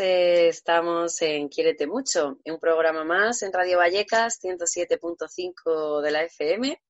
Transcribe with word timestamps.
Eh, 0.00 0.48
estamos 0.48 1.22
en 1.22 1.48
Quiérete 1.48 1.86
Mucho, 1.86 2.40
un 2.44 2.58
programa 2.58 3.04
más 3.04 3.42
en 3.42 3.52
Radio 3.52 3.78
Vallecas 3.78 4.40
107.5 4.42 6.02
de 6.02 6.10
la 6.10 6.24
FM. 6.24 6.82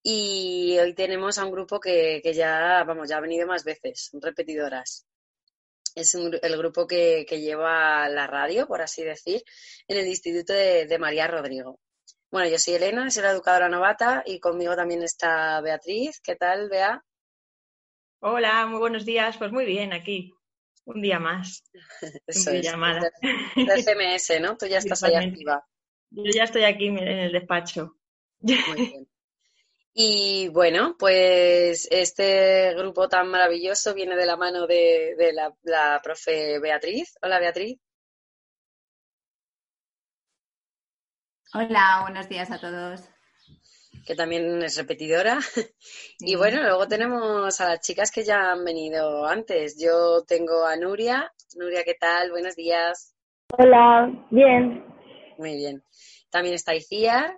y 0.02 0.78
hoy 0.80 0.94
tenemos 0.94 1.38
a 1.38 1.45
un 1.45 1.52
grupo 1.52 1.80
que, 1.80 2.20
que 2.22 2.33
ya, 2.33 2.83
vamos, 2.86 3.09
ya 3.09 3.17
ha 3.17 3.22
venido 3.22 3.47
más 3.47 3.64
veces, 3.64 4.09
repetidoras. 4.14 5.05
Es 5.95 6.16
un, 6.16 6.38
el 6.42 6.58
grupo 6.58 6.88
que, 6.88 7.25
que, 7.28 7.39
lleva 7.39 8.09
la 8.09 8.28
radio, 8.28 8.67
por 8.67 8.81
así 8.81 9.03
decir, 9.03 9.44
en 9.88 9.97
el 9.97 10.08
Instituto 10.08 10.53
de, 10.53 10.88
de 10.88 11.00
María 11.00 11.27
Rodrigo. 11.27 11.80
Bueno, 12.31 12.50
yo 12.50 12.58
soy 12.58 12.73
Elena, 12.73 13.09
soy 13.11 13.23
la 13.23 13.31
educadora 13.31 13.70
novata 13.70 14.23
y 14.25 14.39
conmigo 14.39 14.75
también 14.75 15.03
está 15.03 15.61
Beatriz. 15.61 16.20
¿Qué 16.20 16.36
tal, 16.36 16.67
Bea? 16.67 17.03
Hola, 18.22 18.66
muy 18.66 18.80
buenos 18.80 19.05
días. 19.05 19.38
Pues 19.38 19.52
muy 19.52 19.66
bien, 19.66 19.94
aquí. 19.94 20.33
Un 20.86 21.02
día 21.02 21.20
más. 21.20 21.64
Eso 22.28 22.52
es. 22.52 22.66
Llamada. 22.66 23.12
Del 23.56 23.84
CMS, 23.84 24.39
¿no? 24.42 24.58
Tú 24.58 24.66
ya 24.67 24.80
estás 24.80 25.03
ahí 25.03 25.16
activa. 25.16 25.66
Yo 26.09 26.31
ya 26.34 26.44
estoy 26.44 26.64
aquí 26.64 26.88
en 26.88 27.00
el 27.00 27.31
despacho. 27.31 27.98
Muy 28.39 28.58
bien. 28.76 29.08
Y 29.95 30.48
bueno, 30.50 30.95
pues 30.98 31.88
este 31.92 32.73
grupo 32.73 33.08
tan 33.08 33.30
maravilloso 33.30 33.94
viene 33.94 34.16
de 34.16 34.26
la 34.26 34.38
mano 34.38 34.66
de, 34.66 35.16
de 35.17 35.34
la, 35.34 35.56
la, 35.61 36.02
profe 36.04 36.59
Beatriz. 36.59 37.16
Hola, 37.22 37.39
Beatriz. 37.39 37.80
Hola, 41.54 42.00
buenos 42.02 42.28
días 42.28 42.50
a 42.50 42.59
todos. 42.59 43.12
Que 44.05 44.15
también 44.15 44.61
es 44.64 44.77
repetidora. 44.77 45.39
Y 46.19 46.36
bueno, 46.36 46.61
luego 46.61 46.87
tenemos 46.87 47.59
a 47.59 47.69
las 47.69 47.81
chicas 47.81 48.11
que 48.11 48.23
ya 48.23 48.52
han 48.52 48.64
venido 48.64 49.25
antes. 49.25 49.77
Yo 49.77 50.23
tengo 50.25 50.65
a 50.65 50.75
Nuria. 50.75 51.31
Nuria, 51.55 51.83
¿qué 51.83 51.95
tal? 51.95 52.31
Buenos 52.31 52.55
días. 52.55 53.13
Hola, 53.58 54.09
bien. 54.31 54.86
Muy 55.37 55.55
bien. 55.55 55.83
También 56.30 56.55
está 56.55 56.73
Iciar. 56.73 57.37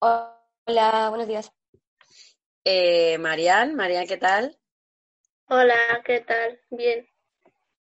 Hola, 0.00 1.08
buenos 1.08 1.28
días. 1.28 1.52
Eh, 2.64 3.18
Marian, 3.18 3.74
Marian, 3.74 4.06
¿qué 4.06 4.16
tal? 4.16 4.56
Hola, 5.48 6.02
¿qué 6.04 6.20
tal? 6.20 6.60
Bien. 6.70 7.06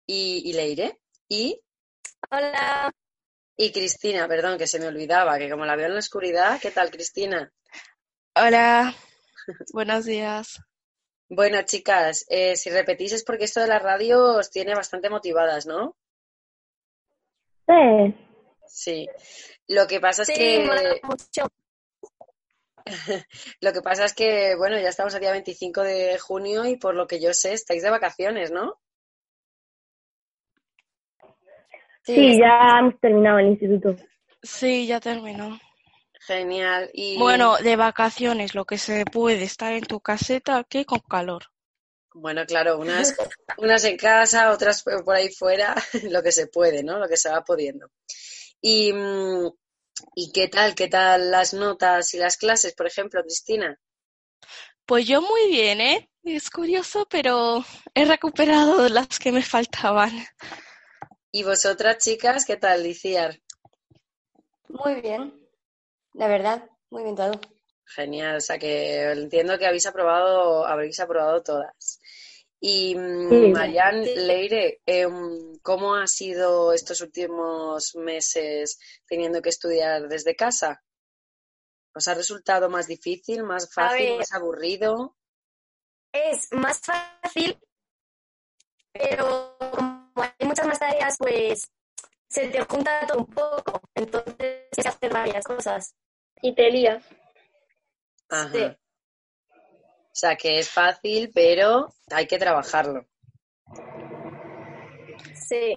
Y, 0.05 0.41
y 0.45 0.53
Leire. 0.53 0.99
Y. 1.27 1.59
Hola. 2.31 2.93
Y 3.61 3.73
Cristina, 3.73 4.25
perdón, 4.25 4.57
que 4.57 4.67
se 4.67 4.79
me 4.79 4.87
olvidaba, 4.87 5.37
que 5.37 5.49
como 5.49 5.65
la 5.65 5.75
veo 5.75 5.87
en 5.87 5.93
la 5.93 5.99
oscuridad, 5.99 6.61
¿qué 6.61 6.71
tal, 6.71 6.89
Cristina? 6.89 7.51
Hola, 8.33 8.95
buenos 9.73 10.05
días. 10.05 10.61
Bueno, 11.27 11.61
chicas, 11.63 12.25
eh, 12.29 12.55
si 12.55 12.69
repetís 12.69 13.11
es 13.11 13.25
porque 13.25 13.43
esto 13.43 13.59
de 13.59 13.67
la 13.67 13.79
radio 13.79 14.37
os 14.37 14.49
tiene 14.49 14.73
bastante 14.75 15.09
motivadas, 15.09 15.65
¿no? 15.65 15.97
Sí. 17.67 18.15
Sí. 18.65 19.09
Lo 19.67 19.87
que 19.87 19.99
pasa 19.99 20.21
es 20.21 20.29
Sí, 20.29 20.35
que. 20.35 21.01
Lo 23.59 23.73
que 23.73 23.81
pasa 23.81 24.05
es 24.05 24.13
que, 24.13 24.55
bueno, 24.55 24.79
ya 24.79 24.87
estamos 24.87 25.13
a 25.15 25.19
día 25.19 25.33
25 25.33 25.83
de 25.83 26.17
junio 26.17 26.63
y 26.63 26.77
por 26.77 26.95
lo 26.95 27.07
que 27.07 27.19
yo 27.19 27.33
sé, 27.33 27.51
estáis 27.51 27.83
de 27.83 27.89
vacaciones, 27.89 28.51
¿no? 28.51 28.79
Sí, 32.03 32.37
ya 32.39 32.79
hemos 32.79 32.99
terminado 32.99 33.39
el 33.39 33.47
instituto. 33.47 33.95
Sí, 34.43 34.85
ya 34.87 34.99
terminó. 34.99 35.59
Genial. 36.27 36.89
Y 36.93 37.17
Bueno, 37.17 37.57
de 37.57 37.75
vacaciones, 37.75 38.55
lo 38.55 38.65
que 38.65 38.77
se 38.77 39.05
puede 39.05 39.43
estar 39.43 39.73
en 39.73 39.83
tu 39.85 39.99
caseta, 40.01 40.63
que 40.63 40.85
con 40.85 40.99
calor. 40.99 41.43
bueno, 42.13 42.45
claro, 42.45 42.77
unas, 42.79 43.15
unas 43.57 43.83
en 43.85 43.97
casa, 43.97 44.51
otras 44.51 44.83
por 44.83 45.03
por 45.03 45.15
ahí 45.15 45.29
fuera, 45.29 45.75
lo 46.11 46.21
que 46.23 46.31
se 46.31 46.47
puede, 46.47 46.83
¿no? 46.83 46.99
Lo 46.99 47.07
que 47.07 47.17
se 47.17 47.29
va 47.29 47.43
pudiendo. 47.43 47.87
Y, 48.61 48.93
mm, 48.93 49.47
¿y 50.15 50.31
qué 50.31 50.47
tal? 50.49 50.75
¿Qué 50.75 50.87
tal 50.87 51.31
las 51.31 51.53
notas 51.53 52.13
y 52.13 52.17
las 52.19 52.37
clases, 52.37 52.73
por 52.75 52.87
ejemplo, 52.87 53.21
Cristina? 53.23 53.77
Pues 54.85 55.07
yo 55.07 55.21
muy 55.21 55.49
bien, 55.51 55.81
¿eh? 55.81 56.09
Es 56.23 56.49
curioso, 56.49 57.07
pero 57.09 57.63
he 57.93 58.05
recuperado 58.05 58.89
las 58.89 59.19
que 59.19 59.31
me 59.31 59.41
faltaban. 59.43 60.11
¿Y 61.31 61.43
vosotras, 61.43 61.97
chicas, 61.99 62.45
qué 62.45 62.57
tal, 62.57 62.83
Liciar? 62.83 63.39
Muy 64.67 65.01
bien. 65.01 65.47
La 66.13 66.27
verdad, 66.27 66.69
muy 66.89 67.03
bien 67.03 67.15
todo. 67.15 67.39
Genial, 67.85 68.37
o 68.37 68.41
sea 68.41 68.57
que 68.57 69.11
entiendo 69.11 69.57
que 69.57 69.65
habéis 69.65 69.85
aprobado, 69.85 70.65
habréis 70.65 70.99
aprobado 70.99 71.41
todas. 71.43 71.99
Y 72.59 72.95
mm, 72.95 73.29
Sí. 73.29 73.51
Marian 73.51 74.03
Sí. 74.03 74.15
Leire, 74.15 74.81
em, 74.85 75.57
¿cómo 75.61 75.95
ha 75.95 76.07
sido 76.07 76.73
estos 76.73 77.01
últimos 77.01 77.95
meses 77.95 78.79
teniendo 79.07 79.41
que 79.41 79.49
estudiar 79.49 80.07
desde 80.07 80.35
casa? 80.35 80.83
¿Os 81.95 82.07
ha 82.07 82.13
resultado 82.13 82.69
más 82.69 82.87
difícil, 82.87 83.43
más 83.43 83.73
fácil, 83.73 84.17
más 84.17 84.31
aburrido? 84.33 85.15
Es 86.11 86.51
más 86.51 86.79
fácil, 86.79 87.59
pero 88.91 89.57
hay 90.21 90.47
muchas 90.47 90.67
más 90.67 90.79
tareas, 90.79 91.17
pues 91.17 91.69
se 92.29 92.47
te 92.47 92.63
junta 92.63 93.05
todo 93.07 93.19
un 93.19 93.25
poco. 93.25 93.81
Entonces 93.95 94.35
tienes 94.37 94.69
que 94.75 94.87
hacer 94.87 95.13
varias 95.13 95.43
cosas. 95.43 95.95
Y 96.41 96.53
te 96.53 96.69
lías. 96.69 97.03
Ajá. 98.29 98.51
Sí. 98.51 98.63
O 99.51 100.15
sea 100.19 100.35
que 100.35 100.59
es 100.59 100.69
fácil, 100.69 101.31
pero 101.33 101.93
hay 102.11 102.27
que 102.27 102.37
trabajarlo. 102.37 103.05
Sí. 105.47 105.75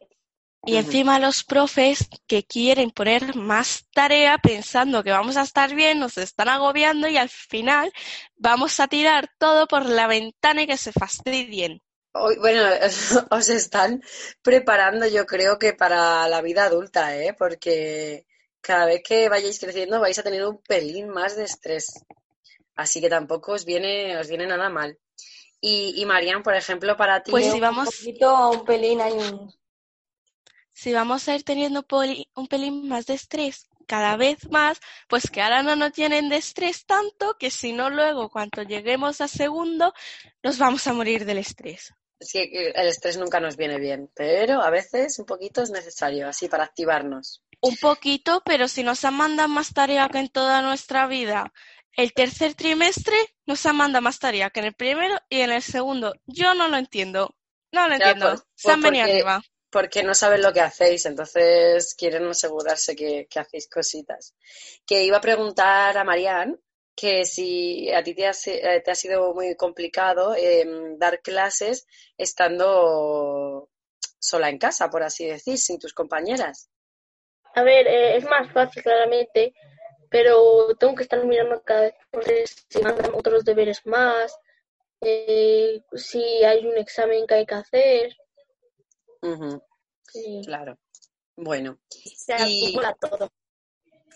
Y 0.65 0.77
encima 0.77 1.19
los 1.19 1.43
profes 1.43 2.09
que 2.29 2.45
quieren 2.45 2.93
poner 2.93 3.35
más 3.35 3.89
tarea 3.93 4.39
pensando 4.39 5.03
que 5.03 5.11
vamos 5.11 5.37
a 5.37 5.43
estar 5.43 5.75
bien, 5.75 5.99
nos 5.99 6.19
están 6.19 6.49
agobiando 6.49 7.09
y 7.09 7.17
al 7.17 7.29
final 7.29 7.93
vamos 8.37 8.79
a 8.79 8.87
tirar 8.87 9.29
todo 9.39 9.67
por 9.67 9.87
la 9.87 10.07
ventana 10.07 10.63
y 10.63 10.67
que 10.69 10.77
se 10.77 10.93
fastidien. 10.93 11.83
Hoy- 12.15 12.37
bueno, 12.39 12.63
os 13.39 13.49
están 13.49 14.03
preparando, 14.43 15.07
yo 15.07 15.27
creo 15.27 15.59
que 15.59 15.73
para 15.75 16.29
la 16.29 16.41
vida 16.43 16.65
adulta, 16.65 17.17
¿eh? 17.17 17.35
Porque 17.39 18.27
cada 18.61 18.87
vez 18.87 19.03
que 19.09 19.29
vayáis 19.29 19.59
creciendo 19.61 20.01
vais 20.01 20.19
a 20.19 20.23
tener 20.27 20.43
un 20.47 20.59
pelín 20.71 21.09
más 21.09 21.37
de 21.37 21.45
estrés. 21.45 21.87
Así 22.77 23.01
que 23.03 23.11
tampoco 23.11 23.53
os 23.55 23.65
viene, 23.65 24.19
os 24.23 24.29
viene 24.29 24.47
nada 24.47 24.69
mal. 24.71 24.99
Y, 25.61 25.95
y 26.01 26.07
Marian, 26.07 26.43
por 26.45 26.55
ejemplo, 26.57 26.97
para 26.97 27.23
ti, 27.23 27.33
Pues 27.33 27.47
si 27.47 27.61
vamos, 27.61 27.89
Un 27.89 27.93
poquito, 27.97 28.51
un 28.51 28.65
pelín 28.65 29.01
hay 29.01 29.13
un... 29.15 29.53
si 30.81 30.93
vamos 30.93 31.23
a 31.29 31.35
ir 31.37 31.45
teniendo 31.45 31.83
poli- 31.93 32.29
un 32.35 32.47
pelín 32.47 32.87
más 32.89 33.07
de 33.07 33.15
estrés 33.15 33.69
cada 33.87 34.17
vez 34.17 34.51
más, 34.51 34.81
pues 35.09 35.31
que 35.31 35.41
ahora 35.43 35.63
no 35.63 35.77
nos 35.77 35.93
tienen 35.93 36.29
de 36.29 36.37
estrés 36.37 36.85
tanto 36.85 37.37
que 37.39 37.51
si 37.51 37.73
no 37.73 37.89
luego 37.91 38.29
cuando 38.29 38.63
lleguemos 38.63 39.21
a 39.23 39.29
segundo 39.29 39.93
nos 40.43 40.59
vamos 40.59 40.87
a 40.87 40.93
morir 40.93 41.25
del 41.25 41.39
estrés. 41.39 41.93
Es 42.23 42.33
que 42.33 42.73
el 42.75 42.87
estrés 42.87 43.17
nunca 43.19 43.41
nos 43.41 43.57
viene 43.57 43.79
bien, 43.79 44.09
pero 44.15 44.63
a 44.63 44.71
veces 44.71 45.19
un 45.19 45.27
poquito 45.27 45.61
es 45.63 45.71
necesario, 45.71 46.29
así 46.29 46.49
para 46.49 46.63
activarnos. 46.65 47.43
Un 47.61 47.77
poquito, 47.77 48.43
pero 48.45 48.69
si 48.69 48.83
nos 48.85 49.05
han 49.05 49.15
mandado 49.15 49.49
más 49.49 49.75
tarea 49.75 50.09
que 50.09 50.19
en 50.19 50.29
toda 50.29 50.63
nuestra 50.63 51.07
vida, 51.09 51.53
el 51.97 52.13
tercer 52.13 52.55
trimestre 52.55 53.17
nos 53.45 53.67
han 53.67 53.77
mandado 53.77 54.03
más 54.03 54.19
tarea 54.21 54.51
que 54.51 54.61
en 54.61 54.67
el 54.67 54.75
primero 54.75 55.17
y 55.29 55.41
en 55.41 55.51
el 55.51 55.63
segundo. 55.63 56.15
Yo 56.27 56.55
no 56.55 56.69
lo 56.69 56.77
entiendo. 56.77 57.35
No 57.73 57.89
lo 57.89 57.97
Ya, 57.99 58.11
entiendo. 58.11 58.31
pues- 58.31 58.43
Se 58.55 58.71
han 58.71 58.81
pues 58.81 58.91
venido 58.93 59.05
porque- 59.07 59.13
arriba. 59.15 59.43
Porque 59.71 60.03
no 60.03 60.15
saben 60.15 60.43
lo 60.43 60.53
que 60.53 60.61
hacéis, 60.61 61.07
entonces 61.07 61.95
quieren 61.97 62.27
asegurarse 62.29 62.95
que, 62.95 63.27
que 63.29 63.39
hacéis 63.41 63.69
cositas. 63.69 64.35
Que 64.87 65.03
iba 65.05 65.17
a 65.17 65.21
preguntar 65.23 65.97
a 65.97 66.05
Marian 66.05 66.61
que 66.95 67.25
si 67.25 67.91
a 67.93 68.03
ti 68.03 68.15
te 68.15 68.27
ha, 68.27 68.33
eh, 68.47 68.81
te 68.85 68.91
ha 68.91 68.95
sido 68.95 69.33
muy 69.35 69.57
complicado 69.57 70.35
em, 70.37 70.99
dar 70.99 71.21
clases 71.21 71.87
estando 72.19 73.69
sola 74.19 74.49
en 74.51 74.59
casa, 74.59 74.89
por 74.91 75.03
así 75.03 75.27
decir, 75.27 75.59
sin 75.59 75.79
tus 75.79 75.95
compañeras. 75.95 76.69
A 77.55 77.63
ver, 77.63 77.87
eh, 77.87 78.17
es 78.17 78.25
más 78.25 78.51
fácil 78.53 78.83
claramente, 78.83 79.55
pero 80.11 80.75
tengo 80.79 80.95
que 80.95 81.03
estar 81.03 81.25
mirando 81.25 81.63
cada 81.63 81.83
vez 81.83 81.95
por 82.11 82.25
si 82.25 82.83
mandan 82.83 83.15
otros 83.15 83.45
deberes 83.45 83.85
más, 83.87 84.35
eh, 85.01 85.83
si 85.95 86.23
hay 86.45 86.65
un 86.67 86.77
examen 86.79 87.27
que 87.27 87.35
hay 87.35 87.47
que 87.47 87.55
hacer. 87.55 88.17
Y- 90.15 90.45
claro. 90.45 90.79
Bueno, 91.37 91.79
Se 91.89 92.35
Y- 92.35 92.67
acumula 92.67 92.95
todo. 93.01 93.31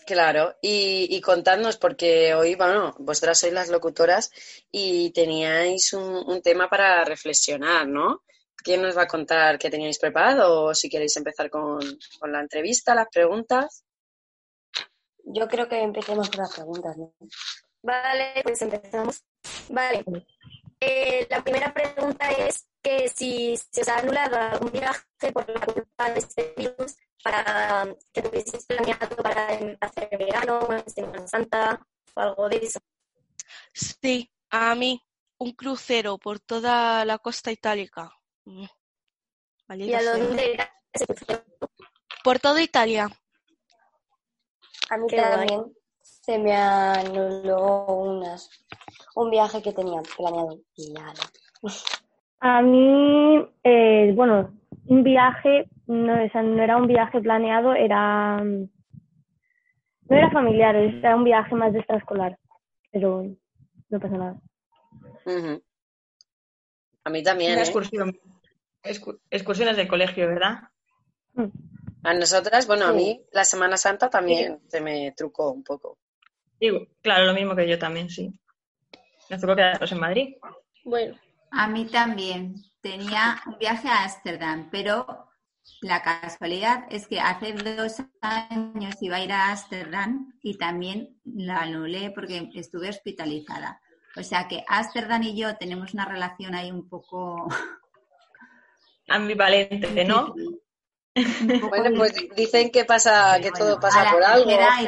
Claro. 0.07 0.55
Y, 0.61 1.07
y 1.15 1.21
contadnos, 1.21 1.77
porque 1.77 2.33
hoy, 2.33 2.55
bueno, 2.55 2.95
vosotras 2.97 3.39
sois 3.39 3.53
las 3.53 3.69
locutoras 3.69 4.31
y 4.71 5.11
teníais 5.11 5.93
un, 5.93 6.23
un 6.25 6.41
tema 6.41 6.67
para 6.67 7.03
reflexionar, 7.03 7.87
¿no? 7.87 8.23
¿Quién 8.55 8.81
nos 8.81 8.97
va 8.97 9.03
a 9.03 9.07
contar 9.07 9.59
qué 9.59 9.69
teníais 9.69 9.99
preparado? 9.99 10.63
O 10.63 10.73
si 10.73 10.89
queréis 10.89 11.15
empezar 11.17 11.49
con, 11.49 11.79
con 12.19 12.31
la 12.31 12.39
entrevista, 12.41 12.95
las 12.95 13.09
preguntas. 13.09 13.83
Yo 15.23 15.47
creo 15.47 15.67
que 15.67 15.81
empecemos 15.81 16.29
por 16.29 16.39
las 16.39 16.55
preguntas, 16.55 16.97
¿no? 16.97 17.13
Vale, 17.83 18.41
pues 18.43 18.61
empezamos. 18.61 19.21
Vale. 19.69 20.03
Eh, 20.79 21.27
la 21.29 21.43
primera 21.43 21.73
pregunta 21.73 22.29
es 22.31 22.67
que 22.81 23.09
si 23.09 23.57
se 23.71 23.81
os 23.81 23.87
ha 23.89 23.97
anulado 23.97 24.37
algún 24.37 24.71
viaje 24.71 25.31
por 25.33 25.47
la 25.49 25.59
culpa 25.59 26.11
de 26.11 26.19
este 26.19 26.53
virus 26.55 26.95
para 27.23 27.95
que 28.13 28.21
tuvieseis 28.21 28.65
planeado 28.65 29.15
para 29.17 29.47
hacer 29.81 30.09
verano, 30.17 30.67
Semana 30.87 31.27
Santa 31.27 31.85
o 32.15 32.19
algo 32.19 32.49
de 32.49 32.57
eso. 32.57 32.79
Sí, 33.73 34.31
a 34.49 34.75
mí, 34.75 35.03
un 35.37 35.51
crucero 35.51 36.17
por 36.17 36.39
toda 36.39 37.05
la 37.05 37.17
costa 37.19 37.51
itálica. 37.51 38.11
Mm. 38.45 38.65
¿Y 39.75 39.93
a 39.93 40.03
dónde 40.03 40.53
era 40.53 40.73
ese 40.93 41.05
crucero? 41.05 41.43
Por 42.23 42.39
toda 42.39 42.61
Italia. 42.61 43.09
A 44.89 44.97
mí 44.97 45.07
Qué 45.09 45.17
guay. 45.17 45.31
también 45.31 45.77
se 46.01 46.37
me 46.37 46.55
anuló 46.55 47.85
unas, 47.87 48.49
un 49.15 49.29
viaje 49.29 49.61
que 49.61 49.73
tenía 49.73 50.01
planeado 50.01 50.59
y 50.75 50.93
ya 50.93 51.13
no. 51.13 51.69
A 52.39 52.61
mí, 52.61 53.43
eh, 53.63 54.11
bueno, 54.15 54.53
un 54.85 55.03
viaje, 55.03 55.67
no, 55.87 56.23
o 56.23 56.29
sea, 56.29 56.43
no 56.43 56.61
era 56.61 56.77
un 56.77 56.87
viaje 56.87 57.19
planeado, 57.21 57.73
era. 57.73 58.41
No 58.43 60.15
era 60.15 60.31
familiar, 60.31 60.75
era 60.75 61.15
un 61.15 61.23
viaje 61.23 61.53
más 61.55 61.73
de 61.73 61.79
extraescolar, 61.79 62.37
pero 62.91 63.25
no 63.89 63.99
pasa 63.99 64.17
nada. 64.17 64.35
A 67.03 67.09
mí 67.09 67.23
también, 67.23 67.51
Una 67.53 67.61
¿eh? 67.61 67.63
excursión. 67.63 68.17
Excu- 68.83 69.19
excursiones 69.29 69.75
del 69.75 69.87
colegio, 69.87 70.27
¿verdad? 70.27 70.59
Mm. 71.33 71.45
A 72.03 72.13
nosotras, 72.13 72.67
bueno, 72.67 72.85
a 72.85 72.93
mí 72.93 73.21
la 73.33 73.43
Semana 73.43 73.75
Santa 73.75 74.09
también 74.09 74.59
se 74.67 74.79
me 74.79 75.11
trucó 75.11 75.51
un 75.51 75.63
poco. 75.63 75.97
Digo, 76.59 76.87
claro, 77.01 77.25
lo 77.25 77.33
mismo 77.33 77.55
que 77.55 77.67
yo 77.67 77.77
también, 77.77 78.09
sí. 78.09 78.31
Nos 79.29 79.41
tocó 79.41 79.55
quedarnos 79.55 79.91
en 79.91 79.99
Madrid. 79.99 80.35
Bueno, 80.85 81.15
A 81.51 81.67
mí 81.67 81.85
también. 81.85 82.55
Tenía 82.81 83.41
un 83.47 83.57
viaje 83.57 83.87
a 83.89 84.03
Ámsterdam, 84.03 84.69
pero 84.71 85.27
la 85.81 86.01
casualidad 86.01 86.85
es 86.89 87.07
que 87.07 87.19
hace 87.19 87.51
dos 87.53 87.95
años 88.21 88.95
iba 89.01 89.17
a 89.17 89.23
ir 89.23 89.31
a 89.33 89.51
Ámsterdam 89.51 90.33
y 90.41 90.57
también 90.57 91.19
la 91.25 91.57
anulé 91.63 92.11
porque 92.11 92.49
estuve 92.55 92.89
hospitalizada. 92.89 93.81
O 94.15 94.23
sea 94.23 94.47
que 94.47 94.63
Ámsterdam 94.67 95.21
y 95.23 95.35
yo 95.37 95.57
tenemos 95.57 95.93
una 95.93 96.05
relación 96.05 96.55
ahí 96.55 96.71
un 96.71 96.87
poco... 96.87 97.47
Ambivalente, 99.09 100.03
¿no? 100.05 100.33
Bueno, 101.69 101.89
pues 101.97 102.13
dicen 102.35 102.69
que 102.71 102.85
pasa, 102.85 103.37
que 103.41 103.49
Bueno, 103.51 103.57
todo 103.65 103.77
a 103.77 103.79
pasa 103.79 104.11
por 104.11 104.23
algo. 104.23 104.51
y- 104.51 104.87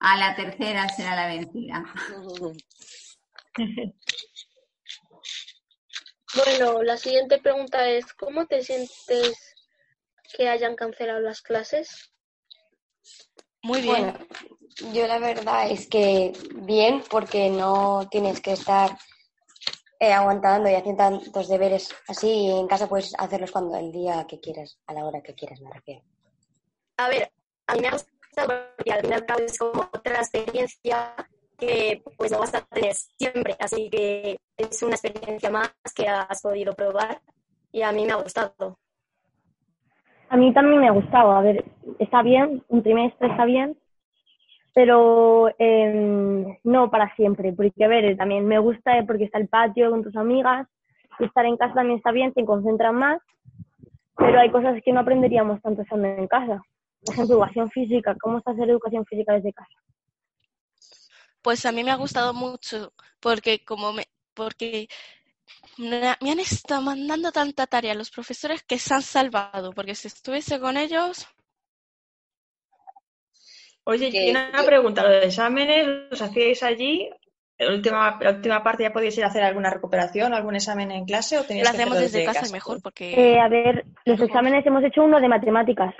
A 0.00 0.16
la 0.16 0.34
tercera 0.36 0.88
será 0.88 1.14
la 1.16 1.26
vencida. 1.26 1.84
Bueno, 6.34 6.82
la 6.82 6.96
siguiente 6.96 7.38
pregunta 7.38 7.88
es, 7.88 8.12
¿cómo 8.14 8.46
te 8.46 8.62
sientes 8.62 9.54
que 10.36 10.48
hayan 10.48 10.76
cancelado 10.76 11.20
las 11.20 11.42
clases? 11.42 12.12
Muy 13.62 13.80
bien. 13.82 14.14
Bueno, 14.14 14.18
yo 14.92 15.06
la 15.06 15.18
verdad 15.18 15.70
es 15.70 15.88
que 15.88 16.32
bien, 16.54 17.02
porque 17.10 17.50
no 17.50 18.08
tienes 18.10 18.40
que 18.40 18.52
estar 18.52 18.96
eh, 19.98 20.12
aguantando 20.12 20.70
y 20.70 20.74
haciendo 20.74 21.02
tantos 21.02 21.48
deberes 21.48 21.90
así 22.08 22.28
y 22.28 22.50
en 22.50 22.68
casa 22.68 22.88
puedes 22.88 23.12
hacerlos 23.18 23.50
cuando 23.50 23.76
el 23.76 23.90
día 23.92 24.26
que 24.28 24.40
quieras, 24.40 24.78
a 24.86 24.94
la 24.94 25.04
hora 25.04 25.22
que 25.22 25.34
quieras, 25.34 25.60
me 25.60 25.70
refiero. 25.70 26.02
A 26.96 27.08
ver, 27.08 27.30
a 27.66 27.74
mí 27.74 27.80
me 27.80 27.88
ha 27.88 27.92
gustado 27.92 28.66
porque 28.76 28.92
al 28.92 29.00
fin 29.00 29.10
y 29.10 29.14
al 29.14 29.26
cabo 29.26 29.40
es 29.40 29.58
como 29.58 29.90
otra 29.92 30.20
experiencia 30.20 31.14
que 31.60 32.02
pues 32.16 32.32
no 32.32 32.40
vas 32.40 32.54
a 32.54 32.62
tener 32.62 32.94
siempre, 32.94 33.54
así 33.60 33.88
que 33.90 34.38
es 34.56 34.82
una 34.82 34.96
experiencia 34.96 35.50
más 35.50 35.72
que 35.94 36.08
has 36.08 36.42
podido 36.42 36.74
probar 36.74 37.20
y 37.72 37.82
a 37.82 37.92
mí 37.92 38.04
me 38.06 38.12
ha 38.12 38.16
gustado. 38.16 38.78
A 40.28 40.36
mí 40.36 40.52
también 40.52 40.80
me 40.80 40.88
ha 40.88 40.92
gustado, 40.92 41.32
a 41.32 41.42
ver, 41.42 41.64
está 41.98 42.22
bien, 42.22 42.62
un 42.68 42.82
trimestre 42.82 43.28
está 43.28 43.44
bien, 43.44 43.76
pero 44.74 45.48
em, 45.58 46.56
no 46.64 46.90
para 46.90 47.14
siempre, 47.16 47.52
porque 47.52 47.84
a 47.84 47.88
ver, 47.88 48.16
también 48.16 48.46
me 48.46 48.58
gusta 48.58 48.98
eh, 48.98 49.04
porque 49.04 49.24
está 49.24 49.38
el 49.38 49.48
patio 49.48 49.90
con 49.90 50.02
tus 50.02 50.16
amigas, 50.16 50.68
y 51.18 51.24
estar 51.24 51.44
en 51.44 51.56
casa 51.56 51.74
también 51.74 51.98
está 51.98 52.12
bien, 52.12 52.32
te 52.32 52.44
concentran 52.44 52.94
más, 52.94 53.20
pero 54.16 54.38
hay 54.38 54.50
cosas 54.50 54.80
que 54.84 54.92
no 54.92 55.00
aprenderíamos 55.00 55.60
tanto 55.62 55.82
estando 55.82 56.08
en 56.08 56.26
casa. 56.28 56.62
Por 57.04 57.14
ejemplo, 57.14 57.36
educación 57.36 57.70
física, 57.70 58.14
¿cómo 58.20 58.38
está 58.38 58.50
hacer 58.52 58.68
educación 58.68 59.04
física 59.06 59.34
desde 59.34 59.52
casa? 59.52 59.74
Pues 61.42 61.64
a 61.66 61.72
mí 61.72 61.82
me 61.84 61.90
ha 61.90 61.96
gustado 61.96 62.34
mucho 62.34 62.92
porque 63.20 63.64
como 63.64 63.92
me, 63.92 64.06
porque 64.34 64.88
me 65.78 66.08
ha- 66.08 66.18
me 66.20 66.30
han 66.32 66.40
estado 66.40 66.82
mandando 66.82 67.32
tanta 67.32 67.66
tarea 67.66 67.94
los 67.94 68.10
profesores 68.10 68.62
que 68.62 68.78
se 68.78 68.94
han 68.94 69.02
salvado, 69.02 69.72
porque 69.72 69.94
si 69.94 70.08
estuviese 70.08 70.60
con 70.60 70.76
ellos, 70.76 71.26
Oye, 73.84 74.10
Que- 74.10 74.26
y 74.26 74.30
una 74.30 74.52
que- 74.52 74.62
pregunta, 74.66 75.02
¿los 75.02 75.24
exámenes 75.24 75.86
los 76.10 76.20
hacíais 76.22 76.62
allí? 76.62 77.10
¿La 77.58 77.70
última, 77.74 78.18
la 78.20 78.30
última 78.30 78.62
parte 78.62 78.82
ya 78.84 78.92
podíais 78.92 79.16
ir 79.18 79.24
a 79.24 79.28
hacer 79.28 79.42
alguna 79.42 79.70
recuperación, 79.70 80.32
algún 80.34 80.54
examen 80.54 80.90
en 80.92 81.04
clase 81.06 81.38
o 81.38 81.44
teníais 81.44 81.66
lo 81.66 81.72
que 81.72 81.76
hacemos 81.78 81.96
hacerlo 81.98 82.18
desde 82.18 82.24
casa 82.32 82.52
mejor 82.52 82.80
porque 82.82 83.14
Eh, 83.34 83.40
a 83.40 83.48
ver, 83.48 83.86
los 84.04 84.20
exámenes 84.20 84.64
hemos 84.66 84.84
hecho 84.84 85.02
uno 85.02 85.18
de 85.18 85.28
matemáticas. 85.28 85.94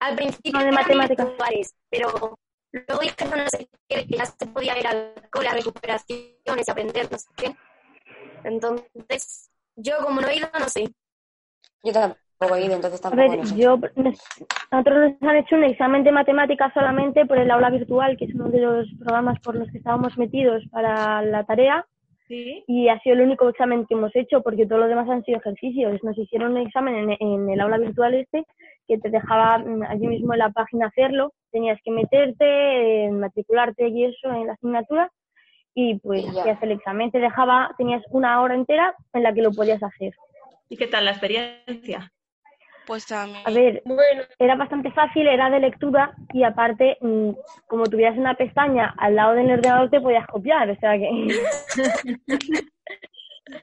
Al 0.00 0.16
principio 0.16 0.52
No, 0.52 0.64
de 0.64 0.72
matemáticas. 0.72 1.26
virtuales, 1.28 1.74
pero 1.90 2.38
luego 2.72 3.00
dijeron 3.02 3.38
no 3.38 3.48
sé 3.48 3.68
qué, 3.88 4.06
que 4.06 4.16
ya 4.16 4.24
se 4.26 4.46
podía 4.46 4.78
ir 4.78 4.86
al 4.86 5.12
cole 5.30 5.48
a 5.48 5.54
recuperaciones, 5.54 6.68
a 6.68 6.72
aprender, 6.72 7.10
no 7.10 7.18
sé 7.18 7.28
qué. 7.36 7.54
Entonces, 8.44 9.50
yo 9.76 9.94
como 10.04 10.20
no 10.20 10.28
he 10.28 10.36
ido, 10.36 10.48
no 10.58 10.68
sé. 10.68 10.84
Yo 11.82 11.92
tampoco 11.92 12.56
he 12.56 12.64
ido, 12.64 12.74
entonces 12.74 13.00
A 13.04 13.10
tampoco 13.10 13.30
ver, 13.30 13.38
lo 13.38 13.44
sé. 13.46 13.56
yo, 13.56 13.76
nosotros 13.96 15.12
nos 15.20 15.30
han 15.30 15.36
hecho 15.36 15.56
un 15.56 15.64
examen 15.64 16.04
de 16.04 16.12
matemáticas 16.12 16.72
solamente 16.74 17.26
por 17.26 17.38
el 17.38 17.50
aula 17.50 17.70
virtual, 17.70 18.16
que 18.16 18.26
es 18.26 18.34
uno 18.34 18.48
de 18.48 18.60
los 18.60 18.86
programas 18.98 19.38
por 19.40 19.54
los 19.56 19.70
que 19.70 19.78
estábamos 19.78 20.16
metidos 20.18 20.62
para 20.70 21.22
la 21.22 21.44
tarea, 21.44 21.86
Sí. 22.28 22.62
y 22.68 22.88
ha 22.88 22.96
sido 23.00 23.16
el 23.16 23.22
único 23.22 23.48
examen 23.48 23.86
que 23.86 23.94
hemos 23.94 24.14
hecho, 24.14 24.40
porque 24.40 24.64
todo 24.64 24.78
lo 24.78 24.86
demás 24.86 25.08
han 25.10 25.24
sido 25.24 25.38
ejercicios. 25.38 25.98
Nos 26.04 26.16
hicieron 26.16 26.52
un 26.52 26.58
examen 26.58 26.94
en, 26.94 27.16
en 27.18 27.50
el 27.50 27.60
aula 27.60 27.76
virtual 27.76 28.14
este, 28.14 28.44
que 28.90 28.98
te 28.98 29.08
dejaba 29.08 29.58
mm, 29.58 29.84
allí 29.84 30.08
mismo 30.08 30.32
en 30.32 30.40
la 30.40 30.50
página 30.50 30.88
hacerlo, 30.88 31.32
tenías 31.52 31.78
que 31.84 31.92
meterte, 31.92 33.06
eh, 33.06 33.10
matricularte 33.12 33.88
y 33.88 34.06
eso 34.06 34.32
en 34.32 34.48
la 34.48 34.54
asignatura, 34.54 35.12
y 35.74 36.00
pues 36.00 36.24
ya. 36.24 36.40
hacías 36.42 36.62
el 36.62 36.72
examen, 36.72 37.12
te 37.12 37.20
dejaba, 37.20 37.72
tenías 37.78 38.02
una 38.10 38.42
hora 38.42 38.56
entera 38.56 38.96
en 39.12 39.22
la 39.22 39.32
que 39.32 39.42
lo 39.42 39.52
podías 39.52 39.80
hacer. 39.80 40.12
¿Y 40.68 40.76
qué 40.76 40.88
tal 40.88 41.04
la 41.04 41.12
experiencia? 41.12 42.10
pues 42.84 43.12
a 43.12 43.24
mí 43.26 43.40
A 43.44 43.50
ver, 43.52 43.82
Bueno, 43.84 44.22
era 44.40 44.56
bastante 44.56 44.90
fácil, 44.90 45.28
era 45.28 45.48
de 45.50 45.60
lectura 45.60 46.12
y 46.32 46.42
aparte, 46.42 46.98
mm, 47.00 47.30
como 47.68 47.84
tuvieras 47.84 48.18
una 48.18 48.34
pestaña 48.34 48.92
al 48.98 49.14
lado 49.14 49.34
del 49.34 49.52
ordenador 49.52 49.90
te 49.90 50.00
podías 50.00 50.26
copiar, 50.26 50.68
o 50.68 50.76
sea 50.80 50.98
que 50.98 51.08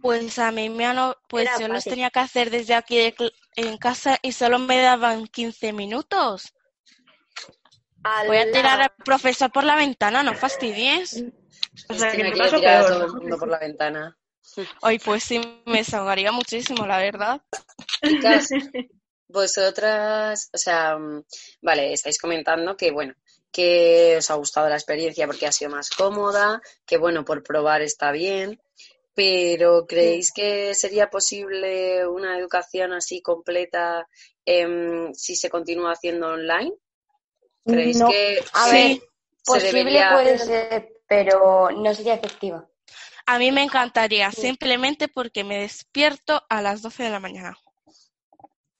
Pues 0.02 0.38
a 0.40 0.52
mí 0.52 0.70
me 0.70 0.86
han, 0.86 1.14
pues 1.28 1.48
Era 1.48 1.60
yo 1.60 1.68
los 1.68 1.84
tenía 1.84 2.10
que 2.10 2.20
hacer 2.20 2.50
desde 2.50 2.74
aquí 2.74 2.98
de 2.98 3.16
en 3.56 3.78
casa 3.78 4.18
y 4.22 4.32
solo 4.32 4.60
me 4.60 4.80
daban 4.82 5.28
15 5.28 5.74
minutos. 5.74 6.54
Voy 8.26 8.38
a 8.38 8.52
tirar 8.52 8.82
al 8.82 8.92
profesor 9.04 9.52
por 9.52 9.64
la 9.64 9.76
ventana, 9.76 10.24
no 10.24 10.34
fastidies. 10.34 11.24
O 11.90 11.94
Es 11.94 12.00
sea, 12.00 12.12
que 12.12 12.24
peor. 12.32 12.86
todo 12.86 13.06
el 13.06 13.12
mundo 13.14 13.38
por 13.38 13.50
la 13.50 13.60
ventana. 13.60 14.18
Ay, 14.82 14.98
pues 15.00 15.24
sí, 15.24 15.40
me 15.66 15.80
desahogaría 15.80 16.32
muchísimo, 16.32 16.86
la 16.88 17.00
verdad. 17.00 17.42
Chicas, 18.04 18.48
vosotras, 19.28 20.50
o 20.54 20.58
sea, 20.58 20.98
mm, 20.98 21.24
vale, 21.62 21.94
estáis 21.94 22.18
comentando 22.18 22.78
que, 22.78 22.92
bueno, 22.92 23.14
que 23.52 24.16
os 24.18 24.32
ha 24.32 24.36
gustado 24.36 24.70
la 24.70 24.76
experiencia 24.76 25.28
porque 25.28 25.48
ha 25.48 25.52
sido 25.52 25.72
más 25.72 25.90
cómoda, 25.90 26.62
que, 26.86 26.98
bueno, 26.98 27.26
por 27.26 27.44
probar 27.44 27.82
está 27.82 28.12
bien, 28.12 28.60
pero 29.18 29.88
¿creéis 29.88 30.32
que 30.32 30.76
sería 30.76 31.10
posible 31.10 32.06
una 32.06 32.38
educación 32.38 32.94
así 32.94 33.20
completa 33.20 34.08
em, 34.46 35.12
si 35.16 35.36
se 35.36 35.50
continúa 35.50 35.94
haciendo 35.94 36.28
online? 36.28 36.72
¿Creéis 37.66 38.00
No. 38.00 38.10
que 38.10 38.38
A 38.54 38.66
sí, 38.66 38.76
ver, 38.76 39.10
Posible 39.44 39.80
debería... 39.80 40.12
puede 40.14 40.38
ser, 40.38 40.90
pero 41.08 41.72
no 41.72 41.94
sería 41.96 42.14
efectiva. 42.14 42.64
A 43.26 43.40
mí 43.40 43.52
me 43.52 43.64
encantaría, 43.64 44.32
simplemente 44.32 45.08
porque 45.08 45.44
me 45.44 45.58
despierto 45.58 46.44
a 46.48 46.62
las 46.62 46.84
12 46.84 47.02
de 47.02 47.10
la 47.10 47.20
mañana. 47.20 47.58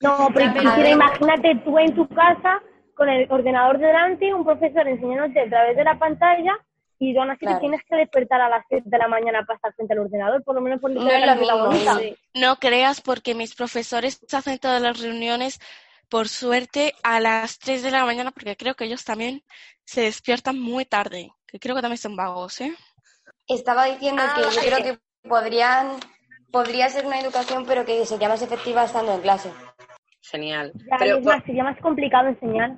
No, 0.02 0.30
pero 0.32 0.88
imagínate 0.88 1.56
tú 1.66 1.80
en 1.80 1.96
tu 1.96 2.08
casa 2.10 2.62
con 2.94 3.10
el 3.10 3.26
ordenador 3.32 3.80
delante, 3.80 4.32
un 4.32 4.46
profesor 4.46 4.88
enseñándote 4.88 5.40
a 5.42 5.50
través 5.50 5.76
de 5.78 5.84
la 5.84 5.98
pantalla 5.98 6.54
y 7.00 7.16
aún 7.18 7.30
así 7.30 7.40
Claro. 7.42 7.56
te 7.56 7.62
tienes 7.62 7.82
que 7.88 7.96
despertar 7.96 8.42
a 8.42 8.50
las 8.50 8.66
7 8.68 8.84
de 8.90 8.98
la 8.98 9.08
mañana 9.08 9.44
para 9.46 9.58
estar 9.58 9.74
frente 9.74 9.94
al 9.94 10.00
ordenador, 10.00 10.44
por 10.44 10.56
lo 10.56 10.62
menos 10.62 10.82
por 10.82 10.92
No 10.92 11.02
lo 11.02 11.36
mismo, 11.36 11.72
sí. 12.00 12.16
No 12.34 12.56
creas 12.58 13.02
porque 13.02 13.36
mis 13.36 13.56
profesores 13.56 14.20
hacen 14.32 14.58
todas 14.58 14.82
las 14.82 15.00
reuniones, 15.00 15.60
por 16.10 16.28
suerte, 16.28 16.94
a 17.04 17.20
las 17.20 17.60
3 17.60 17.84
de 17.84 17.92
la 17.92 18.06
mañana, 18.06 18.32
porque 18.32 18.56
creo 18.56 18.76
que 18.76 18.86
ellos 18.86 19.04
también 19.04 19.44
se 19.86 20.02
despiertan 20.02 20.60
muy 20.60 20.86
tarde, 20.86 21.32
que 21.48 21.60
creo 21.60 21.76
que 21.76 21.82
también 21.82 21.98
son 21.98 22.16
vagos, 22.16 22.62
¿eh? 22.62 22.74
Estaba 23.48 23.86
diciendo 23.86 24.22
Ah, 24.22 24.34
que 24.36 24.42
yo 24.42 24.48
vale. 24.48 24.82
creo 24.82 24.84
que 25.24 25.28
podrían, 25.30 25.88
podría 26.52 26.90
ser 26.90 27.06
una 27.06 27.20
educación, 27.20 27.66
pero 27.66 27.86
que 27.86 28.06
sería 28.06 28.30
más 28.30 28.42
efectiva 28.42 28.84
estando 28.84 29.14
en 29.14 29.22
clase. 29.22 29.52
Genial. 30.22 30.74
Ya, 30.90 30.98
Pero, 31.00 31.18
es 31.18 31.24
por- 31.24 31.36
más, 31.36 31.44
sería 31.46 31.64
más 31.64 31.80
complicado 31.80 32.28
enseñar. 32.28 32.78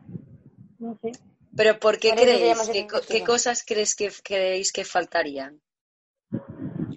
No 0.80 0.98
sé. 1.02 1.12
Pero 1.56 1.80
¿por 1.80 2.00
qué 2.00 2.12
creéis? 2.12 2.70
¿Qué, 3.08 3.24
cosas 3.24 3.64
crees 3.66 3.96
que 3.96 4.10
creéis 4.24 4.72
que 4.72 4.86
faltarían? 4.86 5.60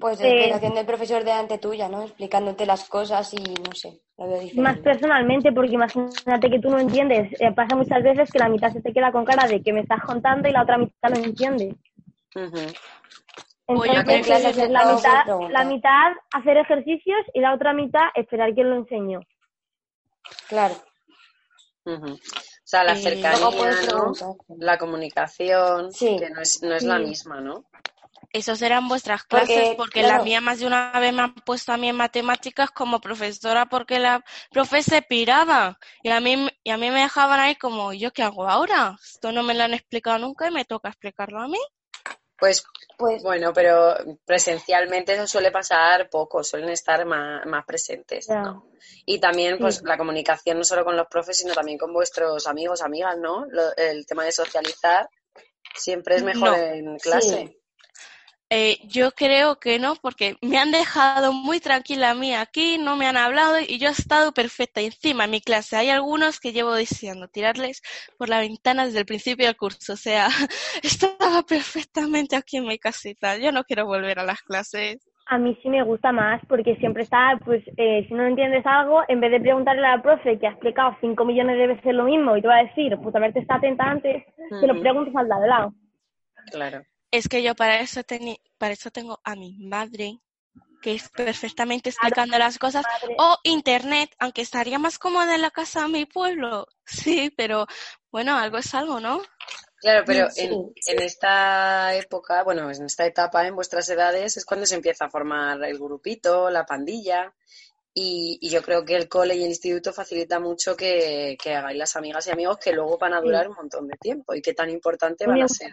Pues 0.01 0.21
Eh, 0.21 0.29
explicación 0.29 0.75
del 0.75 0.87
profesor 0.87 1.25
delante 1.25 1.59
tuya, 1.59 1.89
¿no? 1.89 2.03
Explicándote 2.03 2.67
las 2.67 2.89
cosas 2.89 3.33
y 3.35 3.43
no 3.43 3.73
sé, 3.75 4.01
lo 4.19 4.29
veo 4.29 4.43
Más 4.57 4.79
personalmente, 4.79 5.53
porque 5.53 5.73
imagínate 5.73 6.51
que 6.51 6.59
tú 6.59 6.71
no 6.71 6.81
entiendes. 6.81 7.33
Eh, 7.41 7.53
pasa 7.53 7.77
muchas 7.77 8.03
veces 8.03 8.31
que 8.31 8.39
la 8.39 8.49
mitad 8.49 8.73
se 8.73 8.83
te 8.83 8.93
queda 8.93 9.13
con 9.13 9.25
cara 9.25 9.47
de 9.47 9.63
que 9.63 9.73
me 9.73 9.81
estás 9.81 10.03
contando 10.05 10.49
y 10.49 10.53
la 10.53 10.63
otra 10.63 10.79
mitad 10.79 11.11
no 11.11 11.25
entiende. 11.25 11.77
Ujú. 12.35 12.59
Oye, 13.67 13.93
Entonces, 13.95 14.15
en 14.15 14.23
clase 14.25 14.49
es 14.51 14.57
se 14.57 14.69
la, 14.69 14.85
mitad, 14.95 15.25
la 15.51 16.17
hacer 16.33 16.57
ejercicios 16.57 17.21
y 17.33 17.41
la 17.41 17.55
otra 17.55 17.73
mitad 17.73 18.09
esperar 18.15 18.55
que 18.55 18.65
lo 18.65 18.77
enseño. 18.77 19.21
Claro. 20.49 20.75
Sea, 22.73 22.85
la 22.85 22.95
Eh, 22.95 23.03
cercanía, 23.03 23.49
puedes 23.59 23.87
¿no? 23.87 24.13
La 24.59 24.79
comunicación, 24.79 25.91
Sí. 25.93 26.17
que 26.19 26.31
no 26.31 26.41
es, 26.41 26.63
no 26.63 26.75
es 26.75 26.85
la 26.85 26.99
misma, 26.99 27.41
¿no? 27.41 27.65
Esos 28.33 28.61
eran 28.63 28.89
vuestras 28.89 29.25
clases, 29.25 29.71
porque 29.77 30.03
la 30.03 30.19
claro. 30.19 30.25
mía 30.25 30.41
más 30.41 30.59
de 30.59 30.67
una 30.67 30.93
vez 31.01 31.13
me 31.15 31.23
han 31.23 31.35
puesto 31.35 31.73
a 31.73 31.77
mí 31.77 31.89
en 31.89 31.97
matemáticas 31.97 32.71
como 32.71 33.01
profesora 33.01 33.67
porque 33.67 33.99
la 34.01 34.25
profe 34.51 34.83
se 34.83 35.03
piraba 35.03 35.79
y 36.03 36.11
a 36.11 36.21
mí, 36.21 36.49
y 36.65 36.71
a 36.71 36.77
mí 36.79 36.91
me 36.91 37.01
dejaban 37.03 37.41
ahí 37.41 37.55
como, 37.57 37.93
¿yo 37.93 38.13
qué 38.13 38.23
hago 38.23 38.49
ahora? 38.49 38.97
Esto 39.03 39.33
no 39.33 39.43
me 39.43 39.55
lo 39.55 39.65
han 39.65 39.75
explicado 39.75 40.19
nunca 40.19 40.49
y 40.49 40.51
me 40.51 40.65
toca 40.65 40.89
explicarlo 40.89 41.41
a 41.41 41.49
mí. 41.49 41.59
Pues 42.43 42.65
Pues 42.99 43.23
bueno, 43.23 43.53
pero 43.53 43.95
presencialmente 44.25 45.15
eso 45.15 45.27
suele 45.29 45.51
pasar 45.53 46.11
poco, 46.11 46.43
suelen 46.43 46.71
estar 46.71 47.05
más, 47.07 47.47
más 47.47 47.65
presentes. 47.65 48.29
¿no? 48.29 48.69
Y 49.07 49.21
también, 49.21 49.59
pues, 49.59 49.77
Sí. 49.77 49.83
la 49.85 49.97
comunicación 49.97 50.59
no 50.59 50.65
solo 50.65 50.85
con 50.85 50.97
los 50.97 51.07
profes, 51.07 51.39
sino 51.39 51.55
también 51.55 51.79
con 51.79 51.93
vuestros 51.93 52.47
amigos, 52.49 52.83
amigas, 52.83 53.17
¿no? 53.19 53.45
Lo- 53.49 53.75
el 53.77 54.05
tema 54.07 54.25
de 54.25 54.33
socializar 54.33 55.09
siempre 55.75 56.17
es 56.17 56.23
mejor 56.25 56.51
No. 56.51 56.57
en 56.57 56.99
clase. 56.99 57.47
Sí. 57.49 57.62
Eh, 58.55 58.77
yo 58.85 59.13
creo 59.13 59.59
que 59.59 59.79
no, 59.79 59.95
porque 59.95 60.37
me 60.43 60.59
han 60.59 60.73
dejado 60.73 61.33
muy 61.33 61.59
tranquila 61.59 62.11
a 62.11 62.15
mí 62.15 62.35
aquí, 62.35 62.77
no 62.77 62.97
me 62.97 63.07
han 63.07 63.17
hablado 63.17 63.55
y 63.67 63.79
yo 63.79 63.89
he 63.89 63.93
estado 63.93 64.33
perfecta. 64.33 64.83
Y 64.83 64.87
encima 64.87 65.25
en 65.25 65.31
mi 65.31 65.41
clase 65.41 65.75
hay 65.75 65.89
algunos 65.89 66.39
que 66.39 66.53
llevo 66.53 66.77
diciendo 66.77 67.29
tirarles 67.29 67.81
por 68.19 68.29
la 68.29 68.41
ventana 68.41 68.85
desde 68.85 68.99
el 68.99 69.07
principio 69.07 69.47
del 69.47 69.57
curso. 69.57 69.95
O 69.95 69.97
sea, 69.97 70.27
estaba 70.83 71.43
perfectamente 71.49 72.37
aquí 72.37 72.59
en 72.59 72.67
mi 72.67 72.79
casita. 72.79 73.39
Yo 73.39 73.53
no 73.53 73.65
quiero 73.65 73.87
volver 73.87 74.19
a 74.19 74.25
las 74.25 74.43
clases. 74.43 74.99
A 75.29 75.39
mí 75.39 75.59
sí 75.63 75.71
me 75.71 75.83
gusta 75.83 76.13
más 76.13 76.43
porque 76.47 76.77
siempre 76.77 77.05
está, 77.05 77.41
pues, 77.43 77.65
eh, 77.79 78.05
si 78.07 78.13
no 78.13 78.27
entiendes 78.27 78.67
algo, 78.67 79.01
en 79.09 79.21
vez 79.21 79.31
de 79.31 79.41
preguntarle 79.41 79.87
a 79.87 79.97
la 79.97 80.03
profe 80.03 80.39
que 80.39 80.47
ha 80.47 80.51
explicado 80.51 80.95
cinco 81.01 81.25
millones 81.25 81.57
de 81.57 81.69
veces 81.69 81.95
lo 81.95 82.05
mismo 82.05 82.37
y 82.37 82.43
te 82.43 82.49
va 82.49 82.59
a 82.59 82.65
decir, 82.65 82.99
pues, 83.03 83.17
haberte 83.17 83.39
estado 83.39 83.61
atenta 83.61 83.85
antes, 83.85 84.25
te 84.61 84.67
lo 84.67 84.79
preguntas 84.79 85.17
al 85.17 85.29
de 85.29 85.35
al 85.37 85.49
lado. 85.49 85.75
Claro. 86.51 86.83
Es 87.13 87.29
que 87.29 87.43
yo 87.43 87.55
para 87.55 87.81
eso, 87.81 88.01
teni- 88.03 88.41
para 88.59 88.73
eso 88.73 88.91
tengo 88.91 89.21
a 89.23 89.37
mi 89.37 89.57
madre, 89.59 90.19
que 90.81 90.95
es 90.95 91.09
perfectamente 91.11 91.91
explicando 91.91 92.39
las 92.39 92.59
cosas, 92.59 92.85
Madre. 92.85 93.17
o 93.19 93.39
internet, 93.45 94.11
aunque 94.19 94.43
estaría 94.43 94.79
más 94.81 94.99
cómoda 94.99 95.35
en 95.35 95.43
la 95.43 95.51
casa 95.51 95.83
de 95.83 95.89
mi 95.89 96.07
pueblo. 96.07 96.67
Sí, 96.87 97.33
pero 97.37 97.67
bueno, 98.11 98.37
algo 98.37 98.59
es 98.59 98.75
algo, 98.75 98.99
¿no? 98.99 99.23
Claro, 99.81 100.05
pero 100.07 100.29
Sí. 100.31 100.45
en, 100.47 100.73
en 100.87 101.03
esta 101.03 101.95
época, 101.95 102.43
bueno, 102.45 102.71
en 102.71 102.85
esta 102.87 103.07
etapa, 103.07 103.47
en 103.47 103.55
vuestras 103.55 103.89
edades, 103.91 104.37
es 104.37 104.45
cuando 104.45 104.67
se 104.67 104.75
empieza 104.75 105.05
a 105.07 105.11
formar 105.11 105.63
el 105.65 105.79
grupito, 105.79 106.51
la 106.51 106.67
pandilla, 106.67 107.33
y, 107.95 108.39
y 108.41 108.49
yo 108.51 108.63
creo 108.63 108.85
que 108.85 108.97
el 108.97 109.09
cole 109.09 109.37
y 109.37 109.43
el 109.45 109.51
instituto 109.51 109.93
facilita 109.93 110.41
mucho 110.41 110.77
que, 110.77 111.37
que 111.43 111.55
hagáis 111.55 111.79
las 111.79 111.95
amigas 111.97 112.27
y 112.27 112.31
amigos 112.31 112.59
que 112.59 112.73
luego 112.73 112.97
van 112.99 113.15
a 113.15 113.21
durar 113.21 113.49
un 113.49 113.55
montón 113.57 113.87
de 113.87 113.97
tiempo 113.99 114.35
y 114.35 114.43
qué 114.43 114.55
tan 114.55 114.71
importante 114.71 115.27
van 115.27 115.43
a 115.43 115.49
ser. 115.49 115.73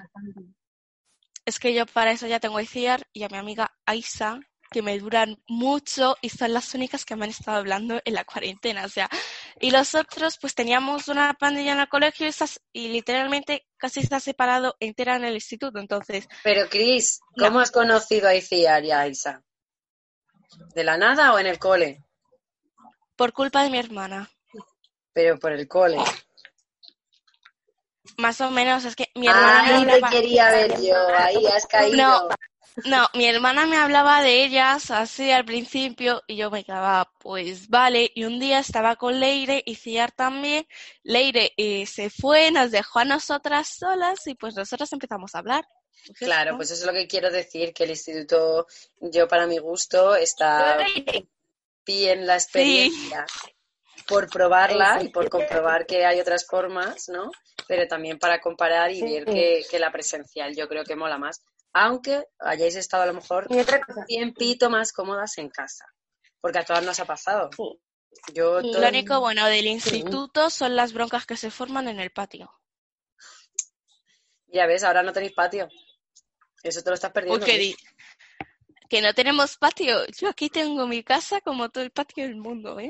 Es 1.50 1.58
que 1.58 1.74
yo 1.74 1.88
para 1.88 2.12
eso 2.12 2.28
ya 2.28 2.40
tengo 2.40 2.60
a 2.60 2.62
Iciar 2.62 3.08
y 3.12 3.24
a 3.24 3.28
mi 3.28 3.38
amiga 3.38 3.76
Aisa, 3.84 4.40
que 4.70 4.84
me 4.84 5.00
duran 5.00 5.42
mucho 5.48 6.16
y 6.22 6.30
son 6.30 6.54
las 6.54 6.76
únicas 6.76 7.06
que 7.06 7.16
me 7.16 7.26
han 7.26 7.32
estado 7.32 7.58
hablando 7.58 8.00
en 8.06 8.14
la 8.14 8.24
cuarentena. 8.24 8.86
O 8.86 8.88
sea, 8.88 9.10
y 9.60 9.72
los 9.72 9.96
otros, 9.96 10.38
pues 10.40 10.54
teníamos 10.54 11.08
una 11.08 11.34
pandilla 11.34 11.72
en 11.72 11.80
el 11.80 11.90
colegio 11.90 12.28
y, 12.72 12.90
literalmente 12.90 13.66
casi 13.78 14.00
está 14.00 14.20
separado 14.20 14.76
entera 14.80 15.16
en 15.16 15.24
el 15.24 15.34
instituto. 15.34 15.80
Entonces, 15.80 16.28
Pero 16.44 16.70
Cris, 16.70 17.20
¿cómo 17.36 17.62
has 17.62 17.72
conocido 17.72 18.28
a 18.28 18.36
Iciar 18.36 18.86
y 18.86 18.92
a 18.92 19.08
Isa? 19.08 19.44
¿De 20.76 20.84
la 20.84 21.00
nada 21.00 21.34
o 21.34 21.40
en 21.40 21.48
el 21.48 21.58
cole? 21.58 22.04
por 23.16 23.34
culpa 23.34 23.64
de 23.64 23.72
mi 23.72 23.80
hermana, 23.80 24.30
Pero 25.14 25.40
por 25.40 25.52
el 25.52 25.68
cole. 25.68 25.98
Más 28.20 28.42
o 28.42 28.52
menos, 28.52 28.86
es 28.86 28.96
que 28.96 29.10
mi 29.16 29.28
hermana 29.28 29.82
me 29.82 29.94
Ahí 29.94 30.02
te 30.02 30.10
quería 30.10 30.52
ver 30.52 30.82
yo, 30.82 30.96
ahí 31.18 31.46
has 31.48 31.66
caído. 31.66 31.98
No. 31.98 32.30
No, 32.86 33.08
mi 33.14 33.26
hermana 33.26 33.66
me 33.66 33.78
hablaba 33.78 34.22
de 34.22 34.46
ellas 34.46 34.92
así 34.92 35.32
al 35.32 35.44
principio 35.44 36.24
y 36.28 36.38
yo 36.38 36.50
me 36.50 36.64
quedaba, 36.64 37.12
pues 37.20 37.68
vale. 37.68 38.12
Y 38.16 38.24
un 38.24 38.40
día 38.40 38.60
estaba 38.60 38.96
con 38.96 39.20
Leire 39.20 39.62
y 39.66 39.76
Ciar 39.76 40.12
también. 40.12 40.66
Leire 41.04 41.52
eh, 41.58 41.86
se 41.86 42.10
fue, 42.10 42.52
nos 42.52 42.72
dejó 42.72 43.00
a 43.00 43.06
nosotras 43.06 43.76
solas 43.78 44.26
y 44.28 44.36
pues 44.36 44.56
nosotras 44.56 44.94
empezamos 44.94 45.36
a 45.36 45.40
hablar. 45.40 45.66
Claro, 46.18 46.56
pues 46.56 46.72
eso 46.72 46.82
es 46.82 46.88
lo 46.88 46.94
que 46.94 47.08
quiero 47.08 47.30
decir, 47.30 47.74
que 47.74 47.84
el 47.84 47.90
instituto, 47.90 48.68
yo 49.02 49.28
para 49.28 49.46
mi 49.46 49.58
gusto, 49.58 50.16
está 50.16 50.78
bien 51.86 52.26
la 52.26 52.36
experiencia 52.36 53.26
por 54.10 54.28
probarla 54.30 55.02
y 55.04 55.10
por 55.10 55.30
comprobar 55.30 55.86
que 55.86 56.04
hay 56.06 56.20
otras 56.20 56.46
formas, 56.46 57.08
¿no? 57.10 57.32
Pero 57.68 57.88
también 57.88 58.18
para 58.20 58.42
comparar 58.42 58.92
y 58.92 58.96
Sí. 58.96 59.02
ver 59.14 59.26
que, 59.26 59.64
que 59.70 59.80
la 59.80 59.92
presencial 59.92 60.56
yo 60.56 60.68
creo 60.68 60.84
que 60.84 60.96
mola 60.96 61.18
más. 61.20 61.44
Aunque 61.72 62.26
hayáis 62.40 62.76
estado 62.76 63.04
a 63.04 63.06
lo 63.06 63.14
mejor 63.14 63.46
Y 63.50 63.60
otra 63.60 63.80
cosa. 63.80 64.00
un 64.00 64.06
tiempito 64.08 64.70
más 64.72 64.92
cómodas 64.92 65.38
en 65.38 65.50
casa. 65.50 65.86
Porque 66.42 66.58
a 66.60 66.66
todas 66.66 66.84
nos 66.84 67.00
ha 67.00 67.06
pasado. 67.06 67.50
Sí. 67.56 67.80
Yo 68.34 68.62
todo- 68.62 68.82
Lo 68.82 68.88
único 68.88 69.20
bueno 69.20 69.46
del 69.46 69.68
instituto 69.68 70.50
son 70.50 70.76
las 70.76 70.94
broncas 70.94 71.28
que 71.28 71.38
se 71.38 71.52
forman 71.52 71.88
en 71.88 72.00
el 72.00 72.10
patio. 72.12 72.52
Ya 74.48 74.66
ves, 74.66 74.84
ahora 74.84 75.04
no 75.04 75.14
tenéis 75.14 75.34
patio. 75.34 75.70
Eso 76.64 76.82
te 76.82 76.90
lo 76.90 76.96
estás 76.96 77.12
perdiendo. 77.12 77.46
Uy, 77.46 77.76
que 78.90 79.02
no 79.04 79.14
tenemos 79.14 79.58
patio. 79.58 80.06
Yo 80.20 80.30
aquí 80.30 80.50
tengo 80.50 80.88
mi 80.88 81.04
casa 81.04 81.40
como 81.42 81.70
todo 81.70 81.84
el 81.84 81.92
patio 81.92 82.24
del 82.24 82.38
mundo, 82.38 82.80
¿eh? 82.80 82.90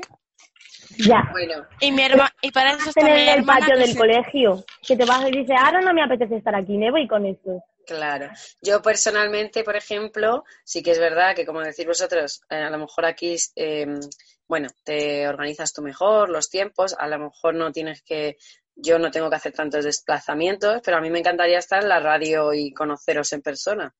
Ya. 0.98 1.28
Bueno, 1.32 1.66
Y 1.80 1.92
mi 1.92 2.02
herma 2.02 2.30
y 2.42 2.50
para 2.50 2.72
eso 2.72 2.90
está 2.90 3.04
mi 3.04 3.10
el 3.12 3.28
hermana 3.28 3.60
patio 3.60 3.78
del 3.78 3.92
se- 3.92 3.98
colegio, 3.98 4.64
que 4.86 4.96
te 4.96 5.04
vas 5.04 5.22
y 5.28 5.30
dices, 5.30 5.56
ahora 5.58 5.80
no 5.80 5.94
me 5.94 6.02
apetece 6.02 6.36
estar 6.36 6.54
aquí, 6.54 6.76
me 6.76 6.90
voy 6.90 7.06
con 7.06 7.24
esto. 7.26 7.62
Claro. 7.86 8.28
Yo 8.60 8.82
personalmente, 8.82 9.64
por 9.64 9.76
ejemplo, 9.76 10.44
sí 10.64 10.82
que 10.82 10.90
es 10.92 10.98
verdad 10.98 11.34
que, 11.34 11.46
como 11.46 11.60
decís 11.60 11.86
vosotros, 11.86 12.42
eh, 12.50 12.56
a 12.56 12.70
lo 12.70 12.78
mejor 12.78 13.04
aquí, 13.06 13.36
eh, 13.56 13.86
bueno, 14.46 14.68
te 14.84 15.26
organizas 15.26 15.72
tú 15.72 15.82
mejor 15.82 16.28
los 16.28 16.50
tiempos, 16.50 16.94
a 16.98 17.06
lo 17.08 17.18
mejor 17.18 17.54
no 17.54 17.72
tienes 17.72 18.02
que, 18.02 18.36
yo 18.76 18.98
no 18.98 19.10
tengo 19.10 19.30
que 19.30 19.36
hacer 19.36 19.52
tantos 19.52 19.84
desplazamientos, 19.84 20.82
pero 20.84 20.98
a 20.98 21.00
mí 21.00 21.10
me 21.10 21.18
encantaría 21.20 21.58
estar 21.58 21.82
en 21.82 21.88
la 21.88 22.00
radio 22.00 22.52
y 22.52 22.72
conoceros 22.72 23.32
en 23.32 23.42
persona. 23.42 23.94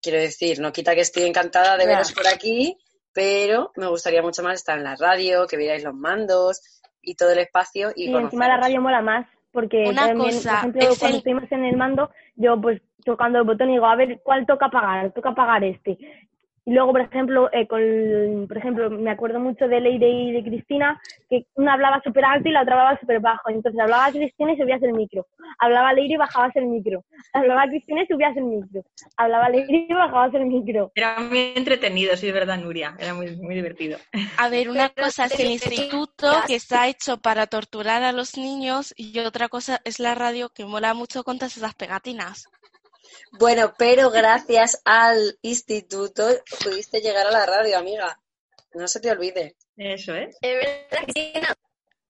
Quiero 0.00 0.20
decir, 0.20 0.60
no 0.60 0.72
quita 0.72 0.94
que 0.94 1.00
estoy 1.00 1.24
encantada 1.24 1.76
de 1.76 1.86
veros 1.86 2.12
por 2.12 2.26
aquí, 2.28 2.76
pero 3.16 3.72
me 3.76 3.86
gustaría 3.88 4.20
mucho 4.22 4.42
más 4.42 4.54
estar 4.56 4.76
en 4.76 4.84
la 4.84 4.94
radio, 4.94 5.46
que 5.46 5.56
vierais 5.56 5.82
los 5.82 5.94
mandos 5.94 6.60
y 7.00 7.14
todo 7.16 7.30
el 7.32 7.38
espacio 7.38 7.90
y 7.96 8.10
Y 8.10 8.14
encima 8.14 8.46
la 8.46 8.58
radio 8.58 8.80
mola 8.82 9.00
más, 9.00 9.26
porque 9.52 9.88
Una 9.88 10.08
también, 10.08 10.34
cosa, 10.34 10.50
por 10.50 10.58
ejemplo, 10.58 10.82
es 10.82 10.98
cuando 10.98 11.14
el- 11.16 11.18
estoy 11.20 11.34
más 11.34 11.50
en 11.52 11.64
el 11.64 11.76
mando, 11.78 12.10
yo 12.36 12.60
pues 12.60 12.82
tocando 13.06 13.38
el 13.38 13.44
botón 13.44 13.68
digo, 13.68 13.86
a 13.86 13.96
ver, 13.96 14.20
¿cuál 14.22 14.44
toca 14.46 14.66
apagar? 14.66 15.12
Toca 15.12 15.30
apagar 15.30 15.64
este. 15.64 15.96
Y 16.68 16.72
luego, 16.72 16.90
por 16.90 17.00
ejemplo, 17.00 17.48
eh, 17.52 17.68
con, 17.68 18.48
por 18.48 18.58
ejemplo, 18.58 18.90
me 18.90 19.12
acuerdo 19.12 19.38
mucho 19.38 19.68
de 19.68 19.80
Leire 19.80 20.10
y 20.10 20.32
de 20.32 20.42
Cristina, 20.42 21.00
que 21.30 21.46
una 21.54 21.74
hablaba 21.74 22.02
súper 22.02 22.24
alto 22.24 22.48
y 22.48 22.52
la 22.52 22.62
otra 22.62 22.74
hablaba 22.74 22.98
súper 22.98 23.20
bajo. 23.20 23.50
Entonces 23.50 23.80
hablaba 23.80 24.10
Cristina 24.10 24.52
y 24.52 24.56
subías 24.56 24.82
el 24.82 24.92
micro. 24.92 25.28
Hablaba 25.60 25.92
Leire 25.92 26.14
y 26.14 26.16
bajabas 26.16 26.56
el 26.56 26.66
micro. 26.66 27.04
Hablaba 27.32 27.68
Cristina 27.68 28.02
y 28.02 28.06
subías 28.08 28.36
el 28.36 28.44
micro. 28.44 28.82
Hablaba 29.16 29.48
Leire 29.48 29.86
y 29.88 29.94
bajabas 29.94 30.34
el 30.34 30.46
micro. 30.46 30.90
Era 30.96 31.20
muy 31.20 31.52
entretenido, 31.54 32.16
sí, 32.16 32.26
es 32.26 32.34
verdad, 32.34 32.58
Nuria. 32.58 32.96
Era 32.98 33.14
muy, 33.14 33.36
muy 33.36 33.54
divertido. 33.54 33.98
A 34.36 34.48
ver, 34.48 34.68
una 34.68 34.88
cosa 34.88 35.26
es 35.26 35.38
el 35.38 35.52
instituto 35.52 36.32
que 36.48 36.56
está 36.56 36.88
hecho 36.88 37.18
para 37.18 37.46
torturar 37.46 38.02
a 38.02 38.10
los 38.10 38.36
niños 38.36 38.92
y 38.96 39.20
otra 39.20 39.48
cosa 39.48 39.80
es 39.84 40.00
la 40.00 40.16
radio 40.16 40.48
que 40.48 40.64
mola 40.64 40.94
mucho 40.94 41.22
con 41.22 41.38
todas 41.38 41.56
esas 41.56 41.76
pegatinas. 41.76 42.48
Bueno, 43.32 43.74
pero 43.76 44.10
gracias 44.10 44.80
al 44.84 45.38
instituto 45.42 46.26
pudiste 46.62 47.00
llegar 47.00 47.26
a 47.26 47.30
la 47.30 47.46
radio, 47.46 47.78
amiga. 47.78 48.20
No 48.74 48.88
se 48.88 49.00
te 49.00 49.10
olvide. 49.10 49.56
Eso 49.76 50.14
es. 50.14 50.36
Es 50.40 50.54
verdad, 50.54 51.04
Cristina. 51.04 51.54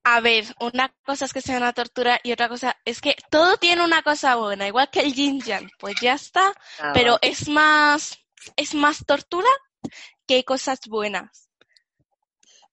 A 0.05 0.21
ver, 0.21 0.45
una 0.61 0.95
cosa 1.05 1.25
es 1.25 1.33
que 1.33 1.41
sea 1.41 1.57
una 1.57 1.73
tortura 1.73 2.21
y 2.23 2.31
otra 2.31 2.49
cosa 2.49 2.77
es 2.85 3.01
que 3.01 3.17
todo 3.29 3.57
tiene 3.57 3.83
una 3.85 4.03
cosa 4.03 4.37
buena, 4.37 4.69
igual 4.69 4.89
que 4.89 5.01
el 5.01 5.13
yin 5.13 5.41
yang, 5.43 5.69
pues 5.81 5.97
ya 6.01 6.15
está, 6.15 6.53
Ah, 6.79 6.93
pero 6.95 7.19
es 7.23 7.49
más 7.49 8.17
es 8.55 8.75
más 8.75 9.05
tortura 9.05 9.49
que 10.27 10.45
cosas 10.45 10.79
buenas. 10.87 11.49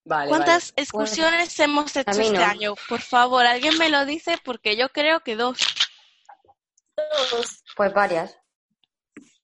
Vale, 0.05 0.29
¿Cuántas 0.29 0.73
excursiones 0.75 1.57
hemos 1.59 1.95
hecho 1.95 2.11
este 2.11 2.33
no. 2.33 2.43
año? 2.43 2.75
Por 2.89 3.01
favor, 3.01 3.45
alguien 3.45 3.77
me 3.77 3.89
lo 3.89 4.05
dice 4.05 4.37
porque 4.43 4.75
yo 4.75 4.89
creo 4.89 5.21
que 5.21 5.35
dos. 5.35 5.57
Pues 7.75 7.93
varias. 7.93 8.37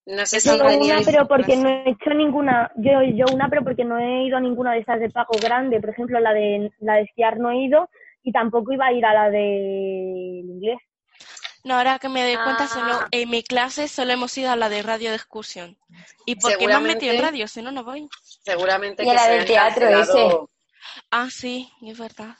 No 0.05 0.25
sé 0.25 0.39
si 0.39 0.49
Yo 0.49 0.55
una, 0.55 0.99
pero 1.05 1.27
porque 1.27 1.55
no 1.55 1.69
he 1.69 1.89
hecho 1.91 2.09
ninguna. 2.15 2.71
Yo, 2.77 3.01
yo 3.03 3.25
una, 3.31 3.47
pero 3.49 3.63
porque 3.63 3.85
no 3.85 3.99
he 3.99 4.25
ido 4.25 4.37
a 4.37 4.39
ninguna 4.41 4.73
de 4.73 4.79
esas 4.79 4.99
de 4.99 5.09
pago 5.09 5.33
grande. 5.39 5.79
Por 5.79 5.91
ejemplo, 5.91 6.19
la 6.19 6.33
de 6.33 6.71
la 6.79 6.95
de 6.95 7.01
esquiar 7.03 7.37
no 7.37 7.51
he 7.51 7.57
ido 7.65 7.89
y 8.23 8.31
tampoco 8.31 8.73
iba 8.73 8.87
a 8.87 8.91
ir 8.93 9.05
a 9.05 9.13
la 9.13 9.29
de 9.29 9.39
inglés. 10.45 10.79
No, 11.63 11.75
ahora 11.75 11.99
que 11.99 12.09
me 12.09 12.23
doy 12.23 12.41
cuenta, 12.43 12.67
solo 12.67 12.93
Ah. 12.93 13.07
en 13.11 13.29
mi 13.29 13.43
clase 13.43 13.87
solo 13.87 14.13
hemos 14.13 14.35
ido 14.37 14.49
a 14.49 14.55
la 14.55 14.69
de 14.69 14.81
radio 14.81 15.09
de 15.09 15.17
excursión. 15.17 15.77
¿Y 16.25 16.35
por 16.37 16.57
qué 16.57 16.65
me 16.67 16.73
han 16.73 16.83
metido 16.83 17.13
en 17.13 17.21
radio? 17.21 17.47
Si 17.47 17.61
no, 17.61 17.71
no 17.71 17.83
voy. 17.83 18.07
seguramente 18.43 19.03
Y 19.03 19.07
que 19.07 19.13
la 19.13 19.23
se 19.23 19.31
del 19.31 19.45
teatro 19.45 19.81
cancelado- 19.89 20.49
Ah, 21.11 21.27
sí, 21.29 21.69
es 21.85 21.99
verdad. 21.99 22.35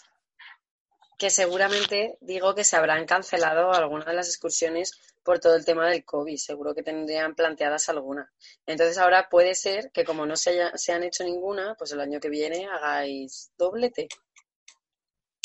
Que 1.19 1.29
seguramente 1.29 2.17
digo 2.21 2.55
que 2.55 2.63
se 2.63 2.77
habrán 2.77 3.05
cancelado 3.05 3.71
algunas 3.73 4.07
de 4.07 4.13
las 4.15 4.27
excursiones 4.29 4.91
por 5.23 5.39
todo 5.39 5.55
el 5.55 5.65
tema 5.65 5.88
del 5.89 6.03
COVID. 6.05 6.38
Seguro 6.38 6.73
que 6.73 6.83
tendrían 6.83 7.35
planteadas 7.35 7.89
alguna. 7.89 8.31
Entonces 8.65 8.97
ahora 8.97 9.27
puede 9.29 9.53
ser 9.55 9.91
que 9.91 10.05
como 10.05 10.25
no 10.25 10.35
se, 10.38 10.51
haya- 10.51 10.77
se 10.77 10.93
han 10.93 11.03
hecho 11.03 11.23
ninguna, 11.23 11.75
pues 11.77 11.91
el 11.91 11.99
año 12.01 12.19
que 12.19 12.29
viene 12.29 12.67
hagáis 12.67 13.51
doblete. 13.57 14.07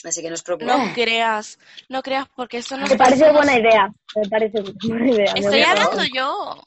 Así 0.04 0.20
que 0.22 0.28
no 0.28 0.34
os 0.34 0.42
preocupéis. 0.42 0.76
No 0.78 0.92
creas, 0.94 1.58
no 1.88 2.02
creas 2.02 2.28
porque 2.36 2.58
eso 2.58 2.76
nos 2.76 2.90
Me 2.90 2.96
parece 2.96 3.22
pasó- 3.24 3.34
buena 3.34 3.58
idea. 3.58 3.92
Me 4.14 4.28
parece 4.28 4.60
buena 4.86 5.10
idea. 5.10 5.32
Estoy 5.34 5.62
hablando 5.62 6.04
yo. 6.12 6.62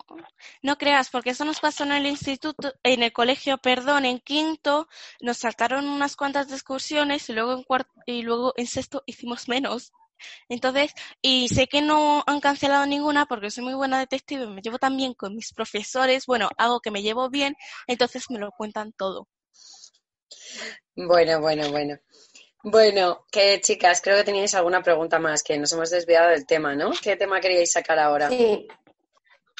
No 0.61 0.77
creas, 0.77 1.09
porque 1.09 1.31
eso 1.31 1.45
nos 1.45 1.59
pasó 1.59 1.83
en 1.83 1.91
el 1.91 2.05
instituto, 2.05 2.73
en 2.83 3.03
el 3.03 3.13
colegio, 3.13 3.57
perdón, 3.57 4.05
en 4.05 4.19
quinto, 4.19 4.87
nos 5.21 5.37
saltaron 5.37 5.87
unas 5.87 6.15
cuantas 6.15 6.47
de 6.47 6.55
excursiones 6.55 7.29
y 7.29 7.33
luego 7.33 7.53
en 7.53 7.63
cuarto 7.63 7.91
y 8.05 8.21
luego 8.23 8.53
en 8.57 8.67
sexto 8.67 9.03
hicimos 9.05 9.47
menos. 9.47 9.93
Entonces, 10.49 10.93
y 11.21 11.47
sé 11.49 11.67
que 11.67 11.81
no 11.81 12.23
han 12.25 12.39
cancelado 12.39 12.85
ninguna 12.87 13.27
porque 13.27 13.51
soy 13.51 13.63
muy 13.63 13.75
buena 13.75 13.99
detective, 13.99 14.47
me 14.47 14.61
llevo 14.61 14.79
tan 14.79 14.97
bien 14.97 15.13
con 15.13 15.35
mis 15.35 15.53
profesores, 15.53 16.25
bueno, 16.25 16.49
hago 16.57 16.79
que 16.79 16.89
me 16.91 17.03
llevo 17.03 17.29
bien, 17.29 17.55
entonces 17.85 18.25
me 18.29 18.39
lo 18.39 18.51
cuentan 18.51 18.93
todo. 18.93 19.27
Bueno, 20.95 21.39
bueno, 21.39 21.69
bueno. 21.71 21.95
Bueno, 22.69 23.25
que 23.31 23.61
chicas, 23.61 24.01
creo 24.01 24.17
que 24.17 24.25
teníais 24.25 24.53
alguna 24.53 24.83
pregunta 24.83 25.19
más, 25.19 25.41
que 25.41 25.57
nos 25.57 25.71
hemos 25.71 25.89
desviado 25.89 26.31
del 26.31 26.45
tema, 26.45 26.75
¿no? 26.75 26.91
¿Qué 27.01 27.15
tema 27.15 27.39
queríais 27.39 27.71
sacar 27.71 27.97
ahora? 27.97 28.27
Sí. 28.27 28.67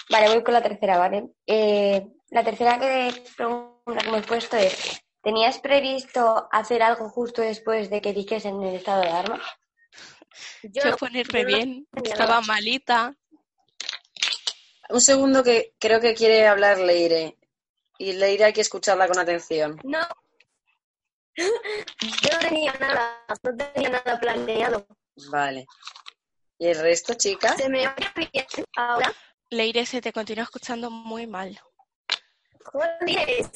Vale, 0.09 0.27
voy 0.27 0.43
con 0.43 0.53
la 0.53 0.61
tercera, 0.61 0.97
¿vale? 0.97 1.23
Eh, 1.45 2.05
la 2.31 2.43
tercera 2.43 2.77
que 2.77 3.13
pregunta 3.37 4.01
que 4.01 4.09
hemos 4.09 4.25
puesto 4.25 4.57
es, 4.57 5.01
¿tenías 5.23 5.59
previsto 5.59 6.49
hacer 6.51 6.83
algo 6.83 7.07
justo 7.09 7.41
después 7.41 7.89
de 7.89 8.01
que 8.01 8.11
dijesen 8.11 8.61
el 8.61 8.75
estado 8.75 9.03
de 9.03 9.07
alarma? 9.07 9.41
Yo 10.63 10.97
ponerme 10.97 11.43
no 11.43 11.47
bien, 11.47 11.87
estaba 12.03 12.27
nada. 12.27 12.41
malita. 12.41 13.15
Un 14.89 14.99
segundo 14.99 15.45
que 15.45 15.75
creo 15.79 16.01
que 16.01 16.13
quiere 16.13 16.45
hablar 16.45 16.77
Leire. 16.79 17.37
Y 17.99 18.11
Leire 18.11 18.43
hay 18.43 18.53
que 18.53 18.61
escucharla 18.61 19.07
con 19.07 19.17
atención. 19.17 19.79
No. 19.85 20.05
Yo 21.37 22.29
no 22.33 22.39
tenía 22.39 22.73
nada, 22.79 23.23
no 23.43 23.55
tenía 23.55 23.89
nada 23.89 24.19
planeado. 24.19 24.87
Vale. 25.29 25.65
¿Y 26.57 26.67
el 26.67 26.79
resto, 26.79 27.13
chicas? 27.13 27.57
Se 27.57 27.69
me 27.69 27.87
oye 27.87 28.07
bien 28.15 28.45
ahora. 28.75 29.13
Leire, 29.49 29.85
se 29.85 30.01
te 30.01 30.11
continúa 30.11 30.43
escuchando 30.43 30.89
muy 30.89 31.27
mal. 31.27 31.59
Joder, 32.65 33.49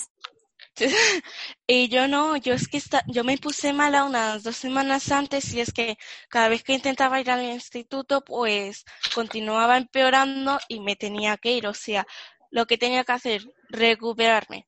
Y 1.68 1.90
yo 1.90 2.08
no, 2.08 2.38
yo 2.38 2.54
es 2.54 2.68
que 2.68 2.78
esta- 2.78 3.04
yo 3.08 3.24
me 3.24 3.38
puse 3.38 3.74
mala 3.74 4.04
unas 4.06 4.44
dos 4.44 4.56
semanas 4.56 5.12
antes 5.12 5.54
y 5.54 5.60
es 5.62 5.74
que 5.74 5.98
cada 6.30 6.48
vez 6.50 6.64
que 6.64 6.74
intentaba 6.74 7.20
ir 7.20 7.30
al 7.30 7.44
instituto, 7.44 8.22
pues 8.24 8.86
continuaba 9.14 9.78
empeorando 9.78 10.60
y 10.68 10.80
me 10.80 10.96
tenía 10.96 11.38
que 11.38 11.52
ir. 11.54 11.68
O 11.68 11.74
sea, 11.74 12.06
lo 12.52 12.66
que 12.68 12.78
tenía 12.78 13.04
que 13.04 13.12
hacer, 13.12 13.42
recuperarme. 13.70 14.66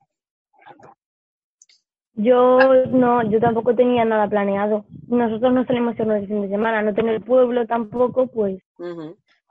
Yo 2.15 2.59
no, 2.89 3.29
yo 3.29 3.39
tampoco 3.39 3.75
tenía 3.75 4.05
nada 4.05 4.27
planeado. 4.27 4.85
Nosotros 5.07 5.53
no 5.53 5.65
solemos 5.65 5.97
irnos 5.97 6.21
de 6.21 6.27
fin 6.27 6.41
de 6.41 6.49
semana, 6.49 6.81
no 6.81 6.93
tener 6.93 7.21
pueblo 7.23 7.65
tampoco, 7.65 8.27
pues. 8.27 8.61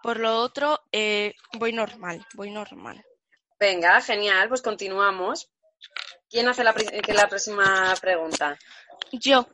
Por 0.03 0.21
lo 0.21 0.41
otro, 0.41 0.79
eh, 0.93 1.35
voy 1.59 1.73
normal, 1.73 2.25
voy 2.35 2.51
normal. 2.51 3.05
Venga, 3.59 4.01
genial, 4.01 4.49
pues 4.49 4.63
continuamos. 4.63 5.51
¿Quién 6.29 6.49
hace 6.49 6.65
la, 6.65 6.73
próxima 7.29 7.95
pregunta? 8.01 8.57
Yo, 9.13 9.47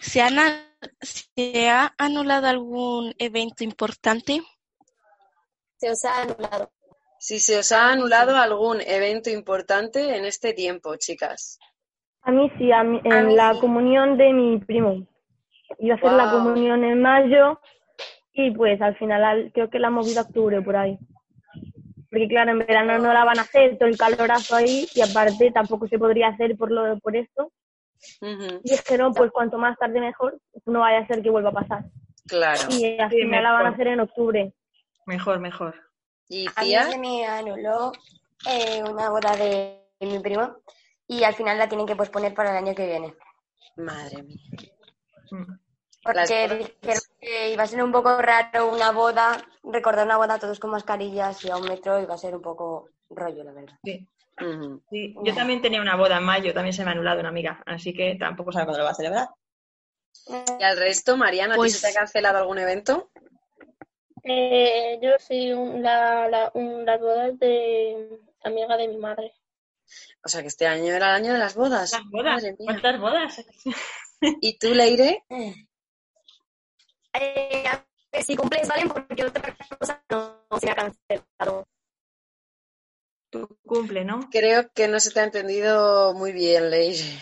¿se, 0.00 0.20
han 0.20 0.36
¿se 1.00 1.68
ha 1.68 1.94
anulado 1.96 2.48
algún 2.48 3.14
evento 3.18 3.64
importante? 3.64 4.42
se 5.80 5.90
os 5.90 6.04
ha 6.04 6.22
anulado. 6.22 6.72
Si 7.18 7.40
se 7.40 7.58
os 7.58 7.72
ha 7.72 7.90
anulado 7.90 8.36
algún 8.36 8.80
evento 8.82 9.30
importante 9.30 10.16
en 10.16 10.24
este 10.24 10.52
tiempo, 10.52 10.96
chicas. 10.96 11.58
A 12.22 12.30
mí 12.30 12.50
sí, 12.58 12.70
a 12.72 12.82
mí- 12.82 13.00
en 13.04 13.12
A 13.12 13.22
mí 13.22 13.34
la 13.34 13.54
sí. 13.54 13.60
comunión 13.60 14.16
de 14.18 14.32
mi 14.32 14.58
primo. 14.58 15.06
Iba 15.78 15.94
a 15.94 15.98
hacer 15.98 16.12
la 16.12 16.30
comunión 16.30 16.84
en 16.84 17.00
mayo 17.00 17.60
y 18.32 18.50
pues 18.52 18.80
al 18.82 18.96
final 18.96 19.24
al- 19.24 19.52
creo 19.52 19.70
que 19.70 19.78
la 19.78 19.88
han 19.88 19.94
movido 19.94 20.20
a 20.20 20.24
octubre 20.24 20.60
por 20.62 20.76
ahí. 20.76 20.98
Porque 22.10 22.26
claro, 22.28 22.50
en 22.50 22.58
verano 22.58 22.98
no 22.98 23.12
la 23.12 23.24
van 23.24 23.38
a 23.38 23.42
hacer, 23.42 23.78
todo 23.78 23.88
el 23.88 23.96
calorazo 23.96 24.56
ahí 24.56 24.86
y 24.94 25.00
aparte 25.00 25.50
tampoco 25.52 25.86
se 25.86 25.98
podría 25.98 26.28
hacer 26.28 26.56
por 26.56 26.70
lo 26.72 26.98
por 26.98 27.14
esto. 27.16 27.52
Y 28.20 28.70
dijeron, 28.70 29.12
pues 29.14 29.30
cuanto 29.30 29.58
más 29.58 29.76
tarde 29.78 30.00
mejor, 30.00 30.38
no 30.66 30.80
vaya 30.80 30.98
a 31.00 31.06
ser 31.06 31.22
que 31.22 31.30
vuelva 31.30 31.50
a 31.50 31.52
pasar. 31.52 31.84
Claro. 32.26 32.60
Y 32.70 32.98
al 32.98 33.10
Sí, 33.10 33.16
final 33.20 33.42
la 33.44 33.52
van 33.52 33.66
a 33.66 33.68
hacer 33.70 33.86
en 33.88 34.00
octubre. 34.00 34.52
Mejor, 35.06 35.38
mejor. 35.38 35.74
¿Y 36.28 36.46
A 36.56 36.62
mí 36.62 36.74
se 36.92 36.98
me 36.98 37.26
anuló 37.26 37.92
eh, 38.48 38.82
una 38.88 39.10
boda 39.10 39.36
de 39.36 39.80
mi 40.00 40.18
primo 40.20 40.56
y 41.10 41.24
al 41.24 41.34
final 41.34 41.58
la 41.58 41.68
tienen 41.68 41.86
que 41.86 41.96
posponer 41.96 42.32
para 42.34 42.50
el 42.52 42.64
año 42.64 42.74
que 42.74 42.86
viene. 42.86 43.14
Madre 43.76 44.22
mía. 44.22 44.36
Mm. 45.32 45.42
Las 46.04 46.28
Porque 46.30 46.48
dijeron 46.80 47.00
que 47.20 47.50
iba 47.52 47.62
a 47.62 47.66
ser 47.66 47.82
un 47.82 47.92
poco 47.92 48.16
raro 48.22 48.72
una 48.72 48.90
boda, 48.92 49.42
recordar 49.64 50.06
una 50.06 50.16
boda 50.16 50.38
todos 50.38 50.58
con 50.60 50.70
mascarillas 50.70 51.44
y 51.44 51.50
a 51.50 51.56
un 51.56 51.66
metro 51.68 52.00
iba 52.00 52.14
a 52.14 52.18
ser 52.18 52.34
un 52.36 52.42
poco 52.42 52.88
rollo, 53.10 53.42
la 53.44 53.52
verdad. 53.52 53.74
Sí. 53.84 54.06
Yo 55.24 55.34
también 55.34 55.60
tenía 55.60 55.82
una 55.82 55.96
boda 55.96 56.16
en 56.16 56.24
mayo, 56.24 56.54
también 56.54 56.72
se 56.72 56.84
me 56.84 56.90
ha 56.90 56.92
anulado 56.92 57.20
una 57.20 57.28
amiga, 57.28 57.62
así 57.66 57.92
que 57.92 58.14
tampoco 58.14 58.52
sabe 58.52 58.64
cuándo 58.66 58.78
lo 58.78 58.84
va 58.84 58.92
a 58.92 58.94
celebrar. 58.94 59.28
¿Y 60.58 60.62
al 60.62 60.78
resto, 60.78 61.16
Mariana, 61.18 61.54
¿a 61.54 61.56
ti 61.56 61.60
Pues- 61.60 61.78
se 61.78 61.86
te 61.86 61.92
ha 61.92 62.00
cancelado 62.00 62.38
algún 62.38 62.58
evento? 62.58 63.10
Eh, 64.22 64.98
yo 65.02 65.10
sí, 65.18 65.52
un- 65.52 65.82
la, 65.82 66.28
la, 66.28 66.50
un- 66.54 66.84
las 66.86 67.00
bodas 67.00 67.38
de 67.38 68.18
amiga 68.44 68.76
de 68.76 68.88
mi 68.88 68.96
madre. 68.96 69.34
O 70.24 70.28
sea 70.28 70.42
que 70.42 70.48
este 70.48 70.66
año 70.66 70.92
era 70.92 71.16
el 71.16 71.22
año 71.22 71.32
de 71.32 71.38
las 71.38 71.54
bodas. 71.54 71.92
Las 71.92 72.10
bodas. 72.10 72.42
Madre 72.42 72.56
mía. 72.58 72.66
¿Cuántas 72.66 73.00
bodas? 73.00 73.44
¿Y 74.40 74.58
tú, 74.58 74.74
Leire? 74.74 75.24
Eh, 77.12 77.64
a 77.66 77.84
ver, 78.12 78.22
si 78.22 78.36
cumples, 78.36 78.68
valen 78.68 78.88
porque 78.88 79.24
otra 79.24 79.56
cosa 79.78 80.02
no, 80.10 80.44
no 80.50 80.60
se 80.60 80.70
ha 80.70 80.74
cancelado. 80.74 81.66
Tu 83.30 83.46
cumple, 83.64 84.04
¿no? 84.04 84.28
Creo 84.30 84.70
que 84.72 84.88
no 84.88 84.98
se 85.00 85.10
te 85.10 85.20
ha 85.20 85.24
entendido 85.24 86.14
muy 86.14 86.32
bien, 86.32 86.70
Leire. 86.70 87.18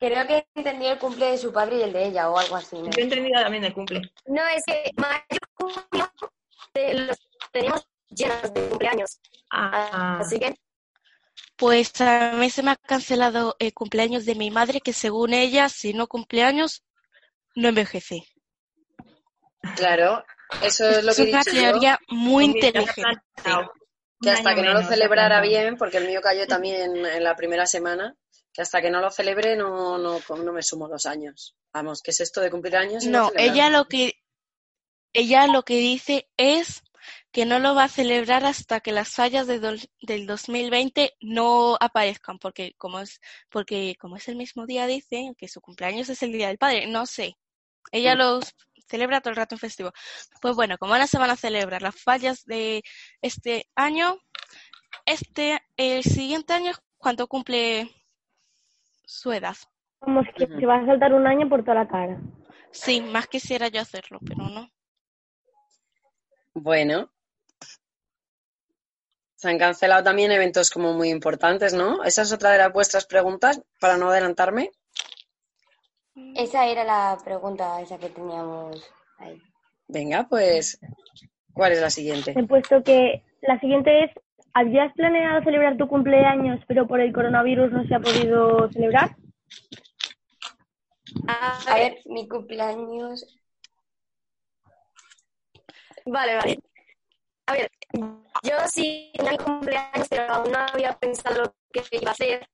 Creo 0.00 0.26
que 0.28 0.46
entendió 0.54 0.92
el 0.92 0.98
cumple 0.98 1.32
de 1.32 1.38
su 1.38 1.52
padre 1.52 1.78
y 1.78 1.82
el 1.82 1.92
de 1.92 2.06
ella 2.06 2.30
o 2.30 2.38
algo 2.38 2.56
así. 2.56 2.76
¿no? 2.76 2.90
Yo 2.90 3.00
he 3.00 3.04
entendido 3.04 3.40
también 3.40 3.64
el 3.64 3.74
cumple. 3.74 4.00
No, 4.26 4.46
es 4.46 4.62
que 4.64 4.92
mayo, 4.96 5.22
los 7.06 7.28
tenemos 7.52 7.88
llenos 8.10 8.54
de 8.54 8.68
cumpleaños. 8.68 9.20
Ah, 9.50 10.18
Así 10.20 10.38
que, 10.38 10.54
Pues 11.58 12.00
a 12.00 12.32
mí 12.32 12.50
se 12.50 12.62
me 12.62 12.70
ha 12.70 12.76
cancelado 12.76 13.56
el 13.58 13.74
cumpleaños 13.74 14.24
de 14.24 14.36
mi 14.36 14.50
madre, 14.50 14.80
que 14.80 14.92
según 14.92 15.34
ella, 15.34 15.68
si 15.68 15.92
no 15.92 16.06
cumpleaños, 16.06 16.84
no 17.56 17.68
envejece. 17.68 18.22
Claro, 19.76 20.24
eso 20.62 20.88
es 20.88 21.04
lo 21.04 21.10
Es 21.10 21.16
que 21.16 21.22
he 21.24 21.28
una 21.30 21.38
dicho 21.40 21.50
yo, 21.50 21.60
teoría 21.62 21.98
muy 22.08 22.44
inteligente. 22.44 23.20
que 24.20 24.30
hasta 24.30 24.54
que 24.54 24.62
no 24.62 24.72
lo 24.72 24.82
celebrara 24.82 25.40
bien, 25.40 25.76
porque 25.76 25.98
el 25.98 26.06
mío 26.06 26.20
cayó 26.20 26.46
también 26.46 27.04
en 27.04 27.24
la 27.24 27.34
primera 27.34 27.66
semana, 27.66 28.14
que 28.52 28.62
hasta 28.62 28.80
que 28.80 28.90
no 28.90 29.00
lo 29.00 29.10
celebre 29.10 29.56
no, 29.56 29.98
no, 29.98 30.20
no 30.28 30.52
me 30.52 30.62
sumo 30.62 30.88
los 30.88 31.06
años. 31.06 31.56
Vamos, 31.72 32.02
¿qué 32.02 32.12
es 32.12 32.20
esto 32.20 32.40
de 32.40 32.50
cumplir 32.50 32.76
años? 32.76 33.04
No, 33.04 33.28
celebrar? 33.30 33.56
ella 33.56 33.70
lo 33.70 33.84
que 33.86 34.14
ella 35.12 35.46
lo 35.48 35.64
que 35.64 35.76
dice 35.76 36.28
es 36.36 36.82
que 37.30 37.46
no 37.46 37.58
lo 37.58 37.74
va 37.74 37.84
a 37.84 37.88
celebrar 37.88 38.44
hasta 38.44 38.80
que 38.80 38.92
las 38.92 39.14
fallas 39.14 39.46
de 39.46 39.60
del 40.00 40.26
2020 40.26 41.14
no 41.20 41.76
aparezcan, 41.80 42.38
porque 42.38 42.74
como 42.76 43.00
es 43.00 43.20
porque 43.50 43.96
como 43.98 44.16
es 44.16 44.28
el 44.28 44.36
mismo 44.36 44.66
día 44.66 44.86
dice 44.86 45.32
que 45.36 45.48
su 45.48 45.60
cumpleaños 45.60 46.08
es 46.08 46.22
el 46.22 46.32
día 46.32 46.48
del 46.48 46.58
padre, 46.58 46.86
no 46.86 47.06
sé. 47.06 47.36
Ella 47.92 48.14
los 48.14 48.54
celebra 48.88 49.20
todo 49.20 49.30
el 49.30 49.36
rato 49.36 49.54
en 49.54 49.58
festivo. 49.60 49.92
Pues 50.40 50.56
bueno, 50.56 50.78
como 50.78 50.92
ahora 50.94 51.06
se 51.06 51.18
van 51.18 51.30
a 51.30 51.36
celebrar 51.36 51.82
las 51.82 52.00
fallas 52.00 52.44
de 52.44 52.82
este 53.22 53.68
año, 53.74 54.16
este 55.06 55.58
el 55.76 56.02
siguiente 56.02 56.52
año 56.52 56.70
es 56.70 56.80
cuando 56.96 57.26
cumple 57.26 57.90
su 59.04 59.32
edad. 59.32 59.56
Como 60.00 60.22
que 60.36 60.44
Ujú. 60.44 60.60
se 60.60 60.66
va 60.66 60.76
a 60.76 60.86
saltar 60.86 61.12
un 61.12 61.26
año 61.26 61.48
por 61.48 61.62
toda 61.62 61.76
la 61.76 61.88
cara. 61.88 62.20
Sí, 62.70 63.00
más 63.00 63.26
quisiera 63.26 63.68
yo 63.68 63.80
hacerlo, 63.80 64.20
pero 64.24 64.48
no. 64.48 64.70
Bueno. 66.60 67.10
Se 69.36 69.48
han 69.48 69.58
cancelado 69.58 70.02
también 70.02 70.32
eventos 70.32 70.70
como 70.70 70.92
muy 70.94 71.10
importantes, 71.10 71.72
¿no? 71.72 72.02
Esa 72.02 72.22
es 72.22 72.32
otra 72.32 72.50
de 72.50 72.58
las 72.58 72.72
vuestras 72.72 73.06
preguntas, 73.06 73.62
para 73.80 73.96
no 73.96 74.10
adelantarme. 74.10 74.72
Esa 76.34 76.66
era 76.66 76.82
la 76.82 77.16
pregunta 77.24 77.80
esa 77.80 77.98
que 77.98 78.08
teníamos 78.08 78.84
ahí. 79.18 79.40
Venga, 79.86 80.26
pues, 80.28 80.80
¿cuál 81.52 81.72
es 81.72 81.80
la 81.80 81.90
siguiente? 81.90 82.34
He 82.36 82.46
puesto 82.46 82.82
que 82.82 83.22
la 83.42 83.60
siguiente 83.60 84.04
es, 84.04 84.10
¿habías 84.54 84.92
planeado 84.94 85.44
celebrar 85.44 85.76
tu 85.76 85.86
cumpleaños 85.86 86.60
pero 86.66 86.88
por 86.88 87.00
el 87.00 87.12
coronavirus 87.12 87.70
no 87.70 87.86
se 87.86 87.94
ha 87.94 88.00
podido 88.00 88.68
celebrar? 88.72 89.16
a, 91.28 91.58
A 91.68 91.74
ver, 91.76 91.98
mi 92.06 92.26
cumpleaños. 92.26 93.24
Vale, 96.10 96.36
vale. 96.36 96.58
A 97.46 97.52
ver, 97.52 97.70
yo 98.42 98.54
sí 98.70 99.10
tenía 99.14 99.32
mi 99.32 99.38
cumpleaños, 99.38 100.06
pero 100.08 100.22
aún 100.32 100.52
no 100.52 100.58
había 100.58 100.92
pensado 100.98 101.42
lo 101.44 101.54
que 101.72 101.82
iba 101.96 102.10
a 102.10 102.12
hacer, 102.12 102.46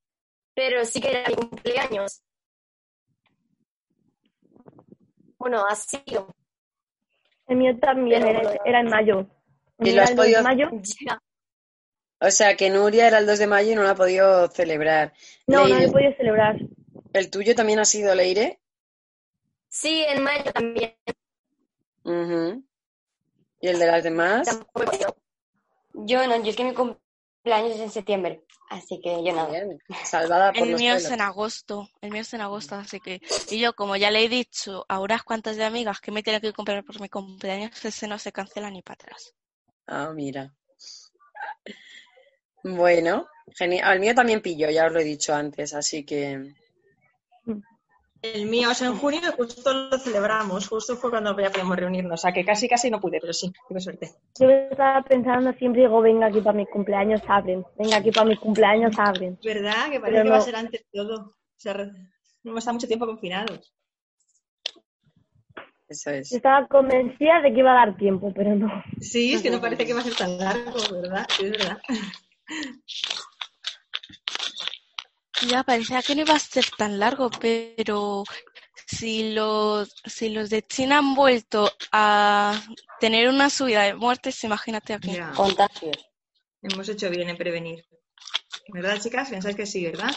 pero 0.55 0.85
sí 0.85 1.01
que 1.01 1.11
era 1.11 1.29
mi 1.29 1.35
cumpleaños. 1.37 2.23
Bueno, 5.39 5.65
ha 5.67 5.75
sido. 5.75 6.35
El 7.47 7.57
mío 7.57 7.79
también 7.79 8.23
Pero 8.23 8.51
era, 8.65 8.81
en 8.81 8.89
mayo. 8.89 9.27
¿Y 9.81 9.93
lo 9.93 10.03
has 10.03 10.11
el 10.11 10.17
2 10.17 10.27
de 10.27 10.33
podido- 10.33 10.43
mayo. 10.43 10.71
Ya. 11.07 11.19
O 12.21 12.31
sea, 12.31 12.57
que 12.57 12.71
Nuria 12.71 13.09
era 13.09 13.19
el 13.19 13.27
2 13.27 13.39
de 13.39 13.47
mayo 13.47 13.73
y 13.73 13.75
no 13.75 13.83
lo 13.83 13.91
ha 13.91 13.95
podido 13.95 14.49
celebrar. 14.49 15.13
No, 15.47 15.69
no 15.69 15.75
lo 15.77 15.85
he 15.85 15.91
podido 15.91 16.13
celebrar. 16.17 16.57
¿El 17.13 17.31
tuyo 17.31 17.55
también 17.55 17.81
ha 17.81 17.85
sido 17.85 18.15
Leire? 18.15 18.61
Sí, 19.69 20.05
en 20.09 20.23
mayo 20.23 20.51
también. 20.53 20.95
Ujú. 22.05 22.65
¿Y 23.65 23.69
el 23.69 23.79
de 23.79 23.87
las 23.87 24.05
demás? 24.05 24.47
Tampoco 24.47 24.83
he 24.83 24.87
podido. 24.87 25.17
Yo 25.95 26.27
no, 26.27 26.37
yo 26.43 26.51
es 26.51 26.57
que 26.57 26.65
mi 26.65 26.75
cumpleaños 26.75 27.73
es 27.73 27.81
en 27.81 27.91
septiembre. 27.91 28.45
Así 28.69 29.01
que 29.01 29.25
yo 29.25 29.35
nada. 29.35 29.49
Bien, 29.49 29.81
salvada 30.05 30.53
por 30.53 30.65
El 30.65 30.73
los 30.73 30.81
mío 30.83 30.93
es 30.93 31.11
en 31.11 31.23
agosto, 31.23 31.89
el 32.03 32.11
mío 32.11 32.21
es 32.21 32.35
en 32.35 32.43
agosto, 32.43 32.75
así 32.75 33.01
que, 33.01 33.23
y 33.51 33.59
yo 33.59 33.75
como 33.75 33.97
ya 33.97 34.11
le 34.11 34.23
he 34.23 34.29
dicho 34.29 34.85
a 34.87 35.01
unas 35.01 35.23
cuantas 35.23 35.57
de 35.57 35.65
amigas 35.65 36.03
que 36.03 36.13
me 36.13 36.23
tienen 36.23 36.43
que 36.43 36.53
comprar 36.53 36.85
por 36.85 37.01
mi 37.01 37.09
cumpleaños, 37.09 37.83
ese 37.83 38.07
no 38.07 38.19
se 38.19 38.33
cancela 38.33 38.69
ni 38.69 38.83
para 38.83 38.97
atrás. 38.97 39.35
Ah, 39.87 40.13
mira. 40.15 40.53
Bueno, 42.63 43.27
genial. 43.57 43.95
El 43.95 44.01
mío 44.01 44.15
también 44.15 44.43
pilló, 44.43 44.69
ya 44.69 44.89
os 44.89 44.93
lo 44.93 45.01
he 45.01 45.05
dicho 45.05 45.35
antes, 45.35 45.73
así 45.73 46.05
que 46.05 46.53
El 48.25 48.47
mío 48.47 48.71
es 48.71 48.81
en 48.81 48.97
junio 48.97 49.21
y 49.23 49.37
justo 49.37 49.71
lo 49.75 49.99
celebramos. 49.99 50.67
Justo 50.67 50.97
fue 50.97 51.11
cuando 51.11 51.39
ya 51.39 51.51
podíamos 51.51 51.77
reunirnos. 51.77 52.21
O 52.21 52.23
sea, 52.23 52.33
que 52.33 52.43
casi, 52.43 52.67
casi 52.67 52.91
no 52.91 52.99
pude, 52.99 53.21
pero 53.21 53.35
sí, 53.35 53.53
tuve 53.69 53.81
suerte. 53.81 54.13
Yo 54.41 54.49
estaba 54.49 55.03
pensando 55.03 55.53
siempre, 55.53 55.83
digo, 55.83 56.01
venga 56.01 56.29
aquí 56.29 56.41
para 56.41 56.57
mi 56.57 56.65
cumpleaños, 56.65 57.21
abren. 57.29 57.67
Venga 57.79 57.99
aquí 57.99 58.11
para 58.11 58.25
mi 58.25 58.37
cumpleaños, 58.39 58.99
abren. 58.99 59.39
¿Verdad? 59.45 59.91
Que 59.91 60.01
Pero 60.01 60.03
parece 60.03 60.23
que 60.23 60.31
va 60.31 60.37
a 60.39 60.41
ser 60.41 60.57
antes 60.57 60.87
todo. 60.91 61.17
O 61.17 61.35
sea, 61.59 61.75
no 61.75 62.51
hemos 62.51 62.61
estado 62.61 62.75
mucho 62.77 62.89
tiempo 62.89 63.05
confinados. 63.05 63.75
eso 65.87 66.11
es. 66.11 66.31
Yo 66.31 66.37
estaba 66.39 66.67
convencida 66.67 67.43
de 67.43 67.53
que 67.53 67.59
iba 67.59 67.73
a 67.73 67.87
dar 67.87 67.95
tiempo, 67.99 68.33
pero 68.35 68.57
no. 68.57 68.83
Sí, 69.03 69.35
es 69.35 69.43
que 69.43 69.51
no 69.51 69.61
parece 69.61 69.85
que 69.85 69.93
va 69.93 70.01
a 70.01 70.05
ser 70.05 70.15
tan 70.15 70.39
largo, 70.39 70.79
¿verdad? 70.93 71.27
Sí, 71.29 71.45
es 71.45 71.51
verdad. 71.51 71.79
Ya 75.43 75.63
parecía 75.63 76.03
que 76.03 76.15
no 76.15 76.23
iba 76.23 76.35
a 76.35 76.39
ser 76.39 76.65
tan 76.77 76.99
largo, 76.99 77.31
pero 77.41 78.25
si 78.87 79.33
los, 79.35 79.93
si 80.05 80.29
los 80.31 80.49
de 80.51 80.63
China 80.63 80.99
han 80.99 81.15
vuelto 81.15 81.71
a 81.93 82.61
tener 83.01 83.29
una 83.29 83.51
subida 83.51 83.83
de 83.83 83.95
muertes, 83.95 84.43
imagínate 84.45 84.95
aquí. 84.95 85.13
Ya. 85.13 85.33
Contagios. 85.33 85.97
Hemos 86.63 86.89
hecho 86.89 87.11
bien 87.11 87.29
en 87.31 87.37
prevenir. 87.37 87.85
¿Verdad, 88.69 88.99
chicas? 89.01 89.29
Pensáis 89.29 89.57
que 89.57 89.67
sí, 89.67 89.85
¿verdad? 89.85 90.11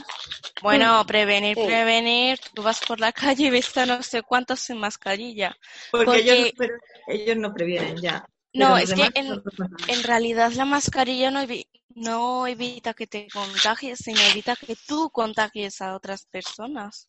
Bueno, 0.61 1.05
prevenir, 1.05 1.57
Sí. 1.57 1.65
prevenir, 1.65 2.39
tú 2.53 2.63
vas 2.63 2.79
por 2.79 2.99
la 2.99 3.11
calle 3.35 3.47
y 3.47 3.49
ves 3.49 3.75
a 3.77 3.85
no 3.85 4.01
sé 4.03 4.21
cuántos 4.23 4.59
sin 4.61 4.77
mascarilla. 4.77 5.57
Porque, 5.91 6.05
Porque- 6.05 6.31
Ellos, 6.31 6.51
pero 6.57 6.73
ellos 7.07 7.37
no 7.37 7.53
previenen 7.53 7.97
ya. 7.97 8.25
No, 8.57 8.77
es 8.77 8.93
que 8.93 9.09
en- 9.15 10.03
realidad 10.03 10.51
la 10.53 10.65
mascarilla 10.65 11.31
no, 11.31 11.41
evi- 11.41 11.67
no 11.95 12.47
evita 12.47 12.93
que 12.93 13.07
te 13.07 13.27
contagies, 13.31 13.99
sino 13.99 14.19
evita 14.21 14.55
que 14.55 14.75
tú 14.87 15.09
contagies 15.11 15.81
a 15.81 15.95
otras 15.95 16.25
personas. 16.25 17.07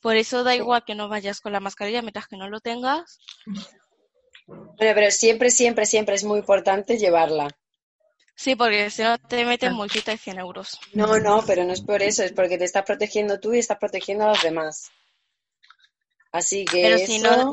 Por 0.00 0.16
eso 0.16 0.44
da 0.44 0.54
igual 0.54 0.84
que 0.86 0.94
no 0.94 1.08
vayas 1.08 1.40
con 1.40 1.52
la 1.52 1.60
mascarilla 1.60 2.00
mientras 2.02 2.26
que 2.26 2.36
no 2.36 2.48
lo 2.48 2.60
tengas. 2.60 3.18
Bueno, 4.46 4.74
pero 4.78 5.10
siempre, 5.10 5.50
siempre, 5.50 5.86
siempre 5.86 6.14
es 6.14 6.24
muy 6.24 6.38
importante 6.38 6.96
llevarla. 6.98 7.48
Sí, 8.34 8.56
porque 8.56 8.88
si 8.90 9.02
no 9.02 9.18
te 9.18 9.44
meten 9.44 9.72
Ah. 9.72 9.76
multita 9.76 10.12
de 10.12 10.16
100 10.18 10.38
euros. 10.38 10.78
No, 10.94 11.18
no, 11.20 11.44
pero 11.46 11.62
no 11.64 11.72
es 11.74 11.82
por 11.82 12.02
eso, 12.02 12.22
es 12.22 12.32
porque 12.32 12.56
te 12.56 12.64
estás 12.64 12.84
protegiendo 12.84 13.38
tú 13.38 13.52
y 13.52 13.58
estás 13.58 13.76
protegiendo 13.78 14.24
a 14.24 14.28
los 14.28 14.42
demás. 14.42 14.90
Así 16.32 16.64
que 16.64 16.82
Pero 16.82 16.98
si 16.98 17.18
no- 17.18 17.52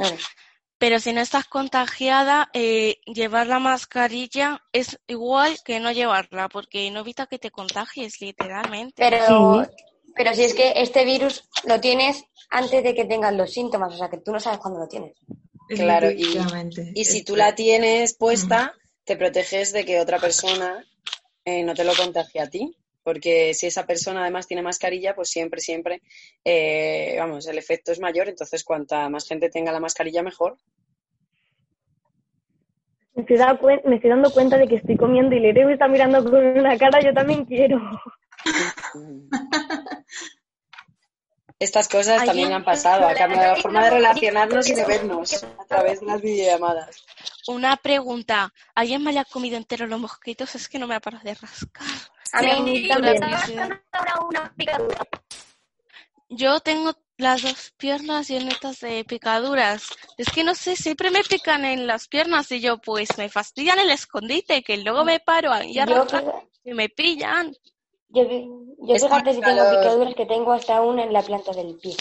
Pero 0.77 0.99
si 0.99 1.11
no 1.11 1.21
estás 1.21 1.45
contagiada, 1.45 2.49
eh, 2.53 2.99
llevar 3.05 3.47
la 3.47 3.59
mascarilla 3.59 4.61
es 4.71 4.99
igual 5.07 5.57
que 5.65 5.79
no 5.79 5.91
llevarla, 5.91 6.49
porque 6.49 6.89
no 6.91 6.99
evita 6.99 7.25
que 7.25 7.39
te 7.39 7.49
contagies, 7.51 8.21
literalmente. 8.21 8.93
Pero, 8.97 9.63
Sí. 9.65 9.71
pero 10.15 10.33
si 10.35 10.43
es 10.43 10.53
que 10.53 10.73
este 10.75 11.03
virus 11.03 11.49
lo 11.63 11.79
tienes 11.81 12.23
antes 12.51 12.83
de 12.83 12.93
que 12.93 13.05
tengas 13.05 13.33
los 13.33 13.51
síntomas, 13.51 13.93
o 13.93 13.97
sea 13.97 14.09
que 14.09 14.17
tú 14.19 14.31
no 14.31 14.39
sabes 14.39 14.59
cuándo 14.59 14.79
lo 14.79 14.87
tienes. 14.87 15.13
Claro, 15.67 16.09
y- 16.11 17.03
si 17.03 17.23
tú 17.23 17.35
la 17.35 17.53
tienes 17.55 18.15
puesta, 18.15 18.73
te 19.03 19.17
proteges 19.17 19.73
de 19.73 19.83
que 19.83 19.99
otra 19.99 20.19
persona 20.19 20.85
eh, 21.43 21.63
no 21.63 21.73
te 21.73 21.83
lo 21.85 21.93
contagie 21.95 22.41
a 22.41 22.49
ti. 22.49 22.75
Porque 23.07 23.53
si 23.53 23.67
esa 23.67 23.85
persona 23.85 24.19
además 24.23 24.47
tiene 24.47 24.61
mascarilla, 24.61 25.15
pues 25.15 25.29
siempre, 25.29 25.61
siempre, 25.61 26.01
eh, 26.43 27.15
vamos, 27.17 27.47
el 27.47 27.57
efecto 27.57 27.93
es 27.93 28.01
mayor. 28.01 28.27
Entonces, 28.27 28.65
cuanta 28.65 29.07
más 29.07 29.25
gente 29.25 29.49
tenga 29.49 29.71
la 29.71 29.79
mascarilla, 29.79 30.21
mejor. 30.23 30.57
Me 33.13 33.21
estoy, 33.21 33.37
dando 33.37 33.61
cuen- 33.61 33.81
me 33.85 33.95
estoy 33.95 34.09
dando 34.09 34.29
cuenta 34.29 34.57
de 34.57 34.67
que 34.67 34.75
estoy 34.75 34.97
comiendo 34.97 35.33
y 35.37 35.39
Leire 35.39 35.65
me 35.65 35.71
está 35.71 35.87
mirando 35.87 36.21
con 36.21 36.35
una 36.45 36.77
cara, 36.77 36.99
yo 36.99 37.13
también 37.13 37.45
quiero. 37.45 37.79
Estas 41.59 41.87
cosas 41.87 42.25
también 42.25 42.51
han 42.51 42.65
pasado, 42.65 43.07
ha 43.07 43.15
cambiado 43.15 43.55
la 43.55 43.61
forma 43.61 43.85
de 43.85 43.91
relacionarnos 43.91 44.69
y 44.69 44.73
de 44.75 44.85
vernos 44.85 45.45
a 45.45 45.65
través 45.65 46.01
de 46.01 46.07
las 46.07 46.21
videollamadas. 46.21 47.05
Una 47.47 47.77
pregunta. 47.77 48.53
¿Alguien 48.75 49.03
me 49.03 49.09
haya 49.11 49.25
comido 49.25 49.57
entero 49.57 49.87
los 49.87 49.99
mosquitos? 49.99 50.53
Es 50.55 50.67
que 50.69 50.79
no 50.79 50.87
me 50.87 50.95
ha 50.95 50.99
parado 50.99 51.23
de 51.23 51.33
rascar. 51.35 51.87
A 52.33 52.41
mí 52.41 52.81
sí, 52.81 52.87
también. 52.87 53.23
una 54.29 54.53
picadura. 54.55 55.07
Yo 56.29 56.59
tengo 56.59 56.93
las 57.17 57.41
dos 57.41 57.73
piernas 57.77 58.27
llenas 58.27 58.59
de 58.81 59.05
picaduras. 59.05 59.87
Es 60.17 60.27
que 60.29 60.43
no 60.43 60.53
sé, 60.55 60.75
siempre 60.75 61.09
me 61.09 61.23
pican 61.23 61.63
en 61.63 61.87
las 61.87 62.07
piernas 62.09 62.51
y 62.51 62.59
yo 62.59 62.77
pues 62.79 63.17
me 63.17 63.29
fastidian 63.29 63.79
el 63.79 63.89
escondite, 63.91 64.61
que 64.61 64.77
luego 64.77 65.05
me 65.05 65.19
paro 65.21 65.51
ahí 65.53 65.79
a 65.79 65.85
Yo, 65.85 65.95
rascar 65.95 66.23
fíjate- 66.23 66.49
y 66.65 66.73
me 66.73 66.89
pillan. 66.89 67.53
yo, 68.09 68.23
yo 68.23 68.95
fíjate 68.95 69.33
si 69.33 69.41
tengo 69.41 69.69
picaduras 69.69 70.15
que 70.15 70.25
tengo 70.25 70.51
hasta 70.51 70.81
una 70.81 71.03
en 71.03 71.13
la 71.13 71.21
planta 71.21 71.51
del 71.53 71.75
pie. 71.77 71.95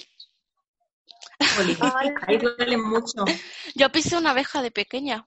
Ahí 2.26 2.38
duele 2.38 2.76
mucho. 2.76 3.24
Yo 3.74 3.90
pisé 3.92 4.16
una 4.16 4.30
abeja 4.30 4.62
de 4.62 4.70
pequeña. 4.70 5.26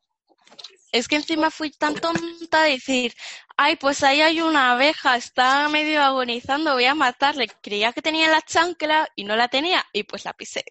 Es 0.91 1.07
que 1.07 1.17
encima 1.17 1.51
fui 1.51 1.71
tan 1.71 1.95
tonta 1.95 2.63
de 2.63 2.71
decir, 2.71 3.13
ay, 3.57 3.75
pues 3.75 4.03
ahí 4.03 4.21
hay 4.21 4.41
una 4.41 4.71
abeja, 4.71 5.15
está 5.15 5.69
medio 5.69 6.01
agonizando, 6.01 6.73
voy 6.73 6.85
a 6.85 6.95
matarle. 6.95 7.47
Creía 7.61 7.93
que 7.93 8.01
tenía 8.01 8.29
la 8.29 8.41
chancla 8.41 9.07
y 9.15 9.23
no 9.23 9.35
la 9.35 9.47
tenía 9.47 9.85
y 9.93 10.03
pues 10.03 10.25
la 10.25 10.33
pisé. 10.33 10.63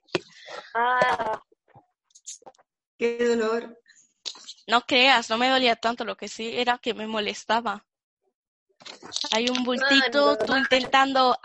Ah, 0.74 1.40
Qué 2.98 3.24
dolor. 3.24 3.78
No 4.66 4.82
creas, 4.82 5.30
no 5.30 5.38
me 5.38 5.48
dolía 5.48 5.76
tanto, 5.76 6.04
lo 6.04 6.16
que 6.16 6.28
sí 6.28 6.50
era 6.52 6.78
que 6.78 6.94
me 6.94 7.06
molestaba. 7.06 7.86
Hay 9.32 9.48
un 9.48 9.64
bultito, 9.64 10.36
tú 10.38 10.56
intentando 10.56 11.36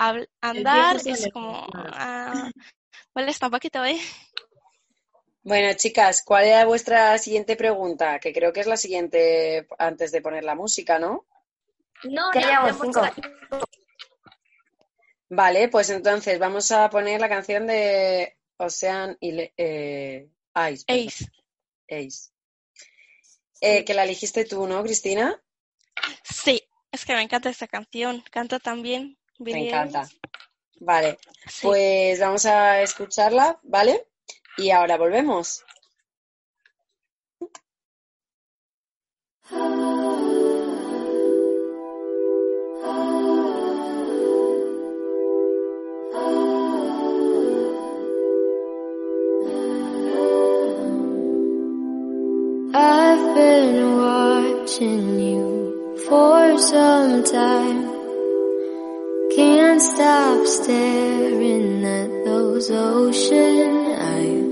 andar, 0.41 0.97
es 1.05 1.29
como, 1.31 1.65
ah, 1.73 2.49
molesta 3.13 3.47
un 3.47 3.51
poquito, 3.51 3.85
¿eh? 3.85 3.99
Bueno, 5.43 5.73
chicas, 5.73 6.23
¿cuál 6.23 6.45
era 6.45 6.65
vuestra 6.65 7.17
siguiente 7.17 7.55
pregunta? 7.55 8.19
Que 8.19 8.31
creo 8.33 8.53
que 8.53 8.61
es 8.61 8.67
la 8.67 8.77
siguiente 8.77 9.67
antes 9.77 10.11
de 10.11 10.21
poner 10.21 10.43
la 10.43 10.55
música, 10.55 10.99
¿no? 10.99 11.25
no, 12.03 12.33
Ya 12.33 12.73
cinco. 12.81 13.01
Vale, 15.29 15.67
pues 15.67 15.89
entonces 15.89 16.37
vamos 16.39 16.71
a 16.71 16.89
poner 16.89 17.19
la 17.19 17.27
canción 17.29 17.65
de 17.67 18.37
Ocean 18.57 19.17
y 19.19 19.31
Le- 19.31 19.53
eh, 19.57 20.29
Ice. 20.71 20.85
perdón, 20.85 21.07
Ace. 21.07 21.25
Ace. 21.89 22.29
Eh, 23.61 23.83
que 23.85 23.93
la 23.93 24.03
elegiste 24.03 24.45
tú, 24.45 24.67
¿no, 24.67 24.83
Cristina? 24.83 25.41
Sí, 26.23 26.61
es 26.91 27.05
que 27.05 27.13
me 27.15 27.21
encanta 27.21 27.49
esta 27.49 27.67
canción. 27.67 28.23
Canta 28.31 28.59
también. 28.59 29.17
Me 29.39 29.67
encanta. 29.67 30.07
Vale, 30.79 31.17
Sí. 31.47 31.61
pues 31.67 32.19
vamos 32.19 32.45
a 32.45 32.81
escucharla, 32.81 33.59
¿vale? 33.63 34.05
Y 34.57 34.69
ahora 34.69 34.97
volvemos. 34.97 35.63
I've 52.75 53.35
been 53.35 53.97
watching 53.97 55.19
you 55.19 55.97
for 56.07 56.57
some 56.59 57.23
time. 57.23 57.89
Can't 59.35 59.81
stop 59.81 60.45
staring 60.45 61.83
at 61.85 62.25
those 62.25 62.69
ocean 62.71 63.91
eyes. 63.99 64.42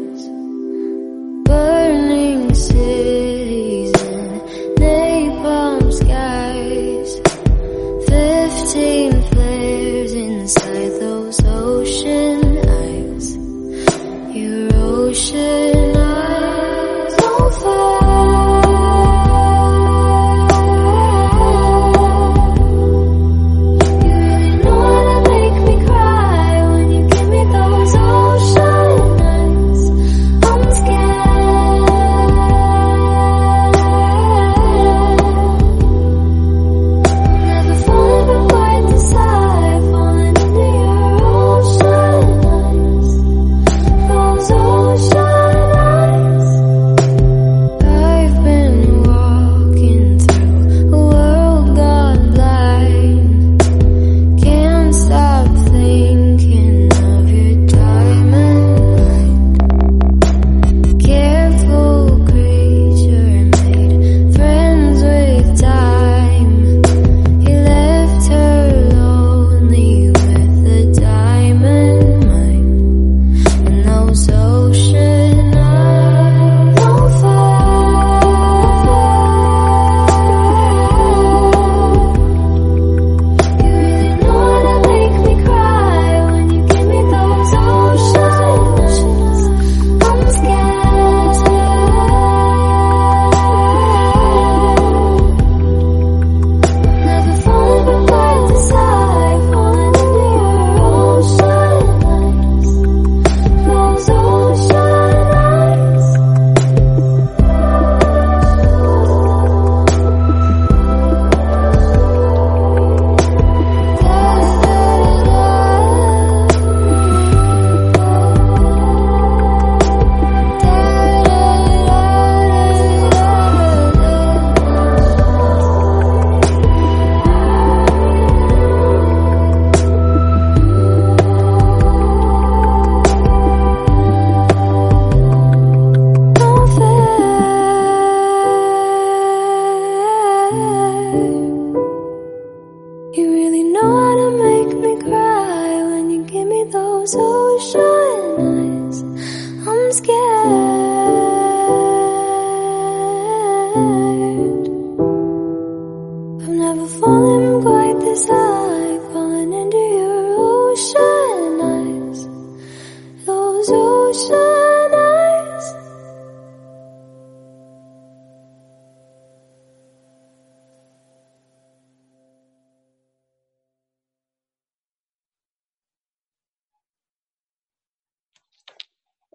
Me 147.15 147.40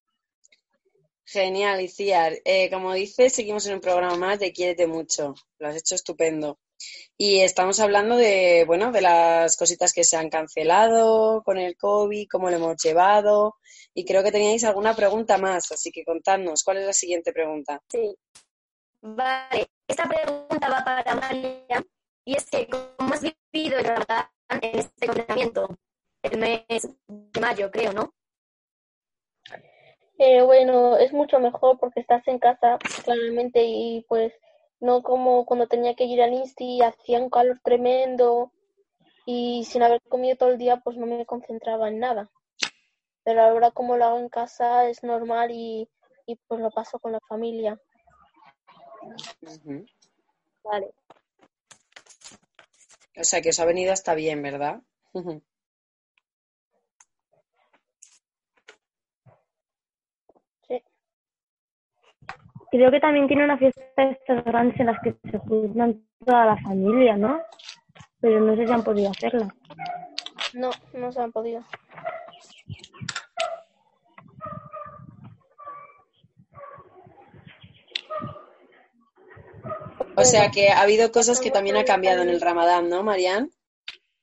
Genial, 1.26 1.82
Iciar. 1.82 2.34
Eh, 2.46 2.70
como 2.72 2.94
dices, 2.94 3.34
seguimos 3.34 3.66
en 3.68 3.74
un 3.76 3.82
programa 3.82 4.16
más 4.16 4.40
de 4.40 4.54
Quiérete 4.54 4.88
mucho. 4.88 5.36
Lo 5.58 5.68
has 5.68 5.76
hecho 5.76 5.96
estupendo. 5.96 6.58
Y 7.18 7.42
estamos 7.42 7.80
hablando 7.80 8.16
de, 8.16 8.64
bueno, 8.66 8.92
de 8.92 9.02
las 9.02 9.58
cositas 9.58 9.94
que 9.94 10.04
se 10.04 10.18
han 10.18 10.30
cancelado 10.30 11.44
con 11.44 11.58
el 11.58 11.76
COVID, 11.78 12.28
cómo 12.30 12.50
lo 12.50 12.56
hemos 12.56 12.82
llevado. 12.82 13.56
Y 13.94 14.06
creo 14.06 14.24
que 14.24 14.32
teníais 14.32 14.64
alguna 14.64 14.96
pregunta 14.96 15.38
más, 15.38 15.72
así 15.72 15.92
que 15.92 16.06
contadnos, 16.06 16.64
¿cuál 16.64 16.78
es 16.78 16.86
la 16.86 16.94
siguiente 16.94 17.34
pregunta? 17.34 17.82
Sí. 17.90 18.16
Vale, 19.02 19.68
esta 19.88 20.08
pregunta 20.08 20.70
va 20.70 20.84
para 20.84 21.16
María. 21.16 21.84
Y 22.26 22.36
es 22.36 22.46
que, 22.50 22.68
¿cómo 22.68 23.14
has 23.14 23.22
vivido 23.22 23.80
el 23.80 23.86
Ramadán 23.86 24.30
en 24.62 24.80
este 24.80 25.08
confinamiento? 25.08 25.78
El 26.22 26.38
mes 26.38 26.88
de 27.08 27.42
mayo, 27.42 27.72
creo, 27.72 27.94
¿no? 27.94 28.14
Eh, 30.18 30.42
bueno, 30.42 30.98
es 30.98 31.14
mucho 31.14 31.40
mejor 31.40 31.80
porque 31.80 32.02
estás 32.02 32.28
en 32.28 32.40
casa, 32.40 32.78
claramente, 33.06 33.64
y 33.64 34.06
pues 34.10 34.34
no 34.80 35.04
como 35.04 35.46
cuando 35.46 35.68
tenía 35.68 35.96
que 35.96 36.06
ir 36.06 36.22
al 36.22 36.34
Insti, 36.34 36.82
hacía 36.82 37.20
un 37.20 37.30
calor 37.30 37.60
tremendo 37.64 38.52
y 39.26 39.66
sin 39.66 39.84
haber 39.84 40.02
comido 40.04 40.38
todo 40.38 40.50
el 40.50 40.58
día, 40.58 40.78
pues 40.78 40.98
no 40.98 41.06
me 41.06 41.26
concentraba 41.26 41.90
en 41.90 42.00
nada. 42.00 42.30
Pero 43.24 43.42
ahora 43.42 43.72
como 43.72 43.98
lo 43.98 44.06
hago 44.06 44.20
en 44.20 44.30
casa 44.30 44.88
es 44.90 45.04
normal 45.04 45.52
y, 45.52 45.90
y 46.26 46.36
pues 46.48 46.62
lo 46.62 46.72
paso 46.72 47.00
con 47.00 47.12
la 47.12 47.20
familia. 47.28 47.80
Vale. 50.64 50.92
O 53.18 53.24
sea, 53.24 53.42
que 53.42 53.50
os 53.50 53.60
ha 53.60 53.66
venido 53.66 53.92
hasta 53.92 54.16
bien, 54.16 54.42
¿verdad? 54.42 54.82
Sí. 60.68 60.82
Creo 62.72 62.92
que 62.92 63.00
también 63.00 63.28
tiene 63.28 63.44
una 63.44 63.58
fiesta 63.58 63.89
de 64.06 64.12
estas 64.12 64.44
grandes 64.44 64.80
en 64.80 64.88
las 64.88 65.00
que 65.02 65.16
se 65.30 65.38
juntan 65.40 66.04
toda 66.26 66.46
la 66.46 66.58
familia, 66.58 67.16
¿no? 67.18 67.42
Pero 68.20 68.42
no 68.42 68.56
sé 68.56 68.66
si 68.66 68.74
han 68.74 68.84
podido 68.84 69.12
hacerla. 69.12 69.54
No, 70.54 70.70
no 70.94 71.12
se 71.12 71.22
han 71.22 71.32
podido. 71.32 71.64
O 80.16 80.26
sea 80.26 80.52
que 80.52 80.70
ha 80.70 80.82
habido 80.82 81.12
cosas 81.14 81.40
que 81.40 81.50
también 81.50 81.78
ha 81.78 81.86
cambiado 81.86 82.22
en 82.24 82.30
el 82.30 82.42
Ramadán, 82.42 82.90
¿no, 82.90 83.04
Marian? 83.04 83.52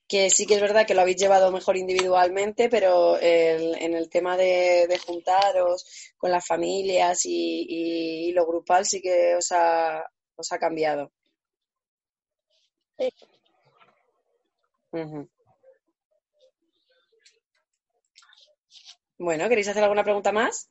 Que 0.07 0.29
sí 0.29 0.45
que 0.47 0.55
es 0.55 0.61
verdad 0.61 0.85
que 0.87 0.93
lo 0.93 1.01
habéis 1.01 1.17
llevado 1.17 1.51
mejor 1.51 1.75
individualmente, 1.77 2.69
pero 2.69 3.17
el- 3.17 3.75
en 3.81 3.93
el 3.93 4.09
tema 4.09 4.37
de, 4.37 4.87
de 4.87 4.97
juntaros 4.99 5.85
con 6.17 6.31
las 6.31 6.45
familias 6.47 7.25
y, 7.25 7.65
y- 7.67 8.29
y 8.29 8.31
lo 8.31 8.45
grupal 8.45 8.85
sí 8.85 9.01
que 9.01 9.35
os 9.35 9.51
ha, 9.51 10.03
os 10.35 10.51
ha 10.51 10.59
cambiado. 10.59 11.11
Sí. 12.97 13.09
Bueno, 19.17 19.49
¿queréis 19.49 19.67
hacer 19.67 19.83
alguna 19.83 20.03
pregunta 20.03 20.31
más? 20.31 20.69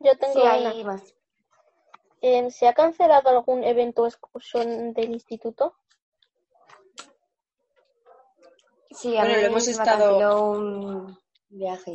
Yo 0.00 0.16
tengo 0.18 0.34
Sí, 0.34 0.40
una. 0.40 0.74
más. 0.84 1.14
Em, 2.20 2.50
¿se 2.50 2.66
ha 2.66 2.74
cancelado 2.74 3.28
algún 3.30 3.64
evento 3.64 4.02
o 4.02 4.06
excursión 4.06 4.92
del 4.92 5.12
instituto? 5.12 5.76
Sí, 8.94 9.16
a 9.16 9.20
Bueno, 9.20 9.34
mí 9.36 9.40
lo 9.42 9.46
hemos 9.48 9.68
estado- 9.68 10.50
un 10.52 11.18
viaje. 11.48 11.92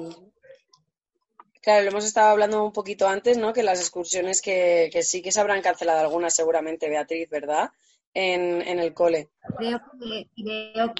Claro, 1.62 1.84
lo 1.84 1.90
hemos 1.92 2.06
estado 2.06 2.30
hablando 2.30 2.64
un 2.64 2.72
poquito 2.74 3.08
antes, 3.08 3.38
¿no? 3.38 3.54
Que 3.54 3.64
las 3.64 3.80
excursiones 3.80 4.42
que, 4.42 4.90
que 4.92 5.04
sí 5.04 5.22
que 5.22 5.32
se 5.32 5.40
habrán 5.40 5.62
cancelado 5.62 6.00
algunas 6.00 6.34
seguramente, 6.36 6.90
Beatriz, 6.90 7.30
¿verdad? 7.30 7.72
En, 8.14 8.62
en 8.62 8.80
el 8.80 8.94
cole. 8.94 9.30
Creo 9.58 9.82
que, 10.00 10.30
creo, 10.36 10.94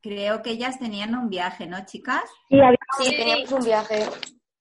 creo 0.00 0.42
que 0.42 0.50
ellas 0.50 0.78
tenían 0.78 1.14
un 1.14 1.28
viaje, 1.28 1.66
¿no, 1.66 1.84
chicas? 1.86 2.24
Sí, 2.48 2.60
había 2.60 2.78
Sí, 2.98 3.16
teníamos 3.16 3.52
un 3.52 3.64
viaje 3.64 4.06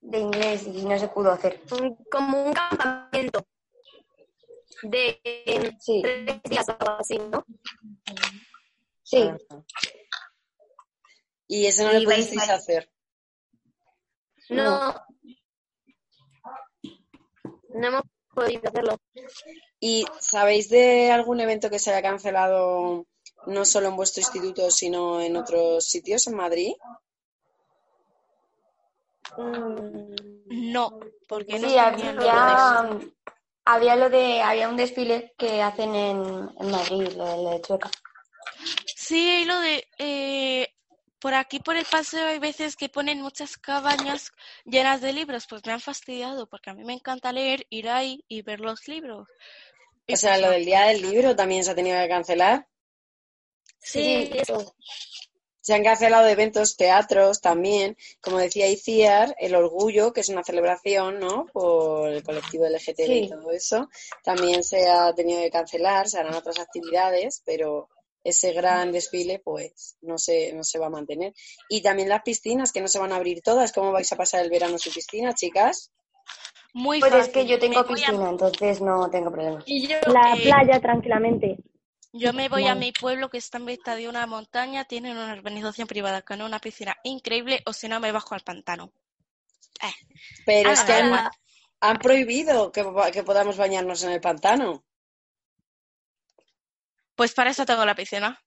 de 0.01 0.19
inglés 0.19 0.67
y 0.67 0.83
no 0.85 0.97
se 0.97 1.07
pudo 1.09 1.31
hacer. 1.31 1.61
Como 2.11 2.45
un 2.45 2.53
campamento 2.53 3.45
de 4.83 5.19
Sí, 5.79 6.01
tres 6.03 6.41
días 6.43 6.69
o 6.69 6.71
algo 6.79 6.97
así, 6.99 7.17
¿no? 7.17 7.43
Sí. 9.09 9.21
Ajá. 9.23 9.63
Y 11.47 11.65
eso 11.65 11.83
no 11.83 11.91
Sí, 11.91 11.99
lo 12.01 12.09
vais 12.09 12.25
pudisteis 12.27 12.49
a- 12.49 12.55
hacer. 12.55 12.91
No. 14.49 14.93
No 17.69 17.87
hemos 17.87 18.01
podido 18.33 18.67
hacerlo. 18.69 18.97
¿Y 19.79 20.05
sabéis 20.19 20.69
de 20.69 21.11
algún 21.11 21.39
evento 21.39 21.69
que 21.69 21.79
se 21.79 21.91
haya 21.91 22.01
cancelado 22.01 23.05
no 23.45 23.65
solo 23.65 23.87
en 23.89 23.95
vuestro 23.95 24.21
instituto, 24.21 24.69
sino 24.71 25.21
en 25.21 25.37
otros 25.37 25.85
sitios 25.85 26.27
en 26.27 26.35
Madrid? 26.35 26.73
Mm, 29.37 30.71
No, 30.71 30.99
porque 31.27 31.59
Sí, 31.59 31.77
había, 31.77 32.09
había 33.65 33.95
lo 33.95 34.09
de, 34.09 34.41
había 34.41 34.69
un 34.69 34.77
desfile 34.77 35.33
que 35.37 35.61
hacen 35.61 35.93
en, 35.95 36.49
en 36.59 36.71
Madrid, 36.71 37.09
lo 37.15 37.25
de, 37.25 37.37
lo 37.43 37.49
de 37.51 37.61
Chueca. 37.61 37.91
Sí, 38.95 39.41
y 39.41 39.45
lo 39.45 39.59
de 39.59 39.87
eh, 39.97 40.67
por 41.19 41.33
aquí 41.33 41.59
por 41.59 41.75
el 41.75 41.85
paseo 41.85 42.27
hay 42.27 42.39
veces 42.39 42.75
que 42.75 42.89
ponen 42.89 43.21
muchas 43.21 43.57
cabañas 43.57 44.31
llenas 44.65 45.01
de 45.01 45.13
libros, 45.13 45.45
pues 45.49 45.61
me 45.65 45.73
han 45.73 45.81
fastidiado 45.81 46.47
porque 46.47 46.69
a 46.69 46.73
mí 46.73 46.83
me 46.83 46.93
encanta 46.93 47.31
leer, 47.31 47.65
ir 47.69 47.89
ahí 47.89 48.23
y 48.27 48.41
ver 48.41 48.59
los 48.59 48.87
libros. 48.87 49.27
Y 50.05 50.13
O 50.13 50.17
sea, 50.17 50.33
pues 50.33 50.41
lo 50.41 50.51
del 50.51 50.65
día 50.65 50.83
del 50.87 51.01
libro 51.01 51.35
también 51.35 51.63
se 51.63 51.71
ha 51.71 51.75
tenido 51.75 51.99
que 51.99 52.07
cancelar. 52.07 52.67
Sí, 53.79 54.29
eso. 54.33 54.75
Se 55.59 55.73
han 55.73 55.83
cancelado 55.83 56.27
eventos, 56.27 56.77
teatros 56.77 57.41
también. 57.41 57.97
Como 58.21 58.37
decía 58.37 58.69
Iciar, 58.69 59.35
el 59.37 59.53
Orgullo, 59.53 60.13
que 60.13 60.21
es 60.21 60.29
una 60.29 60.43
celebración, 60.43 61.19
¿no? 61.19 61.45
Por 61.51 62.09
el 62.09 62.23
colectivo 62.23 62.65
LGTB 62.65 63.11
y 63.11 63.29
todo 63.29 63.51
eso, 63.51 63.89
también 64.23 64.63
se 64.63 64.87
ha 64.87 65.13
tenido 65.13 65.41
que 65.41 65.51
cancelar, 65.51 66.07
se 66.07 66.19
harán 66.19 66.35
otras 66.35 66.59
actividades, 66.59 67.41
pero 67.45 67.89
ese 68.29 68.51
gran 68.53 68.91
desfile, 68.91 69.39
pues, 69.39 69.97
no 70.01 70.17
se, 70.17 70.53
no 70.53 70.63
se 70.63 70.79
va 70.79 70.87
a 70.87 70.89
mantener. 70.89 71.33
Y 71.69 71.81
también 71.81 72.09
las 72.09 72.21
piscinas, 72.23 72.71
que 72.71 72.81
no 72.81 72.87
se 72.87 72.99
van 72.99 73.11
a 73.13 73.15
abrir 73.15 73.41
todas. 73.41 73.71
¿Cómo 73.71 73.91
vais 73.91 74.11
a 74.11 74.15
pasar 74.17 74.43
el 74.43 74.49
verano 74.49 74.77
sin 74.77 74.93
piscina, 74.93 75.33
chicas? 75.33 75.91
Muy 76.73 76.99
Pues 76.99 77.13
es 77.13 77.29
que 77.29 77.45
yo 77.45 77.57
tengo 77.57 77.75
Me 77.81 77.83
voy 77.83 77.91
a- 78.03 78.07
piscina, 78.07 78.29
entonces 78.29 78.81
no 78.81 79.09
tengo 79.09 79.31
problema. 79.31 79.63
y 79.65 79.87
yo, 79.87 79.97
la 80.07 80.35
eh, 80.35 80.43
playa 80.43 80.79
tranquilamente. 80.79 81.57
yo 82.13 82.33
me 82.33 82.49
voy 82.49 82.67
a 82.67 82.75
mi 82.75 82.91
pueblo 82.91 83.29
que 83.29 83.37
está 83.37 83.57
en 83.57 83.65
mitad 83.65 83.95
de 83.95 84.09
una 84.09 84.25
montaña, 84.27 84.85
tienen 84.85 85.17
una 85.17 85.33
urbanización 85.33 85.87
privada 85.87 86.21
con 86.21 86.41
una 86.41 86.59
piscina 86.59 86.95
increíble, 87.03 87.61
o 87.65 87.73
si 87.73 87.87
no 87.87 87.99
me 87.99 88.11
bajo 88.11 88.35
al 88.35 88.41
pantano. 88.41 88.91
Eh, 89.81 89.93
Pero 90.45 90.71
es 90.71 90.81
que 90.81 90.93
han, 90.93 91.29
han 91.79 91.97
prohibido 91.99 92.71
que, 92.71 92.85
que 93.13 93.23
podamos 93.23 93.57
bañarnos 93.57 94.03
en 94.03 94.11
el 94.11 94.19
pantano. 94.21 94.83
Pues 97.17 97.33
para 97.33 97.49
eso 97.49 97.65
tengo 97.65 97.83
la 97.83 97.95
piscina. 97.95 98.39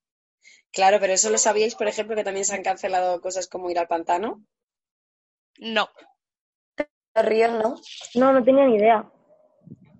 Claro, 0.72 0.98
pero 1.00 1.12
eso 1.12 1.28
lo 1.28 1.38
sabíais, 1.38 1.74
por 1.74 1.88
ejemplo, 1.88 2.14
que 2.14 2.22
también 2.22 2.44
se 2.44 2.54
han 2.54 2.62
cancelado 2.62 3.20
cosas 3.20 3.48
como 3.48 3.68
ir 3.68 3.80
al 3.80 3.88
pantano. 3.88 4.44
No. 5.58 5.88
Los 7.16 7.24
ríos 7.26 7.50
no. 7.52 7.74
No, 8.14 8.32
no 8.32 8.44
tenía 8.44 8.66
ni 8.66 8.76
idea. 8.76 9.10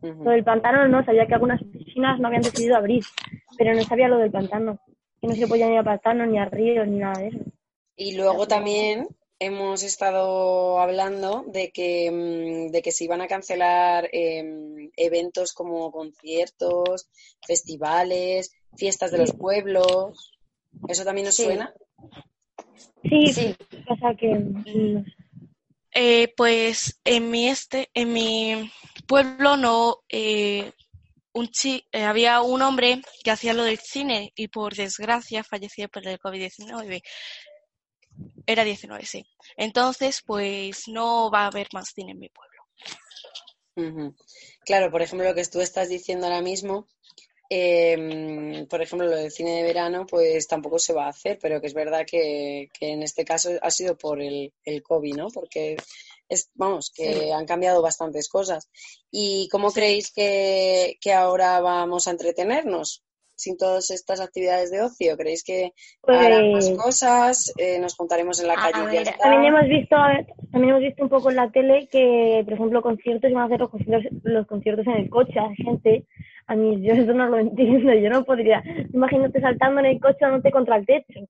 Ujú. 0.03 0.23
Lo 0.23 0.31
del 0.31 0.45
pantano 0.45 0.87
no, 0.87 1.05
sabía 1.05 1.27
que 1.27 1.35
algunas 1.35 1.61
piscinas 1.65 2.21
no 2.21 2.29
habían 2.29 2.43
decidido 2.43 2.77
abrir, 2.77 3.05
pero 3.59 3.75
no 3.75 3.83
sabía 3.83 4.07
lo 4.07 4.19
del 4.19 4.31
pantano. 4.31 4.79
Que 5.21 5.27
no 5.27 5.35
se 5.35 5.49
podían 5.49 5.73
ir 5.73 5.79
al 5.79 5.85
pantano, 5.85 6.25
ni 6.25 6.39
al 6.39 6.51
río, 6.53 6.87
ni 6.87 6.99
nada 6.99 7.21
de 7.21 7.29
eso. 7.29 7.39
Y 7.97 8.17
luego 8.17 8.47
también 8.47 9.09
hemos 9.41 9.83
estado 9.83 10.79
hablando 10.79 11.45
de 11.49 11.73
que, 11.73 12.11
mm, 12.11 12.71
de 12.71 12.83
que 12.83 12.93
se 12.93 13.05
iban 13.05 13.21
a 13.21 13.27
cancelar 13.27 14.09
em, 14.13 14.91
eventos 14.97 15.53
como 15.53 15.91
conciertos, 15.91 17.09
festivales, 17.45 18.53
fiestas 18.77 19.11
de 19.13 19.19
los 19.19 19.33
pueblos. 19.33 20.33
¿Eso 20.89 21.05
también 21.05 21.29
os 21.29 21.35
Sí. 21.35 21.45
suena? 21.45 21.75
Sí, 23.09 23.33
Sí. 23.33 23.57
pasa 23.87 24.15
que... 24.19 25.05
Eh, 25.93 26.33
pues 26.37 27.01
en 27.05 27.31
mi 27.31 27.49
este, 27.49 27.91
en 27.95 28.13
mi 28.13 28.71
pueblo 29.09 29.57
no 29.57 29.97
eh, 30.09 30.71
un 31.33 31.49
chi- 31.49 31.85
eh, 31.91 32.05
había 32.05 32.43
un 32.43 32.63
hombre 32.63 33.03
que 33.25 33.33
hacía 33.33 33.55
lo 33.55 33.65
del 33.65 33.79
cine 33.79 34.33
y 34.37 34.47
por 34.49 34.75
desgracia 34.77 35.43
falleció 35.43 35.89
por 35.89 36.07
el 36.07 36.19
COVID-19. 36.21 37.03
Era 38.47 38.63
19, 38.65 39.05
sí. 39.05 39.25
Entonces, 39.57 40.23
pues 40.25 40.87
no 40.87 41.29
va 41.31 41.43
a 41.45 41.47
haber 41.49 41.67
más 41.73 41.89
cine 41.93 42.13
en 42.13 42.19
mi 42.21 42.29
pueblo. 42.29 44.15
Claro, 44.65 44.91
por 44.91 45.03
ejemplo, 45.03 45.27
lo 45.29 45.35
que 45.35 45.45
tú 45.47 45.61
estás 45.61 45.89
diciendo 45.89 46.27
ahora 46.27 46.43
mismo, 46.43 46.87
em, 47.51 48.67
por 48.69 48.81
ejemplo, 48.81 49.09
lo 49.09 49.17
del 49.17 49.31
cine 49.33 49.57
de 49.57 49.63
verano, 49.65 50.07
pues 50.09 50.47
tampoco 50.47 50.79
se 50.79 50.93
va 50.95 51.07
a 51.07 51.11
hacer, 51.11 51.39
pero 51.43 51.61
que 51.61 51.67
es 51.67 51.75
verdad 51.75 52.07
que, 52.11 52.69
que 52.79 52.93
en 52.93 53.03
este 53.03 53.25
caso 53.25 53.51
ha 53.61 53.71
sido 53.71 53.99
por 53.99 54.23
el, 54.23 54.53
el 54.65 54.83
COVID, 54.83 55.17
¿no? 55.17 55.29
Porque 55.29 55.77
es, 56.29 56.49
vamos, 56.55 56.93
que 56.95 57.13
Sí. 57.13 57.31
han 57.33 57.45
cambiado 57.47 57.83
bastantes 57.83 58.29
cosas. 58.29 58.71
¿Y 59.11 59.49
cómo 59.51 59.73
creéis 59.73 60.13
que, 60.13 60.97
que 61.01 61.13
ahora 61.13 61.61
vamos 61.61 62.07
a 62.07 62.13
entretenernos 62.13 63.03
sin 63.35 63.57
todas 63.57 63.91
estas 63.91 64.21
actividades 64.21 64.71
de 64.71 64.83
ocio? 64.83 65.17
¿Creéis 65.17 65.43
que 65.43 65.73
harán 66.07 66.53
más 66.53 66.69
Pues 66.71 66.79
cosas? 66.79 67.53
Eh, 67.57 67.81
¿Nos 67.81 67.97
juntaremos 67.97 68.39
en 68.41 68.47
la 68.47 68.55
A 68.55 68.71
calle 68.71 68.79
y 68.79 68.93
ya 68.95 69.01
ver, 69.01 69.09
está? 69.09 69.19
también 69.19 69.45
hemos 69.55 69.69
visto, 69.69 69.97
también 70.53 70.71
hemos 70.71 70.83
visto 70.83 71.03
un 71.03 71.09
poco 71.09 71.31
en 71.31 71.37
la 71.37 71.51
tele 71.51 71.89
que, 71.91 72.43
por 72.45 72.53
ejemplo, 72.55 72.81
conciertos 72.83 73.29
iban 73.31 73.43
a 73.43 73.47
hacer 73.47 73.59
los 73.61 73.71
conciertos, 73.71 74.13
los 74.23 74.47
conciertos 74.47 74.87
en 74.87 74.93
el 74.93 75.11
coche. 75.11 75.41
Hay 75.41 75.57
gente, 75.57 76.07
a 76.51 76.57
mí 76.57 76.83
yo 76.83 76.93
eso 76.95 77.13
no 77.13 77.29
lo 77.29 77.39
entiendo, 77.39 77.95
yo 77.95 78.11
no 78.11 78.25
podría. 78.25 78.61
Imagínate 78.93 79.41
saltando 79.41 79.79
en 79.81 79.87
el 79.87 80.01
coche 80.01 80.19
dándote 80.21 80.51
contra 80.51 80.77
el 80.77 80.85
techo. 80.85 81.21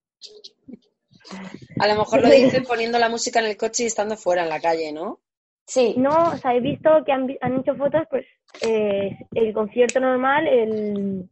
A 1.78 1.86
lo 1.86 1.94
mejor 1.96 2.22
lo 2.22 2.30
dicen 2.30 2.64
poniendo 2.64 2.98
la 2.98 3.10
música 3.10 3.40
en 3.40 3.46
el 3.46 3.56
coche 3.58 3.82
y 3.82 3.86
estando 3.86 4.16
fuera 4.16 4.44
en 4.44 4.48
la 4.48 4.60
calle, 4.60 4.92
¿no? 4.92 5.20
Sí, 5.66 5.94
No, 5.98 6.30
o 6.30 6.36
sea, 6.38 6.54
he 6.54 6.60
visto 6.60 7.04
que 7.04 7.12
han, 7.12 7.36
han 7.42 7.60
hecho 7.60 7.76
fotos, 7.76 8.04
pues, 8.08 8.24
eh, 8.62 9.14
el 9.34 9.52
concierto 9.52 10.00
normal, 10.00 10.48
el, 10.48 11.28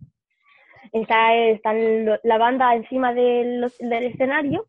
está, 0.92 1.34
está 1.34 1.72
la 1.72 2.38
banda 2.38 2.74
encima 2.74 3.14
del, 3.14 3.72
del 3.80 4.04
escenario 4.04 4.66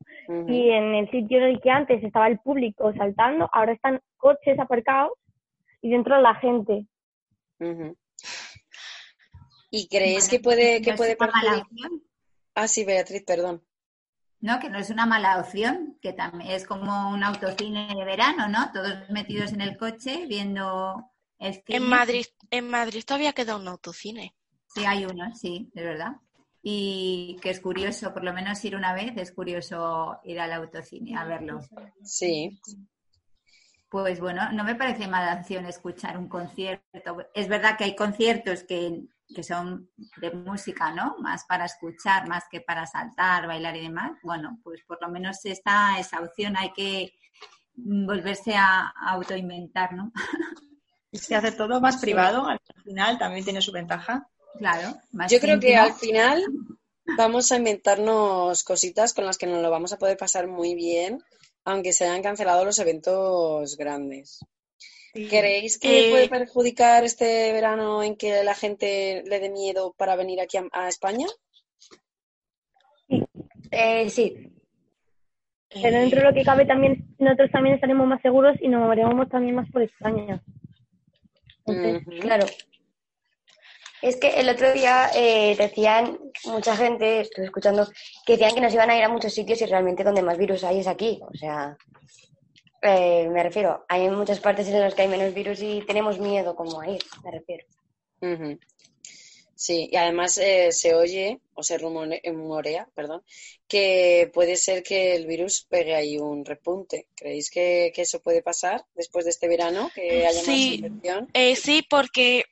y 0.47 0.69
en 0.69 0.95
el 0.95 1.11
sitio 1.11 1.39
en 1.39 1.43
el 1.43 1.59
que 1.59 1.71
antes 1.71 2.01
estaba 2.03 2.29
el 2.29 2.39
público 2.39 2.93
saltando, 2.93 3.49
ahora 3.51 3.73
están 3.73 3.99
coches 4.17 4.57
aparcados 4.59 5.11
y 5.81 5.89
dentro 5.89 6.19
la 6.21 6.35
gente. 6.35 6.85
Ujú. 7.59 7.95
¿Y 9.71 9.87
creéis 9.87 10.27
Bueno, 10.27 10.29
que 10.29 10.39
puede, 10.39 10.77
no 10.79 10.83
que 10.83 10.89
es 10.91 10.97
puede 10.97 11.15
una 11.19 11.31
mala 11.33 11.51
perjudicar? 11.51 11.61
opción. 11.71 12.03
Ah, 12.55 12.67
sí, 12.67 12.83
Beatriz, 12.85 13.23
perdón. 13.25 13.63
No, 14.41 14.59
que 14.59 14.69
no 14.69 14.79
es 14.79 14.89
una 14.89 15.05
mala 15.05 15.37
opción, 15.39 15.97
que 16.01 16.13
también 16.13 16.51
es 16.51 16.65
como 16.65 17.09
un 17.09 17.23
autocine 17.23 17.93
de 17.93 18.05
verano, 18.05 18.47
¿no? 18.47 18.71
Todos 18.71 19.09
metidos 19.09 19.51
en 19.51 19.61
el 19.61 19.77
coche 19.77 20.25
viendo 20.27 21.11
el 21.39 21.53
cine. 21.55 21.77
En 21.77 21.83
Madrid, 21.89 22.25
en 22.49 22.69
Madrid 22.69 23.03
todavía 23.05 23.33
queda 23.33 23.57
un 23.57 23.67
autocine. 23.67 24.33
Sí, 24.73 24.85
hay 24.85 25.05
uno, 25.05 25.35
sí, 25.35 25.69
es 25.75 25.83
verdad. 25.83 26.13
Y 26.61 27.37
que 27.41 27.49
es 27.49 27.59
curioso, 27.59 28.13
por 28.13 28.23
lo 28.23 28.33
menos 28.33 28.63
ir 28.65 28.75
una 28.75 28.93
vez, 28.93 29.11
es 29.17 29.31
curioso 29.31 30.19
ir 30.23 30.39
al 30.39 30.53
autocine 30.53 31.17
a 31.17 31.25
verlo. 31.25 31.59
Sí. 32.03 32.59
Pues 33.89 34.19
bueno, 34.19 34.51
no 34.51 34.63
me 34.63 34.75
parece 34.75 35.07
mala 35.07 35.33
opción 35.39 35.65
escuchar 35.65 36.17
un 36.17 36.29
concierto. 36.29 37.17
Es 37.33 37.47
verdad 37.47 37.77
que 37.77 37.85
hay 37.85 37.95
conciertos 37.95 38.63
que, 38.63 39.03
que 39.33 39.43
son 39.43 39.89
de 40.17 40.31
música, 40.31 40.91
¿no? 40.91 41.15
Más 41.19 41.45
para 41.45 41.65
escuchar, 41.65 42.27
más 42.27 42.45
que 42.49 42.61
para 42.61 42.85
saltar, 42.85 43.47
bailar 43.47 43.75
y 43.77 43.81
demás. 43.81 44.17
Bueno, 44.23 44.59
pues 44.63 44.81
por 44.87 45.01
lo 45.01 45.09
menos 45.09 45.45
está 45.45 45.99
esa 45.99 46.19
opción. 46.19 46.57
Hay 46.57 46.73
que 46.73 47.13
mm, 47.75 48.05
volverse 48.05 48.55
a, 48.55 48.87
a 48.87 49.11
autoinventar, 49.11 49.93
¿no? 49.93 50.11
Y 51.11 51.17
se 51.17 51.35
hace 51.35 51.51
todo 51.51 51.81
más 51.81 51.97
privado, 51.97 52.45
al 52.47 52.59
final 52.83 53.17
también 53.17 53.43
tiene 53.43 53.61
su 53.61 53.71
ventaja. 53.71 54.27
Claro. 54.57 54.95
Más 55.11 55.31
Yo 55.31 55.39
creo 55.39 55.59
que 55.59 55.75
al 55.75 55.93
final 55.93 56.43
vamos 57.17 57.51
a 57.51 57.57
inventarnos 57.57 58.63
cositas 58.63 59.13
con 59.13 59.25
las 59.25 59.37
que 59.37 59.47
nos 59.47 59.61
lo 59.61 59.71
vamos 59.71 59.93
a 59.93 59.97
poder 59.97 60.17
pasar 60.17 60.47
muy 60.47 60.75
bien, 60.75 61.23
aunque 61.65 61.93
se 61.93 62.05
hayan 62.05 62.21
cancelado 62.21 62.65
los 62.65 62.79
eventos 62.79 63.75
grandes. 63.75 64.39
¿Creéis 65.13 65.79
que 65.79 66.07
Eh, 66.07 66.09
puede 66.11 66.29
perjudicar 66.29 67.03
este 67.03 67.51
verano 67.53 68.03
en 68.03 68.15
que 68.15 68.43
la 68.43 68.53
gente 68.53 69.23
le 69.25 69.39
dé 69.39 69.49
miedo 69.49 69.93
para 69.97 70.15
venir 70.15 70.39
aquí 70.39 70.57
a, 70.57 70.67
a 70.71 70.87
España? 70.87 71.27
eh, 73.71 74.09
sí, 74.09 74.51
Pero 75.69 75.99
dentro 75.99 76.19
de 76.19 76.25
lo 76.27 76.33
que 76.33 76.43
cabe 76.43 76.65
también, 76.65 77.15
nosotros 77.19 77.51
también 77.51 77.75
estaremos 77.75 78.07
más 78.07 78.21
seguros 78.21 78.57
y 78.61 78.67
nos 78.67 78.81
moveremos 78.81 79.29
también 79.29 79.55
más 79.55 79.69
por 79.71 79.81
España. 79.81 80.41
Entonces, 81.65 82.21
claro. 82.21 82.45
Es 84.01 84.15
que 84.15 84.39
el 84.39 84.47
otro 84.47 84.71
día 84.71 85.09
eh, 85.13 85.55
decían, 85.57 86.17
mucha 86.45 86.75
gente, 86.75 87.19
estuve 87.21 87.45
escuchando, 87.45 87.85
que 88.25 88.33
decían 88.33 88.55
que 88.55 88.61
nos 88.61 88.73
iban 88.73 88.89
a 88.89 88.97
ir 88.97 89.03
a 89.03 89.09
muchos 89.09 89.33
sitios 89.33 89.61
y 89.61 89.65
realmente 89.65 90.03
donde 90.03 90.21
más 90.21 90.37
virus 90.37 90.63
hay 90.63 90.79
es 90.79 90.87
aquí. 90.87 91.19
O 91.21 91.35
sea, 91.35 91.75
eh, 92.81 93.27
me 93.29 93.43
refiero, 93.43 93.85
hay 93.89 94.09
muchas 94.09 94.39
partes 94.39 94.67
en 94.67 94.79
las 94.79 94.93
que 94.95 95.03
hay 95.03 95.07
menos 95.07 95.33
virus 95.33 95.61
y 95.61 95.81
tenemos 95.85 96.19
miedo 96.19 96.55
como 96.55 96.79
a 96.81 96.87
ir, 96.89 97.01
me 97.23 97.31
refiero. 97.31 97.65
Sí, 99.55 99.89
y 99.91 99.95
además 99.97 100.37
eh, 100.37 100.71
se 100.71 100.95
oye 100.95 101.41
o 101.53 101.63
se 101.63 101.77
rumore- 101.77 102.21
rumorea, 102.23 102.87
perdón, 102.95 103.23
que 103.67 104.31
puede 104.33 104.55
ser 104.55 104.83
que 104.83 105.15
el 105.15 105.27
virus 105.27 105.65
pegue 105.69 105.95
ahí 105.95 106.17
un 106.17 106.45
repunte. 106.45 107.07
¿Creéis 107.15 107.49
que, 107.51 107.91
que 107.93 108.03
eso 108.03 108.21
puede 108.21 108.41
pasar 108.41 108.85
después 108.95 109.25
de 109.25 109.31
este 109.31 109.49
verano, 109.49 109.91
que 109.93 110.25
haya 110.25 110.39
más 110.39 110.45
Sí. 110.45 110.75
infección? 110.75 111.29
Eh, 111.33 111.55
sí, 111.57 111.85
porque 111.89 112.45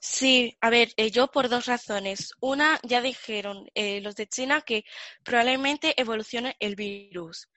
sí, 0.00 0.56
a 0.60 0.70
ver, 0.70 0.92
eh, 0.96 1.10
yo 1.10 1.28
por 1.28 1.48
dos 1.48 1.66
razones. 1.66 2.32
Una, 2.40 2.80
ya 2.82 3.00
dijeron 3.00 3.68
eh, 3.74 4.00
los 4.00 4.16
de 4.16 4.26
China 4.26 4.62
que 4.62 4.84
probablemente 5.24 5.94
evolucione 6.00 6.56
el 6.60 6.74
virus. 6.76 7.48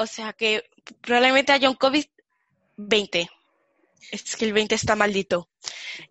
O 0.00 0.06
sea 0.06 0.32
que 0.32 0.64
probablemente 1.02 1.52
haya 1.52 1.68
un 1.68 1.76
COVID-20. 1.76 3.28
Es 4.10 4.34
que 4.34 4.46
el 4.46 4.54
20 4.54 4.74
está 4.74 4.96
maldito. 4.96 5.50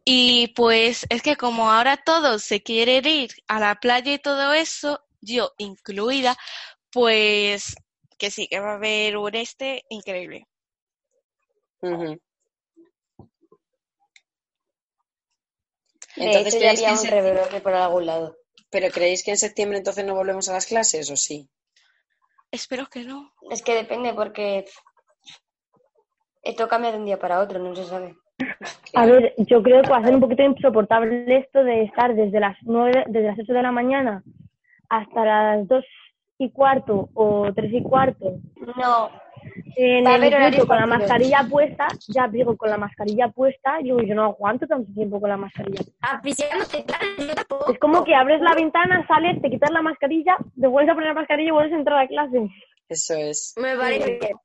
Y 0.05 0.49
pues 0.49 1.07
es 1.09 1.23
que 1.23 1.35
como 1.35 1.71
ahora 1.71 1.97
todos 1.97 2.43
se 2.43 2.61
quieren 2.61 3.07
ir 3.07 3.31
a 3.47 3.59
la 3.59 3.79
playa 3.79 4.13
y 4.13 4.19
todo 4.19 4.53
eso, 4.53 5.03
yo 5.21 5.53
incluida, 5.57 6.37
pues 6.91 7.73
que 8.19 8.29
sí, 8.29 8.47
que 8.47 8.59
va 8.59 8.73
a 8.73 8.75
haber 8.75 9.17
un 9.17 9.33
este 9.33 9.83
increíble. 9.89 10.45
Entonces, 16.15 16.53
hecho, 16.53 16.63
ya 16.63 16.75
¿creéis 16.75 16.79
que 16.79 16.85
había 16.85 17.01
un 17.01 17.07
rebrote 17.07 17.61
por 17.61 17.73
algún 17.73 18.05
lado. 18.05 18.37
¿Pero 18.69 18.91
creéis 18.91 19.23
que 19.23 19.31
en 19.31 19.37
septiembre 19.39 19.79
entonces 19.79 20.05
no 20.05 20.13
volvemos 20.13 20.47
a 20.47 20.53
las 20.53 20.67
clases 20.67 21.09
o 21.09 21.17
sí? 21.17 21.49
Espero 22.51 22.87
que 22.87 23.03
no. 23.03 23.31
Es 23.51 23.61
que 23.61 23.75
depende 23.75 24.13
porque 24.13 24.65
esto 26.41 26.67
cambia 26.67 26.91
de 26.91 26.97
un 26.97 27.05
día 27.05 27.19
para 27.19 27.39
otro, 27.39 27.59
no 27.59 27.75
se 27.75 27.85
sabe. 27.85 28.15
a 28.95 29.05
ver, 29.05 29.33
yo 29.37 29.61
creo 29.61 29.81
que 29.81 29.89
va 29.89 29.97
a 29.97 30.03
ser 30.03 30.15
un 30.15 30.21
poquito 30.21 30.43
insoportable 30.43 31.37
esto 31.37 31.63
de 31.63 31.83
estar 31.83 32.15
desde 32.15 32.39
las 32.39 32.57
nueve, 32.61 33.03
desde 33.07 33.27
las 33.27 33.39
8 33.39 33.53
de 33.53 33.61
la 33.61 33.71
mañana 33.71 34.23
hasta 34.89 35.25
las 35.25 35.67
2 35.67 35.85
y 36.39 36.49
cuarto 36.51 37.09
o 37.13 37.51
3 37.53 37.73
y 37.73 37.83
cuarto 37.83 38.39
No, 38.77 39.09
en 39.75 40.05
Va 40.05 40.15
el 40.15 40.67
con 40.67 40.77
la 40.77 40.85
mascarilla 40.85 41.45
puesta, 41.49 41.87
ya 42.07 42.27
digo, 42.27 42.57
con 42.57 42.69
la 42.69 42.77
mascarilla 42.77 43.27
puesta, 43.29 43.77
digo, 43.81 44.01
yo 44.01 44.15
no 44.15 44.23
aguanto 44.23 44.65
tanto 44.65 44.91
tiempo 44.93 45.19
con 45.19 45.29
la 45.29 45.37
mascarilla. 45.37 45.81
yo 47.17 47.35
tampoco. 47.35 47.71
Es 47.71 47.79
como 47.79 48.03
que 48.03 48.15
abres 48.15 48.41
la 48.41 48.55
ventana, 48.55 49.05
sales, 49.07 49.41
te 49.41 49.49
quitas 49.49 49.71
la 49.71 49.81
mascarilla, 49.81 50.37
te 50.59 50.67
vuelves 50.67 50.91
a 50.91 50.95
poner 50.95 51.09
la 51.09 51.21
mascarilla 51.21 51.49
y 51.49 51.51
vuelves 51.51 51.73
a 51.73 51.77
entrar 51.77 51.99
a 51.99 52.07
clase. 52.07 52.49
Eso 52.87 53.15
es. 53.15 53.53
Me 53.57 53.75
parece 53.75 54.17
bien. 54.19 54.37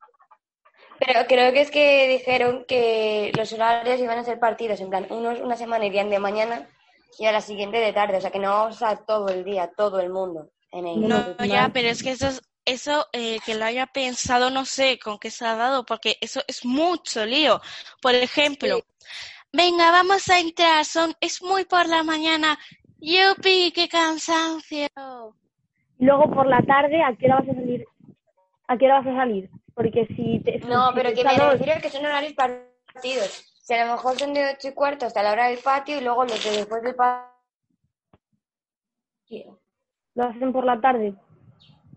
Pero 0.99 1.25
creo 1.27 1.51
que 1.51 1.61
es 1.61 1.71
que 1.71 2.07
dijeron 2.07 2.65
que 2.67 3.31
los 3.37 3.51
horarios 3.51 3.99
iban 3.99 4.17
a 4.17 4.23
ser 4.23 4.39
partidos, 4.39 4.79
en 4.79 4.89
plan, 4.89 5.07
unos 5.09 5.41
una 5.41 5.57
semana 5.57 5.85
irían 5.85 6.09
de 6.09 6.19
mañana 6.19 6.69
y 7.19 7.25
a 7.25 7.33
la 7.33 7.41
siguiente 7.41 7.77
de 7.77 7.91
tarde, 7.91 8.17
o 8.17 8.21
sea 8.21 8.31
que 8.31 8.39
no 8.39 8.49
vamos 8.49 8.81
a 8.81 8.91
estar 8.91 9.05
todo 9.05 9.27
el 9.29 9.43
día, 9.43 9.71
todo 9.75 9.99
el 9.99 10.09
mundo 10.09 10.51
en. 10.77 11.07
No, 11.07 11.35
ya, 11.45 11.69
pero 11.73 11.89
es 11.89 12.01
que 12.03 12.11
eso, 12.11 12.27
es- 12.27 12.41
eso 12.65 13.05
eh, 13.13 13.39
que 13.45 13.55
lo 13.55 13.65
haya 13.65 13.85
pensado, 13.87 14.49
no 14.49 14.65
sé 14.65 14.97
con 14.99 15.19
qué 15.19 15.29
se 15.29 15.45
ha 15.45 15.55
dado, 15.55 15.85
porque 15.85 16.17
eso 16.21 16.41
es 16.47 16.65
mucho 16.65 17.25
lío. 17.25 17.61
Por 18.01 18.15
ejemplo, 18.15 18.81
venga, 19.53 19.91
vamos 19.91 20.27
a 20.29 20.39
entrar, 20.39 20.83
son, 20.85 21.13
es 21.21 21.41
muy 21.41 21.65
por 21.65 21.87
la 21.87 22.03
mañana. 22.03 22.57
¡Yupi, 22.99 23.71
qué 23.71 23.87
cansancio! 23.87 24.87
Luego 25.99 26.29
por 26.31 26.47
la 26.47 26.61
tarde, 26.63 27.01
¿a 27.03 27.15
qué 27.15 27.27
hora 27.27 27.35
vas 27.41 27.49
a 27.49 27.53
salir? 27.53 27.85
¿A 28.67 28.77
qué 28.77 28.85
hora 28.85 28.99
vas 28.99 29.07
a 29.07 29.15
salir? 29.15 29.49
Porque 29.75 30.07
si 30.15 30.39
te, 30.43 30.59
No, 30.59 30.89
si 30.89 30.95
pero 30.95 31.09
te 31.09 31.15
que 31.15 31.23
me 31.23 31.37
refiero 31.51 31.73
a 31.73 31.81
que 31.81 31.89
son 31.89 32.05
horarios 32.05 32.33
partidos. 32.33 33.51
Si 33.61 33.73
a 33.73 33.85
lo 33.85 33.93
mejor 33.93 34.17
son 34.17 34.33
de 34.33 34.53
ocho 34.53 34.67
y 34.69 34.73
cuarto 34.73 35.05
hasta 35.05 35.21
la 35.23 35.31
hora 35.33 35.47
del 35.47 35.59
patio 35.59 35.97
y 35.97 36.01
luego 36.01 36.23
los 36.25 36.43
de 36.43 36.51
después 36.51 36.81
del 36.83 36.95
patio. 36.95 37.31
Lo 40.15 40.23
hacen 40.25 40.51
por 40.51 40.65
la 40.65 40.79
tarde. 40.81 41.13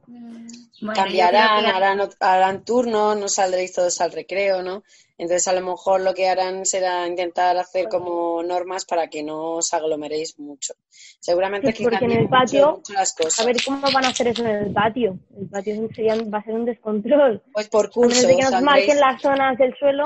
Bueno, 0.06 0.46
yo 0.80 0.92
Cambiarán, 0.94 1.66
harán, 1.66 2.00
harán 2.20 2.64
turnos, 2.64 3.16
no 3.18 3.28
saldréis 3.28 3.72
todos 3.74 4.00
al 4.00 4.12
recreo, 4.12 4.62
¿no? 4.62 4.82
Entonces 5.18 5.48
a 5.48 5.52
lo 5.52 5.60
mejor 5.60 6.00
lo 6.00 6.14
que 6.14 6.28
harán 6.28 6.64
será 6.64 7.06
intentar 7.06 7.56
hacer 7.58 7.88
como 7.88 8.40
normas 8.44 8.84
para 8.84 9.08
que 9.08 9.22
no 9.24 9.54
os 9.56 9.74
aglomeréis 9.74 10.38
mucho. 10.38 10.74
Seguramente 11.18 11.72
Sí, 11.72 11.78
que 11.78 11.82
porque 11.90 12.04
en 12.04 12.12
el 12.12 12.28
patio, 12.28 12.60
mucho, 12.66 12.76
mucho 12.78 12.92
las 12.92 13.12
cosas. 13.14 13.40
A 13.40 13.44
ver 13.46 13.56
cómo 13.64 13.80
van 13.92 14.04
a 14.04 14.08
hacer 14.08 14.28
eso 14.28 14.42
en 14.44 14.48
el 14.66 14.72
patio. 14.72 15.18
El 15.36 15.48
patio 15.48 15.88
sería, 15.94 16.14
va 16.32 16.38
a 16.38 16.44
ser 16.44 16.54
un 16.54 16.64
descontrol. 16.64 17.42
Pues 17.52 17.68
por 17.68 17.86
A 17.86 17.88
menos 17.88 17.94
cursos, 17.94 18.22
de 18.28 18.36
que 18.36 18.42
nos 18.42 18.52
saldréis- 18.52 18.62
marquen 18.64 19.00
las 19.00 19.20
zonas 19.22 19.58
del 19.58 19.74
suelo. 19.76 20.04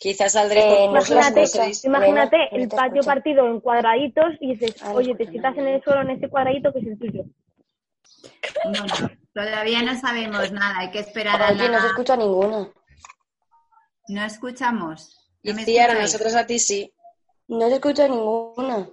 Quizás 0.00 0.32
saldré 0.32 0.60
Eh, 0.60 0.88
vosotros, 0.88 1.28
Imagínate, 1.28 1.86
imagínate 1.86 2.36
el 2.52 2.68
patio 2.70 3.00
escucha. 3.00 3.14
partido 3.14 3.46
en 3.46 3.60
cuadraditos 3.60 4.32
y 4.40 4.54
dices, 4.54 4.82
oye, 4.94 5.14
te 5.14 5.24
escucha 5.24 5.30
sientas 5.30 5.58
en 5.58 5.66
el 5.66 5.82
suelo 5.84 6.00
en 6.00 6.10
ese 6.10 6.28
cuadradito 6.30 6.72
que 6.72 6.78
es 6.78 6.86
el 6.86 6.98
tuyo. 6.98 7.24
Bueno, 8.64 8.86
todavía 9.34 9.82
no 9.82 10.00
sabemos 10.00 10.50
nada, 10.52 10.78
hay 10.78 10.90
que 10.90 11.00
esperar 11.00 11.42
a 11.42 11.50
Oye, 11.50 11.68
no 11.68 11.76
se 11.76 11.82
la... 11.82 11.86
escucha 11.88 12.16
ninguna. 12.16 12.72
No 14.08 14.24
escuchamos. 14.24 15.30
Y 15.42 15.50
¿No 15.50 15.56
me 15.56 15.64
Ciara, 15.66 15.92
nosotros 16.00 16.34
a 16.34 16.46
ti 16.46 16.58
sí. 16.58 16.90
No 17.48 17.68
se 17.68 17.74
escucha 17.74 18.08
ninguna. 18.08 18.88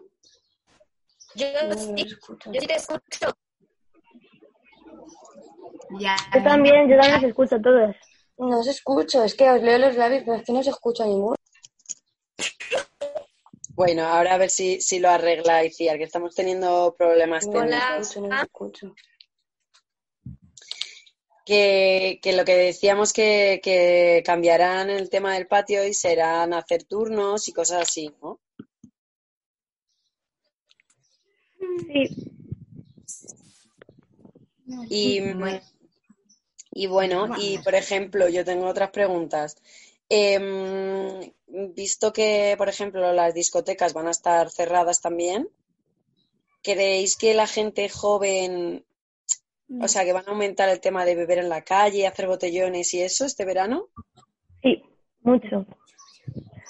Yo 1.35 1.47
No, 1.69 1.73
sí, 1.77 2.05
yo 2.51 2.61
te 2.67 2.75
escucho. 2.75 3.33
Ya, 5.99 6.17
Yo 6.35 6.43
también, 6.43 6.89
yo 6.89 6.97
también 6.97 7.21
los 7.21 7.29
escucho 7.29 7.55
a 7.55 7.61
todos. 7.61 7.95
No 8.37 8.63
se 8.63 8.71
escucha, 8.71 9.25
es 9.25 9.35
que 9.35 9.49
os 9.49 9.61
leo 9.61 9.77
los 9.79 9.95
labios, 9.95 10.23
pero 10.25 10.37
es 10.37 10.43
que 10.45 10.51
no 10.53 10.61
se 10.63 10.69
escucha 10.69 11.05
ninguna. 11.05 11.35
Bueno, 13.71 14.05
ahora 14.05 14.33
a 14.33 14.37
ver 14.37 14.49
si, 14.49 14.81
si 14.81 14.99
lo 14.99 15.09
arregla 15.09 15.63
Iciar, 15.63 15.97
que 15.97 16.03
estamos 16.03 16.33
teniendo 16.33 16.95
problemas 16.97 17.45
No 17.45 17.53
técnicos. 17.53 18.15
escucha, 18.15 18.27
no 18.27 18.37
se 18.37 18.43
escucha. 18.45 18.93
Que, 21.45 22.19
que 22.21 22.33
lo 22.33 22.43
que 22.43 22.55
decíamos 22.55 23.13
que, 23.13 23.61
que 23.63 24.21
cambiarán 24.25 24.89
el 24.89 25.09
tema 25.09 25.33
del 25.35 25.47
patio 25.47 25.85
y 25.87 25.93
serán 25.93 26.53
hacer 26.53 26.83
turnos 26.83 27.47
y 27.47 27.53
cosas 27.53 27.83
así, 27.83 28.11
¿no? 28.21 28.41
Sí, 31.87 32.31
Y, 34.89 35.21
Bueno. 35.33 35.61
Y 36.81 36.87
bueno, 36.87 37.27
y 37.41 37.57
por 37.59 37.73
ejemplo, 37.75 38.29
yo 38.29 38.45
tengo 38.45 38.67
otras 38.67 38.91
preguntas. 38.91 39.57
Em, 40.09 41.31
visto 41.75 42.13
que, 42.13 42.55
por 42.57 42.69
ejemplo, 42.69 43.11
las 43.13 43.33
discotecas 43.33 43.93
van 43.93 44.07
a 44.07 44.11
estar 44.11 44.49
cerradas 44.49 45.01
también, 45.01 45.49
¿creéis 46.61 47.17
que 47.17 47.33
la 47.33 47.47
gente 47.47 47.89
joven, 47.89 48.85
o 49.81 49.87
sea, 49.87 50.05
que 50.05 50.13
van 50.13 50.27
a 50.27 50.31
aumentar 50.31 50.69
el 50.69 50.81
tema 50.81 51.03
de 51.05 51.15
beber 51.15 51.39
en 51.39 51.49
la 51.49 51.63
calle, 51.63 52.05
hacer 52.07 52.27
botellones 52.27 52.93
y 52.93 53.01
eso 53.01 53.25
este 53.25 53.45
verano? 53.45 53.87
sí, 54.61 54.83
mucho. 55.23 55.65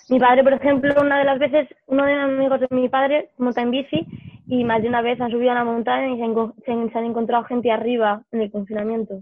Mi 0.09 0.19
padre, 0.19 0.43
por 0.43 0.53
ejemplo, 0.53 0.93
una 1.01 1.19
de 1.19 1.25
las 1.25 1.39
veces, 1.39 1.67
uno 1.87 2.05
de 2.05 2.15
los 2.15 2.23
amigos 2.23 2.59
de 2.61 2.67
mi 2.71 2.87
padre 2.87 3.29
monta 3.37 3.61
en 3.61 3.71
bici 3.71 4.05
y 4.47 4.63
más 4.63 4.81
de 4.81 4.87
una 4.87 5.01
vez 5.01 5.19
han 5.19 5.31
subido 5.31 5.51
a 5.51 5.55
la 5.55 5.65
montaña 5.65 6.07
y 6.13 6.17
se 6.17 6.23
han- 6.71 6.91
se 6.91 6.97
han 6.97 7.05
encontrado 7.05 7.43
gente 7.43 7.71
arriba 7.71 8.23
en 8.31 8.41
el 8.41 8.51
confinamiento. 8.51 9.21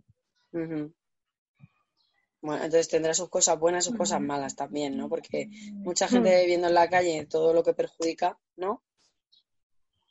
Bueno, 2.42 2.64
entonces 2.64 2.88
tendrá 2.88 3.14
sus 3.14 3.30
cosas 3.30 3.60
buenas 3.60 3.86
y 3.86 3.90
sus 3.90 3.98
cosas 3.98 4.22
malas 4.22 4.56
también, 4.56 4.96
¿no? 4.96 5.10
Porque 5.10 5.50
mucha 5.74 6.08
gente 6.08 6.30
bebiendo 6.30 6.68
en 6.68 6.74
la 6.74 6.90
calle, 6.90 7.26
todo 7.26 7.54
lo 7.54 7.64
que 7.64 7.74
perjudica, 7.74 8.38
¿no? 8.56 8.84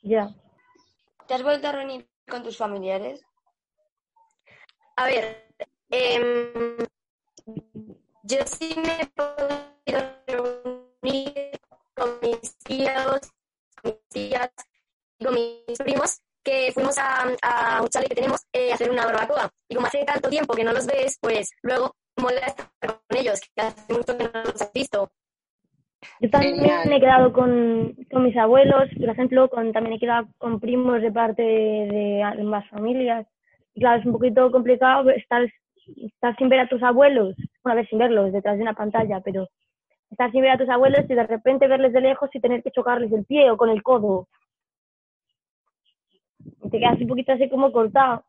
Ya. 0.01 0.35
¿Te 1.27 1.33
has 1.33 1.43
vuelto 1.43 1.67
a 1.67 1.71
reunir 1.71 2.07
con 2.27 2.43
tus 2.43 2.57
familiares? 2.57 3.25
A 4.97 5.07
ver, 5.07 5.47
em, 5.89 6.77
yo 8.23 8.37
sí 8.45 8.75
me 8.77 9.01
he 9.01 9.07
podido 9.07 10.15
reunir 10.27 11.59
con 11.95 12.19
mis 12.21 12.57
tíos, 12.59 13.21
con 13.81 13.91
mis 13.91 14.09
tías 14.09 14.51
y 15.17 15.25
con 15.25 15.33
mis 15.33 15.77
primos, 15.79 16.21
que 16.45 16.71
fuimos 16.71 16.97
a, 16.97 17.25
a 17.41 17.81
un 17.81 17.89
chalet 17.89 18.07
que 18.07 18.15
tenemos 18.15 18.41
eh, 18.53 18.71
a 18.71 18.75
hacer 18.75 18.91
una 18.91 19.05
barbacoa. 19.05 19.49
Y 19.67 19.75
como 19.75 19.87
hace 19.87 20.05
tanto 20.05 20.29
tiempo 20.29 20.53
que 20.53 20.63
no 20.63 20.71
los 20.71 20.85
ves, 20.85 21.17
pues 21.19 21.49
luego 21.63 21.95
mola 22.17 22.39
estar 22.39 22.69
con 22.79 23.17
ellos, 23.17 23.41
que 23.53 23.61
hace 23.61 23.93
mucho 23.93 24.17
que 24.17 24.23
no 24.25 24.43
los 24.43 24.61
has 24.61 24.71
visto. 24.71 25.09
Yo 26.21 26.29
también 26.29 26.55
Genial. 26.57 26.91
he 26.91 26.99
quedado 26.99 27.33
con, 27.33 27.95
con 28.11 28.23
mis 28.23 28.37
abuelos, 28.37 28.89
por 28.97 29.09
ejemplo, 29.09 29.49
con, 29.49 29.73
también 29.73 29.95
he 29.95 29.99
quedado 29.99 30.27
con 30.37 30.59
primos 30.59 31.01
de 31.01 31.11
parte 31.11 31.41
de 31.41 32.21
ambas 32.23 32.69
familias. 32.69 33.25
Y 33.73 33.81
claro, 33.81 33.99
es 33.99 34.05
un 34.05 34.13
poquito 34.13 34.51
complicado 34.51 35.09
estar, 35.09 35.45
estar 35.97 36.35
sin 36.37 36.47
ver 36.47 36.61
a 36.61 36.69
tus 36.69 36.81
abuelos, 36.83 37.35
una 37.63 37.75
vez 37.75 37.89
sin 37.89 37.97
verlos 37.97 38.31
detrás 38.31 38.55
de 38.57 38.61
una 38.61 38.75
pantalla, 38.75 39.19
pero 39.21 39.47
estar 40.11 40.31
sin 40.31 40.41
ver 40.41 40.51
a 40.51 40.57
tus 40.57 40.69
abuelos 40.69 41.05
y 41.09 41.15
de 41.15 41.23
repente 41.23 41.67
verles 41.67 41.91
de 41.91 42.01
lejos 42.01 42.29
y 42.33 42.39
tener 42.39 42.61
que 42.61 42.71
chocarles 42.71 43.11
el 43.11 43.25
pie 43.25 43.49
o 43.49 43.57
con 43.57 43.69
el 43.69 43.81
codo. 43.81 44.27
Te 46.71 46.79
quedas 46.79 46.99
un 46.99 47.07
poquito 47.07 47.31
así 47.33 47.49
como 47.49 47.71
cortado. 47.71 48.25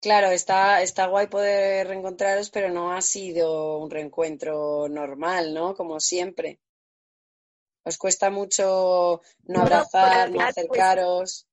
Claro, 0.00 0.28
está, 0.28 0.80
está 0.82 1.06
guay 1.06 1.26
poder 1.26 1.86
reencontraros, 1.88 2.50
pero 2.50 2.70
no 2.70 2.92
ha 2.92 3.00
sido 3.02 3.78
un 3.78 3.90
reencuentro 3.90 4.88
normal, 4.88 5.52
¿no? 5.52 5.74
Como 5.74 6.00
siempre. 6.00 6.58
Os 7.84 7.98
cuesta 7.98 8.30
mucho 8.30 9.20
no 9.44 9.54
No, 9.58 9.60
abrazar, 9.62 10.30
no 10.30 10.36
pues- 10.36 10.48
acercaros. 10.48 11.46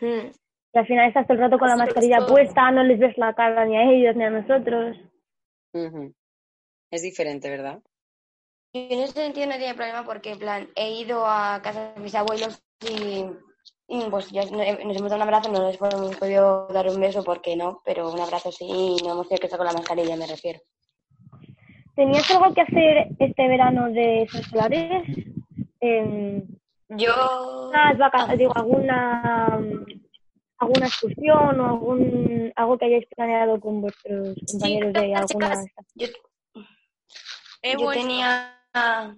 Hmm. 0.00 0.30
Y 0.74 0.78
al 0.78 0.86
final 0.86 1.08
estás 1.08 1.26
todo 1.26 1.34
el 1.34 1.40
rato 1.40 1.58
con 1.58 1.68
la 1.68 1.76
mascarilla 1.76 2.18
es. 2.18 2.24
puesta, 2.24 2.70
no 2.70 2.82
les 2.82 2.98
ves 2.98 3.18
la 3.18 3.34
cara 3.34 3.64
ni 3.66 3.76
a 3.76 3.82
ellos 3.90 4.16
ni 4.16 4.24
a 4.24 4.30
nosotros. 4.30 4.96
Es 6.90 7.02
diferente, 7.02 7.50
¿verdad? 7.50 7.80
Yo 8.72 8.80
en 8.88 9.00
ese 9.00 9.12
sentido 9.12 9.46
no 9.48 9.56
tiene 9.58 9.74
problema 9.74 10.04
porque, 10.04 10.30
en 10.30 10.38
plan, 10.38 10.68
he 10.76 10.92
ido 10.92 11.26
a 11.26 11.60
casa 11.62 11.92
de 11.92 12.00
mis 12.00 12.14
abuelos 12.14 12.62
y, 12.80 13.26
pues 14.10 14.30
ya 14.30 14.42
nos 14.44 14.96
hemos 14.96 15.10
dado 15.10 15.16
un 15.16 15.22
abrazo, 15.22 15.50
no 15.52 15.66
les 15.66 15.78
hemos 15.80 16.16
podido 16.16 16.66
dar 16.68 16.88
un 16.88 17.00
beso 17.00 17.22
porque 17.22 17.56
no, 17.56 17.82
pero 17.84 18.10
un 18.10 18.20
abrazo 18.20 18.50
sí 18.52 18.64
y 18.66 18.96
no 19.04 19.12
hemos 19.12 19.28
tenido 19.28 19.40
que 19.40 19.46
estar 19.46 19.58
con 19.58 19.66
la 19.66 19.72
mascarilla, 19.72 20.16
me 20.16 20.26
refiero. 20.26 20.60
¿Tenías 21.94 22.30
algo 22.30 22.54
que 22.54 22.62
hacer 22.62 23.08
este 23.18 23.48
verano 23.48 23.90
de 23.90 24.22
escolares? 24.22 25.06
Eh, 25.80 26.42
Yo... 26.88 27.68
unas 27.68 27.98
vaca- 27.98 28.34
digo, 28.36 28.52
alguna 28.56 29.60
alguna 30.58 30.86
excursión 30.86 31.60
o 31.60 31.66
algún 31.66 32.52
algo 32.56 32.78
que 32.78 32.84
hayáis 32.86 33.06
planeado 33.14 33.58
con 33.60 33.80
vuestros 33.82 34.38
compañeros 34.46 34.92
de 34.92 35.14
alguna 35.14 35.64
Yo, 35.94 36.06
yo 37.62 37.90
tenía... 37.90 38.58
Ah, 38.72 39.14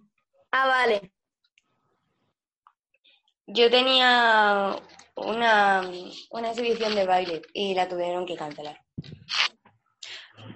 vale. 0.53 1.13
Yo 3.47 3.71
tenía 3.71 4.77
una, 5.17 5.83
una 6.31 6.51
exhibición 6.51 6.95
de 6.95 7.07
baile 7.07 7.43
y 7.53 7.75
la 7.75 7.89
tuvieron 7.89 8.27
que 8.27 8.37
cancelar. 8.37 8.79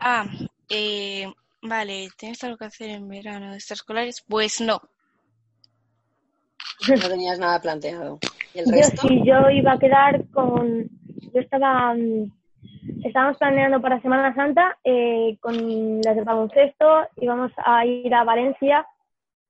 Ah, 0.01 0.27
eh, 0.71 1.27
vale, 1.63 2.09
¿tienes 2.17 2.43
algo 2.45 2.57
que 2.57 2.65
hacer 2.67 2.91
en 2.91 3.09
verano 3.09 3.51
de 3.51 3.57
extraescolares? 3.57 4.25
Pues 4.29 4.61
no. 4.61 4.81
No 6.89 7.09
tenías 7.09 7.39
nada 7.39 7.61
planteado. 7.61 8.19
¿Y 8.55 8.61
el 8.61 8.67
Yo 8.67 8.73
resto? 8.73 9.09
sí, 9.09 9.23
yo 9.25 9.51
iba 9.51 9.73
a 9.73 9.79
quedar 9.79 10.25
con 10.31 10.89
yo 11.35 11.41
estaba 11.41 11.95
mm, 11.95 12.33
estábamos 13.05 13.37
planeando 13.37 13.81
para 13.81 14.01
Semana 14.01 14.35
Santa 14.35 14.79
eh, 14.85 15.37
con 15.41 16.01
las 16.03 16.17
del 16.17 16.25
baloncesto 16.25 17.07
íbamos 17.17 17.53
a 17.59 17.85
ir 17.85 18.15
a 18.15 18.25
Valencia 18.25 18.87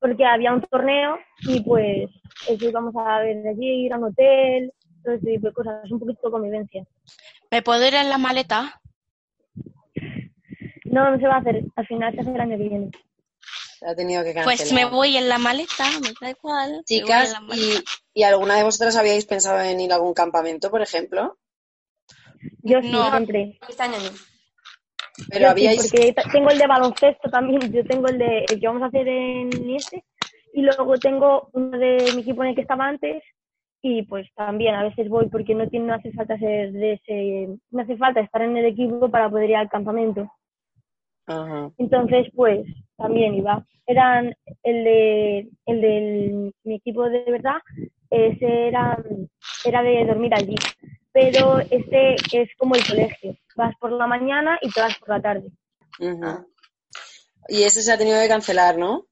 porque 0.00 0.24
había 0.24 0.52
un 0.52 0.62
torneo 0.62 1.18
y 1.40 1.60
pues 1.60 2.08
eso 2.48 2.64
íbamos 2.68 2.94
a 2.96 3.18
ver 3.20 3.46
allí, 3.48 3.86
ir 3.86 3.92
a 3.92 3.98
un 3.98 4.04
hotel, 4.04 4.72
todo 5.04 5.14
ese 5.14 5.26
tipo 5.26 5.48
de 5.48 5.52
cosas, 5.52 5.90
un 5.90 5.98
poquito 5.98 6.20
de 6.28 6.30
convivencia. 6.32 6.86
¿Me 7.50 7.62
puedo 7.62 7.86
ir 7.86 7.94
en 7.94 8.08
la 8.10 8.18
maleta? 8.18 8.80
No, 10.84 11.10
no 11.10 11.18
se 11.18 11.26
va 11.26 11.36
a 11.36 11.38
hacer, 11.38 11.64
al 11.76 11.86
final 11.86 12.14
se 12.14 12.20
hace 12.20 12.30
el 12.30 12.40
año 12.40 12.56
que 12.56 12.68
viene. 12.68 12.90
Se 13.78 13.86
ha 13.86 13.94
tenido 13.94 14.24
que 14.24 14.34
cancelar. 14.34 14.56
Pues 14.56 14.72
me 14.72 14.84
voy 14.86 15.16
en 15.16 15.28
la 15.28 15.38
maleta, 15.38 15.84
me 16.02 16.12
da 16.20 16.30
igual. 16.30 16.82
Chicas. 16.84 17.36
¿y, 17.54 18.20
¿y 18.20 18.22
alguna 18.24 18.56
de 18.56 18.64
vosotras 18.64 18.96
habíais 18.96 19.24
pensado 19.26 19.60
en 19.60 19.78
ir 19.80 19.92
a 19.92 19.96
algún 19.96 20.14
campamento, 20.14 20.70
por 20.70 20.82
ejemplo? 20.82 21.38
Yo 22.62 22.80
sí, 22.82 22.90
No. 22.90 23.10
siempre. 23.10 23.58
Este 23.68 23.82
año 23.82 23.98
no. 23.98 24.10
Pero 25.28 25.40
Yo 25.40 25.46
sí, 25.46 25.50
habíais... 25.50 25.90
porque 25.90 26.14
tengo 26.32 26.50
el 26.50 26.58
de 26.58 26.66
baloncesto 26.66 27.30
también, 27.30 27.72
yo 27.72 27.84
tengo 27.84 28.06
el 28.08 28.18
de 28.18 28.44
el 28.48 28.60
que 28.60 28.66
vamos 28.66 28.82
a 28.82 28.86
hacer 28.86 29.08
en 29.08 29.48
este 29.70 30.04
y 30.52 30.62
luego 30.62 30.96
tengo 30.98 31.48
uno 31.52 31.78
de 31.78 31.98
mi 32.14 32.22
equipo 32.22 32.42
en 32.42 32.50
el 32.50 32.54
que 32.54 32.62
estaba 32.62 32.86
antes 32.86 33.22
y 33.82 34.02
pues 34.02 34.26
también 34.34 34.74
a 34.74 34.82
veces 34.82 35.08
voy 35.08 35.28
porque 35.28 35.54
no 35.54 35.68
tiene 35.68 35.86
no 35.86 35.94
hace 35.94 36.12
falta 36.12 36.38
ser 36.38 36.72
de 36.72 36.92
ese 36.94 37.48
no 37.70 37.82
hace 37.82 37.96
falta 37.96 38.20
estar 38.20 38.42
en 38.42 38.56
el 38.56 38.66
equipo 38.66 39.10
para 39.10 39.30
poder 39.30 39.50
ir 39.50 39.56
al 39.56 39.68
campamento. 39.68 40.30
Ajá. 41.26 41.70
Entonces, 41.76 42.26
pues 42.34 42.66
también 42.96 43.34
iba. 43.34 43.64
Eran 43.86 44.34
el 44.62 44.84
de 44.84 45.48
el 45.66 45.80
del 45.80 46.52
mi 46.64 46.76
equipo 46.76 47.08
de 47.08 47.24
verdad, 47.30 47.58
ese 48.10 48.68
era 48.68 48.98
era 49.64 49.82
de 49.82 50.04
dormir 50.06 50.34
allí, 50.34 50.56
pero 51.12 51.58
este 51.58 52.14
es 52.32 52.48
como 52.56 52.74
el 52.74 52.86
colegio. 52.86 53.36
Vas 53.56 53.74
por 53.80 53.92
la 53.92 54.06
mañana 54.06 54.58
y 54.60 54.70
te 54.70 54.80
vas 54.80 54.98
por 54.98 55.08
la 55.10 55.20
tarde. 55.20 55.50
Ah. 56.22 56.44
Y 57.48 57.62
ese 57.62 57.82
se 57.82 57.92
ha 57.92 57.98
tenido 57.98 58.20
que 58.20 58.28
cancelar, 58.28 58.78
¿no? 58.78 59.06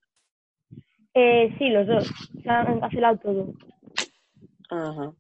Eh, 1.15 1.55
sí, 1.59 1.71
los 1.71 1.87
dos. 1.87 2.11
Se 2.43 2.49
han 2.51 2.81
cancelado 2.81 3.19
todo. 3.19 3.55
Ajá. 4.69 5.13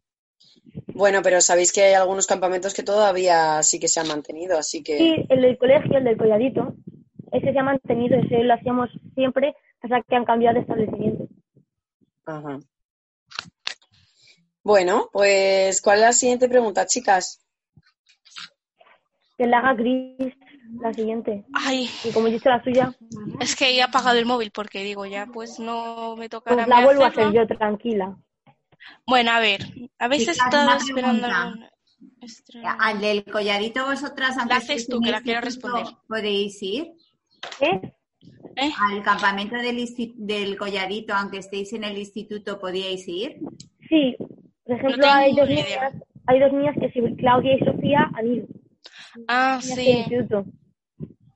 Bueno, 0.88 1.20
pero 1.22 1.40
sabéis 1.40 1.72
que 1.72 1.82
hay 1.82 1.94
algunos 1.94 2.26
campamentos 2.26 2.74
que 2.74 2.82
todavía 2.82 3.62
sí 3.62 3.80
que 3.80 3.88
se 3.88 4.00
han 4.00 4.08
mantenido, 4.08 4.58
así 4.58 4.82
que... 4.82 4.98
Sí, 4.98 5.26
el 5.28 5.42
del 5.42 5.56
colegio, 5.56 5.96
el 5.96 6.04
del 6.04 6.16
colladito, 6.16 6.74
ese 7.32 7.52
se 7.52 7.58
ha 7.58 7.62
mantenido, 7.62 8.18
ese 8.18 8.44
lo 8.44 8.54
hacíamos 8.54 8.90
siempre, 9.14 9.54
hasta 9.80 10.02
que 10.02 10.16
han 10.16 10.24
cambiado 10.24 10.54
de 10.54 10.60
establecimiento. 10.60 11.28
Ajá. 12.26 12.58
Bueno, 14.66 15.10
pues, 15.12 15.80
¿cuál 15.80 15.98
es 15.98 16.02
la 16.02 16.12
siguiente 16.12 16.48
pregunta, 16.48 16.86
chicas? 16.86 17.40
Que 19.38 19.46
la 19.46 19.60
haga 19.60 19.74
Gris, 19.74 20.34
la 20.80 20.92
siguiente. 20.92 21.44
Ay, 21.52 21.88
Y 22.02 22.10
como 22.10 22.26
he 22.26 22.32
dicho 22.32 22.48
la 22.48 22.60
suya, 22.64 22.92
es 23.38 23.54
que 23.54 23.70
he 23.70 23.80
apagado 23.80 24.18
el 24.18 24.26
móvil 24.26 24.50
porque 24.50 24.82
digo, 24.82 25.06
ya 25.06 25.26
pues 25.26 25.60
no 25.60 26.16
me 26.16 26.28
tocará 26.28 26.64
pues 26.64 26.68
la 26.68 26.84
vuelvo 26.84 27.04
a 27.04 27.06
hacer 27.06 27.32
yo, 27.32 27.46
tranquila. 27.46 28.16
Bueno, 29.06 29.30
a 29.30 29.38
ver, 29.38 29.60
¿habéis 30.00 30.22
Chicas, 30.22 30.38
estado 30.38 30.76
esperando? 30.76 31.28
Al 32.80 33.00
del 33.00 33.22
collarito 33.22 33.86
vosotras, 33.86 34.36
aunque 34.36 34.54
La 34.54 34.58
haces 34.58 34.70
estéis 34.70 34.88
tú, 34.88 34.96
en 34.96 35.02
que 35.04 35.10
la 35.12 35.20
quiero 35.20 35.46
instituto, 35.46 35.76
responder. 35.76 36.02
¿Podéis 36.08 36.60
ir? 36.60 36.92
¿Eh? 37.60 37.92
¿Eh? 38.56 38.72
Al 38.90 39.00
campamento 39.04 39.54
del, 39.54 39.88
del 40.16 40.58
collarito, 40.58 41.14
aunque 41.14 41.38
estéis 41.38 41.72
en 41.72 41.84
el 41.84 41.96
instituto, 41.96 42.58
¿podíais 42.58 43.06
ir? 43.06 43.36
Sí, 43.88 44.16
por 44.66 44.76
ejemplo, 44.76 45.06
hay 45.06 45.34
dos 45.34 45.48
niñas, 45.48 45.94
hay 46.26 46.40
dos 46.40 46.52
niñas 46.52 46.76
que 46.80 47.16
Claudia 47.16 47.54
y 47.54 47.58
Sofía 47.64 48.10
han 48.14 48.26
ido. 48.26 48.46
Ah, 49.28 49.58
niñas 49.62 49.76
del 49.76 49.84
sí. 49.84 49.90
instituto. 49.92 50.44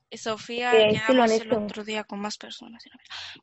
Y 0.09 0.17
Sofía, 0.17 0.71
Que 0.71 0.77
sí 0.77 1.13
lo 1.13 1.23
han 1.23 1.29
quedamos 1.29 1.31
el 1.31 1.47
hecho. 1.47 1.63
otro 1.63 1.83
día 1.85 2.03
con 2.03 2.19
más 2.19 2.37
personas. 2.37 2.83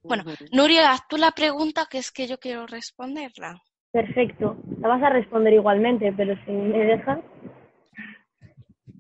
Bueno. 0.03 0.25
Nuria, 0.53 0.93
haz 0.93 1.09
tú 1.09 1.17
la 1.17 1.31
pregunta 1.33 1.87
que 1.91 1.97
es 1.99 2.11
que 2.11 2.27
yo 2.27 2.39
quiero 2.39 2.67
responderla. 2.67 3.63
Perfecto. 3.91 4.59
La 4.81 4.89
vas 4.89 5.03
a 5.03 5.09
responder 5.09 5.55
igualmente, 5.55 6.13
pero 6.13 6.35
si 6.45 6.53
me 6.53 6.85
dejas. 6.85 7.21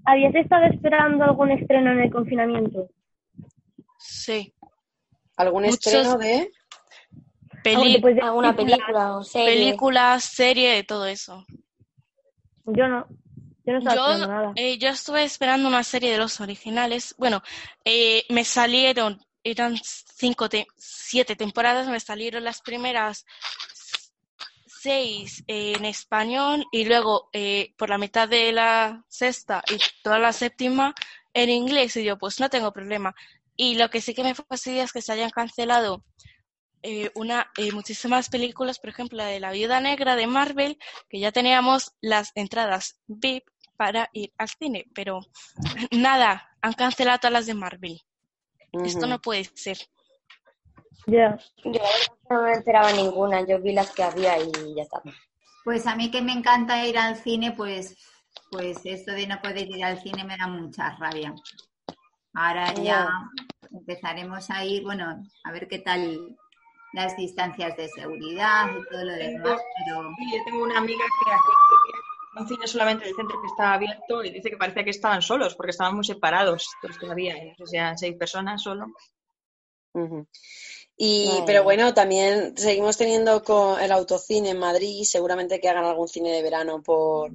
¿Habías 0.07 0.35
estado 0.35 0.65
esperando 0.65 1.25
algún 1.25 1.51
estreno 1.51 1.93
en 1.93 2.01
el 2.01 2.11
confinamiento? 2.11 2.89
Sí. 3.99 4.55
¿Algún 5.37 5.65
Muchos- 5.65 5.87
estreno 5.87 6.17
de...? 6.17 6.51
Peli- 7.63 8.01
de 8.01 8.21
¿Alguna 8.23 8.55
película 8.55 9.17
o 9.17 9.25
serie? 9.25 9.53
películas, 9.53 10.25
serie, 10.25 10.85
todo 10.85 11.07
eso. 11.07 11.45
Yo 12.65 12.89
no. 12.89 13.07
Yo 13.65 13.73
no 13.75 13.79
estaba 13.79 13.97
Yo, 13.97 14.03
esperando 14.13 14.27
nada. 14.29 14.53
eh, 14.57 14.79
yo 14.79 14.89
estuve 14.89 15.25
esperando 15.25 15.69
una 15.69 15.85
serie 15.85 16.11
de 16.13 16.19
los 16.19 16.41
originales. 16.41 17.15
Bueno, 17.19 17.43
eh, 17.85 18.25
me 18.31 18.45
salieron, 18.45 19.21
eran 19.45 19.77
cinco, 19.83 20.49
te- 20.49 20.67
siete 20.77 21.37
temporadas, 21.37 21.89
me 21.89 22.01
salieron 22.01 22.45
las 22.45 22.61
primeras 22.63 23.25
seis 24.67 25.43
eh, 25.49 25.75
en 25.77 25.85
español 25.85 26.67
y 26.73 26.85
luego 26.85 27.29
eh, 27.33 27.75
por 27.77 27.91
la 27.91 27.99
mitad 27.99 28.29
de 28.29 28.53
la 28.53 29.05
sexta 29.09 29.63
y 29.71 29.79
toda 30.03 30.19
la 30.19 30.33
séptima 30.33 30.95
en 31.35 31.51
inglés. 31.51 31.97
Y 31.97 32.05
yo, 32.05 32.17
pues 32.19 32.41
no 32.41 32.49
tengo 32.49 32.73
problema. 32.73 33.15
Y 33.57 33.77
lo 33.77 33.91
que 33.91 34.01
sí 34.01 34.15
que 34.15 34.23
me 34.23 34.35
fastidia 34.35 34.85
es 34.85 34.93
que 34.93 35.03
se 35.03 35.13
hayan 35.13 35.31
cancelado 35.31 36.05
eh, 36.83 37.11
una, 37.15 37.51
eh, 37.57 37.73
muchísimas 37.73 38.29
películas, 38.29 38.79
por 38.79 38.91
ejemplo, 38.91 39.19
la 39.19 39.27
de 39.27 39.41
La 39.41 39.51
Viuda 39.51 39.81
Negra 39.81 40.17
de 40.17 40.27
Marvel, 40.27 40.79
que 41.09 41.19
ya 41.19 41.33
teníamos 41.33 41.95
las 42.01 42.33
entradas 42.35 43.01
VIP 43.07 43.45
para 43.77 44.09
ir 44.13 44.33
al 44.39 44.49
cine, 44.49 44.87
pero 44.95 45.21
nada, 45.93 46.51
han 46.63 46.73
cancelado 46.73 47.19
todas 47.19 47.33
las 47.33 47.47
de 47.47 47.55
Marvel. 47.55 48.01
Esto 48.85 49.07
no 49.07 49.19
puede 49.21 49.45
ser. 49.45 49.79
Ya. 51.07 51.39
Yo 51.65 51.73
verdad 51.73 51.89
que 52.29 52.35
no 52.35 52.43
me 52.43 52.53
esperaba 52.53 52.93
ninguna, 52.93 53.47
yo 53.47 53.61
vi 53.61 53.73
las 53.73 53.91
que 53.93 54.03
había 54.03 54.39
y 54.39 54.75
ya 54.77 54.83
está. 54.83 55.01
Pues 55.65 55.87
a 55.87 55.97
mí 55.97 56.11
que 56.11 56.21
me 56.21 56.33
encanta 56.33 56.85
ir 56.87 56.99
al 56.99 57.17
cine, 57.17 57.53
pues, 57.53 57.97
pues 58.51 58.85
esto 58.85 59.13
de 59.13 59.27
no 59.27 59.41
poder 59.41 59.69
ir 59.69 59.85
al 59.85 60.01
cine 60.01 60.25
me 60.25 60.37
da 60.37 60.47
mucha 60.47 60.97
rabia. 60.97 61.35
Ahora 62.35 62.75
ya 62.75 63.09
empezaremos 63.73 64.51
a 64.51 64.65
ir, 64.65 64.83
bueno, 64.83 65.23
a 65.45 65.53
ver 65.53 65.67
qué 65.67 65.79
tal 65.79 66.37
las 66.93 67.17
distancias 67.17 67.77
de 67.77 67.89
seguridad 67.89 68.67
y 68.71 68.91
todo 68.91 69.05
lo 69.05 69.13
demás, 69.13 69.61
pero 69.87 70.11
Sí, 70.17 70.37
yo 70.37 70.45
tengo 70.45 70.63
una 70.65 70.79
amiga 70.79 71.05
que 71.05 71.31
hace 71.31 72.41
un 72.41 72.49
cine 72.49 72.67
solamente 72.67 73.05
en 73.05 73.11
el 73.11 73.17
centro 73.17 73.41
que 73.41 73.47
estaba 73.49 73.75
abierto 73.75 74.25
y 74.25 74.31
dice 74.31 74.51
que 74.51 74.57
parecía 74.57 74.85
que 74.85 74.91
estaban 74.91 75.23
solos 75.23 75.55
porque 75.55 75.71
estaban 75.71 75.95
muy 75.95 76.05
separados 76.05 76.69
todavía. 77.01 77.35
No 77.59 77.67
sé 77.67 77.71
si 77.71 77.77
eran 77.77 77.99
seis 77.99 78.17
personas 78.17 78.63
solo. 78.63 78.87
Y, 80.97 81.29
Vale. 81.29 81.43
pero 81.47 81.65
bueno, 81.65 81.95
también 81.95 82.57
seguimos 82.57 82.97
teniendo 82.97 83.43
con 83.43 83.81
el 83.81 83.91
autocine 83.91 84.51
en 84.51 84.59
Madrid, 84.59 85.03
seguramente 85.05 85.61
que 85.61 85.69
hagan 85.69 85.85
algún 85.85 86.09
cine 86.09 86.31
de 86.31 86.43
verano 86.43 86.83
por 86.83 87.31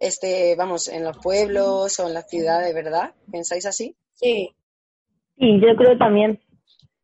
este, 0.00 0.54
vamos, 0.56 0.88
en 0.88 1.04
los 1.04 1.18
pueblos 1.18 1.98
o 2.00 2.06
en 2.06 2.14
las 2.14 2.28
ciudades, 2.28 2.74
¿verdad? 2.74 3.14
¿Pensáis 3.30 3.66
así? 3.66 3.96
Sí, 4.14 4.54
Sí, 5.38 5.60
yo 5.60 5.76
creo 5.76 5.96
también. 5.96 6.40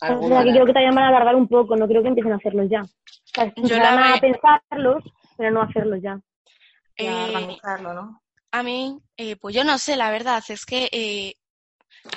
O 0.09 0.13
¿Alguna 0.13 0.37
sea, 0.37 0.45
que 0.45 0.51
creo 0.53 0.67
que 0.67 0.73
también 0.73 0.95
van 0.95 1.05
a 1.05 1.09
alargar 1.09 1.37
un 1.37 1.49
poco, 1.49 1.77
no 1.77 1.87
creo 1.89 2.03
que 2.03 2.09
empiecen 2.09 2.33
a 2.33 2.37
hacerlos 2.37 2.69
ya. 2.71 2.83
O 2.83 2.89
sea, 3.35 3.53
Yo 3.57 3.79
van 3.79 3.97
la 3.99 4.13
a 4.15 4.21
ve- 4.21 4.21
pensarlos, 4.21 5.05
pero 5.37 5.51
no 5.51 5.63
hacerlos 5.63 6.01
ya. 6.03 6.21
Eh, 6.97 7.09
organizarlo, 7.09 7.95
¿no? 7.95 8.21
A 8.53 8.63
mí, 8.63 8.99
eh, 9.17 9.37
pues 9.37 9.55
yo 9.55 9.65
no 9.65 9.79
sé, 9.79 9.97
la 9.97 10.11
verdad, 10.11 10.43
es 10.49 10.65
que 10.65 10.89
eh, 10.93 11.35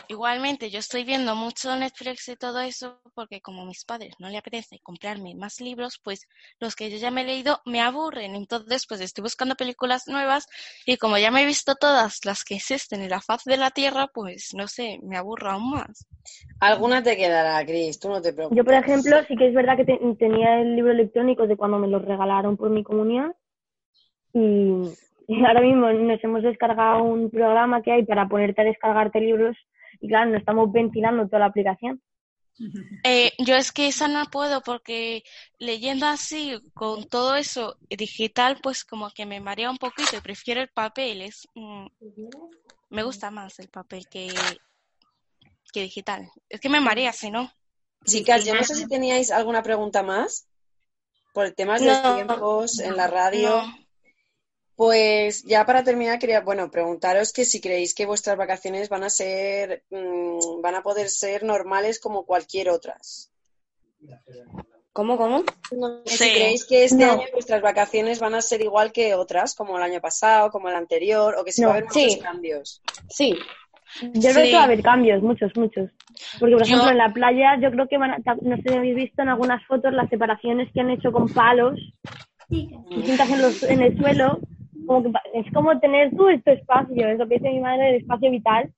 igualmente 0.07 0.69
yo 0.69 0.79
estoy 0.79 1.03
viendo 1.03 1.35
mucho 1.35 1.75
Netflix 1.75 2.27
y 2.29 2.35
todo 2.35 2.59
eso 2.61 3.01
porque 3.13 3.41
como 3.41 3.61
a 3.61 3.65
mis 3.65 3.85
padres 3.85 4.15
no 4.19 4.29
le 4.29 4.37
apetece 4.37 4.79
comprarme 4.83 5.35
más 5.35 5.59
libros, 5.61 5.99
pues 6.03 6.27
los 6.59 6.75
que 6.75 6.89
yo 6.89 6.97
ya 6.97 7.11
me 7.11 7.21
he 7.21 7.25
leído 7.25 7.59
me 7.65 7.81
aburren. 7.81 8.35
Entonces, 8.35 8.85
pues 8.87 9.01
estoy 9.01 9.21
buscando 9.23 9.55
películas 9.55 10.07
nuevas 10.07 10.47
y 10.85 10.97
como 10.97 11.17
ya 11.17 11.31
me 11.31 11.43
he 11.43 11.45
visto 11.45 11.75
todas 11.75 12.25
las 12.25 12.43
que 12.43 12.55
existen 12.55 13.01
en 13.01 13.09
la 13.09 13.21
faz 13.21 13.43
de 13.45 13.57
la 13.57 13.71
Tierra, 13.71 14.07
pues 14.13 14.53
no 14.55 14.67
sé, 14.67 14.99
me 15.03 15.17
aburro 15.17 15.51
aún 15.51 15.71
más. 15.71 16.07
Alguna 16.59 17.03
te 17.03 17.15
quedará, 17.15 17.63
Cris, 17.65 17.99
tú 17.99 18.09
no 18.09 18.21
te 18.21 18.33
preocupes. 18.33 18.57
Yo, 18.57 18.63
por 18.65 18.73
ejemplo, 18.73 19.17
sí 19.27 19.35
que 19.35 19.47
es 19.47 19.53
verdad 19.53 19.77
que 19.77 19.85
te- 19.85 19.99
tenía 20.17 20.59
el 20.61 20.75
libro 20.75 20.91
electrónico 20.91 21.47
de 21.47 21.55
cuando 21.55 21.77
me 21.79 21.87
lo 21.87 21.99
regalaron 21.99 22.57
por 22.57 22.69
mi 22.69 22.83
comunión 22.83 23.33
y, 24.33 24.71
y 25.27 25.45
ahora 25.45 25.61
mismo 25.61 25.91
nos 25.91 26.23
hemos 26.23 26.43
descargado 26.43 27.03
un 27.03 27.29
programa 27.29 27.81
que 27.81 27.91
hay 27.91 28.05
para 28.05 28.27
ponerte 28.27 28.61
a 28.61 28.65
descargarte 28.65 29.19
libros 29.21 29.55
y 29.99 30.07
claro, 30.07 30.31
no 30.31 30.37
estamos 30.37 30.71
ventilando 30.71 31.25
toda 31.25 31.39
la 31.39 31.45
aplicación. 31.47 32.01
Eh, 33.03 33.31
yo 33.37 33.55
es 33.55 33.71
que 33.71 33.87
esa 33.87 34.07
no 34.07 34.25
puedo 34.25 34.61
porque 34.61 35.23
leyendo 35.59 36.07
así, 36.07 36.59
con 36.73 37.07
todo 37.07 37.35
eso 37.35 37.77
digital, 37.87 38.57
pues 38.63 38.83
como 38.83 39.11
que 39.11 39.25
me 39.27 39.39
marea 39.39 39.69
un 39.69 39.77
poquito 39.77 40.17
y 40.17 40.21
prefiero 40.21 40.61
el 40.61 40.69
papel. 40.69 41.21
Es, 41.21 41.47
mm, 41.53 41.85
me 42.89 43.03
gusta 43.03 43.29
más 43.29 43.59
el 43.59 43.69
papel 43.69 44.07
que, 44.09 44.33
que 45.71 45.81
digital. 45.81 46.27
Es 46.49 46.59
que 46.59 46.69
me 46.69 46.81
marea, 46.81 47.13
si 47.13 47.29
no. 47.29 47.51
Chicas, 48.05 48.43
yo 48.45 48.55
no 48.55 48.63
sé 48.63 48.73
si 48.75 48.87
teníais 48.87 49.31
alguna 49.31 49.61
pregunta 49.61 50.01
más 50.01 50.47
por 51.33 51.45
el 51.45 51.53
tema 51.55 51.77
de 51.77 51.85
los 51.85 52.03
No. 52.03 52.15
tiempos 52.15 52.79
en 52.79 52.97
la 52.97 53.07
radio. 53.07 53.49
No. 53.49 53.86
Pues 54.77 55.43
ya 55.43 55.65
para 55.65 55.83
terminar 55.83 56.19
quería, 56.19 56.41
bueno, 56.41 56.69
preguntaros 56.69 57.33
que 57.33 57.45
si 57.45 57.59
creéis 57.59 57.95
que 57.95 58.05
vuestras 58.05 58.37
vacaciones 58.37 58.89
van 58.89 59.03
a 59.03 59.09
ser, 59.09 59.83
mm, 59.89 60.61
van 60.61 60.75
a 60.75 60.83
poder 60.83 61.09
ser 61.09 61.43
normales 61.43 61.99
como 61.99 62.25
cualquier 62.27 62.69
otras. 62.69 63.31
¿Cómo, 64.93 65.17
cómo? 65.17 65.43
Sí. 66.05 66.17
Si 66.17 66.31
creéis 66.31 66.65
que 66.65 66.83
este 66.83 67.03
No. 67.05 67.13
año 67.13 67.23
vuestras 67.33 67.61
vacaciones 67.63 68.19
van 68.19 68.35
a 68.35 68.41
ser 68.41 68.61
igual 68.61 68.91
que 68.91 69.15
otras, 69.15 69.55
como 69.55 69.77
el 69.77 69.83
año 69.83 69.99
pasado, 69.99 70.51
como 70.51 70.69
el 70.69 70.75
anterior, 70.75 71.35
o 71.39 71.43
que 71.43 71.51
si 71.51 71.61
No, 71.63 71.69
va 71.69 71.73
a 71.73 71.77
haber 71.77 71.89
muchos 71.89 72.13
sí. 72.13 72.19
cambios. 72.19 72.81
Sí, 73.09 73.35
Yo 74.13 74.31
creo 74.31 74.43
Sí. 74.45 74.49
que 74.51 74.55
va 74.55 74.61
a 74.61 74.65
haber 74.65 74.83
cambios, 74.83 75.23
muchos, 75.23 75.55
muchos. 75.55 75.89
Porque, 76.39 76.55
por 76.55 76.65
Yo- 76.65 76.75
ejemplo, 76.75 76.91
en 76.91 76.97
la 76.99 77.11
playa, 77.13 77.57
yo 77.59 77.71
creo 77.71 77.87
que 77.87 77.97
van 77.97 78.11
a, 78.11 78.17
no 78.41 78.55
sé 78.57 78.61
si 78.63 78.73
habéis 78.73 78.95
visto 78.95 79.21
en 79.23 79.29
algunas 79.29 79.65
fotos 79.65 79.91
las 79.93 80.09
separaciones 80.09 80.69
que 80.73 80.81
han 80.81 80.91
hecho 80.91 81.11
con 81.11 81.27
palos 81.33 81.79
distintas 82.49 83.29
en, 83.29 83.41
los, 83.41 83.63
en 83.63 83.81
el 83.81 83.97
suelo. 83.97 84.39
Como 84.85 85.03
que 85.03 85.09
pa- 85.09 85.21
es 85.33 85.51
como 85.53 85.79
tener 85.79 86.11
tú 86.11 86.25
tu 86.43 86.51
espacio, 86.51 87.09
es 87.09 87.17
lo 87.17 87.27
que 87.27 87.35
dice 87.35 87.49
mi 87.49 87.59
madre, 87.59 87.89
el 87.89 87.95
espacio 88.01 88.31
vital. 88.31 88.71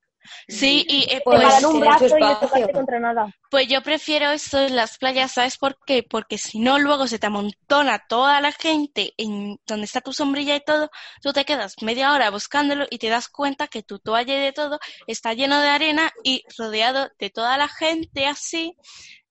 Sí, 0.48 0.84
y 0.88 1.02
eh, 1.10 1.22
Pues, 1.24 1.64
un 1.64 1.80
brazo 1.80 2.18
y 2.18 2.22
no 2.22 2.68
contra 2.72 3.00
nada. 3.00 3.30
Pues 3.50 3.66
yo 3.68 3.82
prefiero 3.82 4.30
eso 4.30 4.60
en 4.60 4.76
las 4.76 4.96
playas, 4.98 5.32
¿sabes 5.32 5.58
por 5.58 5.76
qué? 5.84 6.02
Porque 6.02 6.38
si 6.38 6.60
no, 6.60 6.78
luego 6.78 7.06
se 7.08 7.18
te 7.18 7.26
amontona 7.26 7.98
toda 8.08 8.40
la 8.40 8.52
gente 8.52 9.12
en 9.16 9.56
donde 9.66 9.86
está 9.86 10.00
tu 10.00 10.12
sombrilla 10.12 10.54
y 10.56 10.60
todo, 10.60 10.88
tú 11.22 11.32
te 11.32 11.44
quedas 11.44 11.74
media 11.82 12.12
hora 12.12 12.30
buscándolo 12.30 12.86
y 12.90 12.98
te 12.98 13.08
das 13.08 13.28
cuenta 13.28 13.66
que 13.66 13.82
tu 13.82 13.98
toalla 13.98 14.36
y 14.36 14.40
de 14.40 14.52
todo 14.52 14.78
está 15.06 15.34
lleno 15.34 15.60
de 15.60 15.68
arena 15.68 16.10
y 16.22 16.44
rodeado 16.58 17.08
de 17.18 17.30
toda 17.30 17.56
la 17.58 17.66
gente 17.68 18.26
así, 18.26 18.76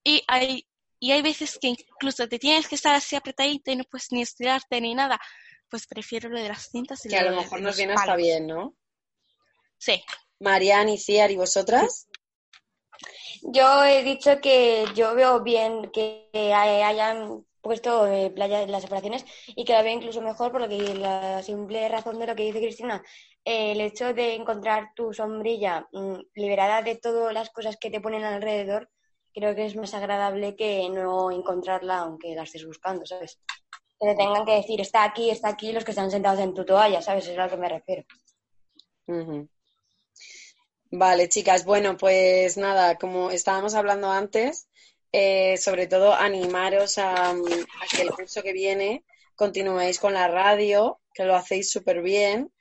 y 0.03 0.23
hay, 0.27 0.65
y 0.99 1.11
hay 1.11 1.21
veces 1.21 1.57
que 1.61 1.69
incluso 1.69 2.27
te 2.27 2.39
tienes 2.39 2.67
que 2.67 2.75
estar 2.75 2.95
así 2.95 3.15
apretadita 3.15 3.71
y 3.71 3.77
no 3.77 3.83
puedes 3.85 4.11
ni 4.11 4.21
estirarte 4.21 4.81
ni 4.81 4.95
nada. 4.95 5.19
Pues 5.69 5.87
prefiero 5.87 6.29
lo 6.29 6.39
de 6.39 6.47
las 6.49 6.69
cintas 6.69 7.05
y 7.05 7.09
Que 7.09 7.17
a 7.17 7.23
lo 7.23 7.35
mejor 7.35 7.61
nos 7.61 7.77
viene 7.77 7.93
hasta 7.93 8.15
bien, 8.15 8.47
¿no? 8.47 8.75
Sí. 9.77 10.03
Marian 10.39 10.89
y 10.89 10.97
Ciar, 10.97 11.31
¿y 11.31 11.37
vosotras? 11.37 12.07
yo 13.41 13.83
he 13.83 14.03
dicho 14.03 14.39
que 14.41 14.85
yo 14.95 15.15
veo 15.15 15.41
bien 15.41 15.89
que 15.91 16.29
hay- 16.33 16.81
hayan 16.81 17.45
puesto 17.61 18.07
eh, 18.07 18.29
playa 18.31 18.65
las 18.67 18.81
separaciones 18.83 19.25
y 19.47 19.63
que 19.65 19.73
la 19.73 19.81
veo 19.81 19.93
incluso 19.93 20.21
mejor 20.21 20.51
por 20.51 20.61
lo 20.61 20.69
que 20.69 20.95
la 20.95 21.41
simple 21.43 21.87
razón 21.89 22.19
de 22.19 22.27
lo 22.27 22.35
que 22.35 22.43
dice 22.43 22.59
Cristina, 22.59 23.03
eh, 23.45 23.71
el 23.73 23.81
hecho 23.81 24.13
de 24.13 24.35
encontrar 24.35 24.89
tu 24.95 25.13
sombrilla 25.13 25.87
mm, 25.91 26.15
liberada 26.35 26.81
de 26.81 26.95
todas 26.95 27.33
las 27.33 27.49
cosas 27.49 27.77
que 27.77 27.89
te 27.89 28.01
ponen 28.01 28.23
alrededor, 28.23 28.89
creo 29.33 29.55
que 29.55 29.65
es 29.65 29.75
más 29.75 29.93
agradable 29.93 30.55
que 30.55 30.89
no 30.89 31.31
encontrarla 31.31 31.99
aunque 31.99 32.35
la 32.35 32.43
estés 32.43 32.65
buscando, 32.65 33.05
¿sabes? 33.05 33.39
Que 33.99 34.07
te 34.07 34.15
tengan 34.15 34.45
que 34.45 34.55
decir, 34.55 34.79
está 34.79 35.03
aquí, 35.03 35.29
está 35.29 35.49
aquí, 35.49 35.71
los 35.71 35.83
que 35.83 35.91
están 35.91 36.09
sentados 36.09 36.39
en 36.39 36.53
tu 36.53 36.65
toalla, 36.65 37.01
¿sabes? 37.01 37.27
Es 37.27 37.37
a 37.37 37.43
lo 37.43 37.49
que 37.49 37.57
me 37.57 37.69
refiero. 37.69 38.03
Vale, 40.91 41.29
chicas, 41.29 41.65
bueno, 41.65 41.97
pues 41.97 42.57
nada, 42.57 42.95
como 42.95 43.29
estábamos 43.29 43.75
hablando 43.75 44.09
antes, 44.09 44.67
eh, 45.11 45.57
sobre 45.57 45.87
todo 45.87 46.13
animaros 46.13 46.97
a, 46.97 47.35
que 47.91 48.01
el 48.01 48.11
curso 48.11 48.41
que 48.41 48.53
viene 48.53 49.03
continuéis 49.35 49.99
con 49.99 50.13
la 50.13 50.27
radio, 50.27 50.99
que 51.13 51.25
lo 51.25 51.35
hacéis 51.35 51.71
súper 51.71 52.01
bien 52.01 52.51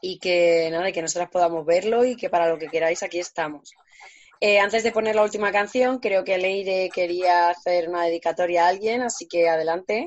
y 0.00 0.18
que 0.18 0.68
nada, 0.70 0.92
que 0.92 1.02
nosotras 1.02 1.30
podamos 1.30 1.64
verlo 1.66 2.04
y 2.04 2.16
que 2.16 2.30
para 2.30 2.48
lo 2.48 2.58
que 2.58 2.68
queráis 2.68 3.02
aquí 3.02 3.18
estamos. 3.18 3.72
Eh, 4.40 4.60
antes 4.60 4.82
de 4.82 4.92
poner 4.92 5.16
la 5.16 5.24
última 5.24 5.50
canción, 5.50 5.98
creo 5.98 6.24
que 6.24 6.38
Leire 6.38 6.90
quería 6.90 7.48
hacer 7.50 7.88
una 7.88 8.04
dedicatoria 8.04 8.66
a 8.66 8.68
alguien, 8.68 9.02
así 9.02 9.26
que 9.26 9.48
adelante. 9.48 10.06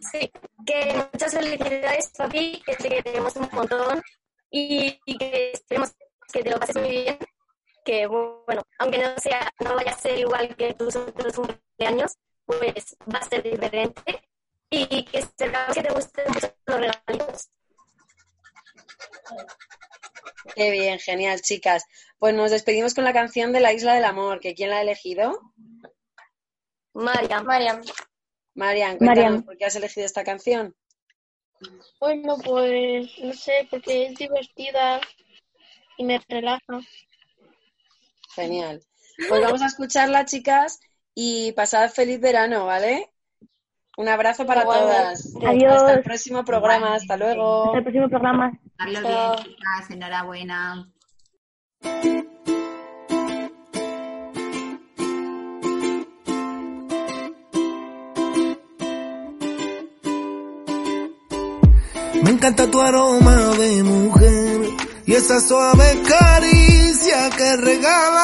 Sí, 0.00 0.30
que 0.64 0.94
muchas 1.12 1.32
felicidades, 1.32 2.10
papi, 2.16 2.62
que 2.64 2.76
te 2.76 2.88
queremos 2.88 3.34
un 3.36 3.48
montón 3.52 4.00
y, 4.50 5.00
y 5.04 5.18
que 5.18 5.52
esperemos 5.52 5.92
que 6.32 6.42
te 6.42 6.50
lo 6.50 6.60
pases 6.60 6.76
muy 6.76 6.90
bien. 6.90 7.18
Que 7.84 8.06
bueno, 8.06 8.62
aunque 8.78 8.98
no 8.98 9.14
sea, 9.18 9.52
no 9.60 9.74
vaya 9.74 9.92
a 9.92 9.98
ser 9.98 10.18
igual 10.18 10.54
que 10.56 10.74
tus 10.74 10.94
otros 10.94 11.34
cumpleaños, 11.34 12.12
pues 12.44 12.96
va 13.12 13.18
a 13.18 13.28
ser 13.28 13.42
diferente 13.42 14.22
y 14.70 15.04
que 15.04 15.18
esperamos 15.18 15.74
que 15.74 15.82
te 15.82 15.92
gusten 15.92 16.24
mucho 16.32 16.54
los 16.66 16.80
regalitos. 16.80 17.48
Qué 20.54 20.70
bien, 20.70 20.98
genial, 20.98 21.40
chicas. 21.40 21.84
Pues 22.18 22.34
nos 22.34 22.50
despedimos 22.50 22.94
con 22.94 23.04
la 23.04 23.12
canción 23.12 23.52
de 23.52 23.60
la 23.60 23.72
Isla 23.72 23.94
del 23.94 24.04
Amor, 24.04 24.40
que 24.40 24.54
¿quién 24.54 24.70
la 24.70 24.78
ha 24.78 24.82
elegido? 24.82 25.40
Mariam. 26.94 27.44
Mariam. 27.44 27.82
Marian, 28.58 28.98
cuéntanos 28.98 29.24
Marian. 29.24 29.42
por 29.44 29.56
qué 29.56 29.66
has 29.66 29.76
elegido 29.76 30.04
esta 30.04 30.24
canción. 30.24 30.74
Bueno, 32.00 32.36
pues 32.44 33.08
no 33.22 33.32
sé, 33.32 33.68
porque 33.70 34.06
es 34.06 34.18
divertida 34.18 35.00
y 35.96 36.04
me 36.04 36.20
relaja. 36.28 36.80
Genial. 38.34 38.82
Pues 39.28 39.40
vamos 39.40 39.62
a 39.62 39.66
escucharla, 39.66 40.24
chicas, 40.24 40.80
y 41.14 41.52
pasad 41.52 41.88
feliz 41.90 42.20
verano, 42.20 42.66
¿vale? 42.66 43.12
Un 43.96 44.08
abrazo 44.08 44.44
para 44.44 44.64
todas. 44.64 45.36
Adiós. 45.46 45.74
Hasta 45.74 45.94
el 45.94 46.02
próximo 46.02 46.44
programa. 46.44 46.94
Hasta 46.94 47.16
luego. 47.16 47.66
Hasta 47.66 47.78
el 47.78 47.84
próximo 47.84 48.08
programa. 48.08 48.60
Hazlo 48.76 49.02
Chao. 49.02 49.36
bien, 49.36 49.44
chicas. 49.44 49.90
Enhorabuena. 49.90 50.92
Me 62.22 62.30
encanta 62.30 62.70
tu 62.70 62.80
aroma 62.80 63.36
de 63.58 63.82
mujer 63.82 64.60
y 65.06 65.14
esa 65.14 65.40
suave 65.40 66.02
caricia 66.06 67.30
que 67.36 67.56
regalas 67.56 68.17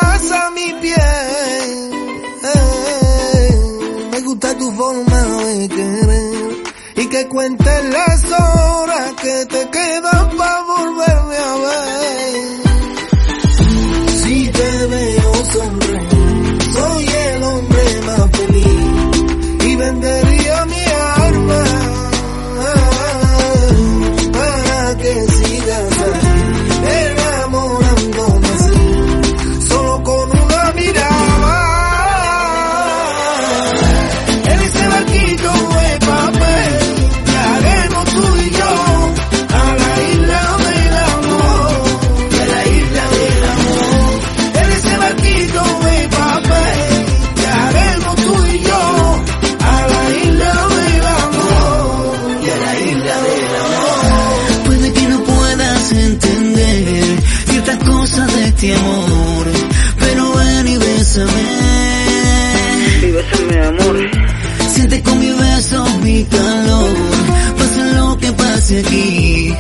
pase 68.75 68.79
aquí, 68.81 69.55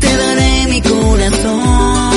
te 0.00 0.16
daré 0.16 0.66
mi 0.68 0.80
corazón. 0.82 2.08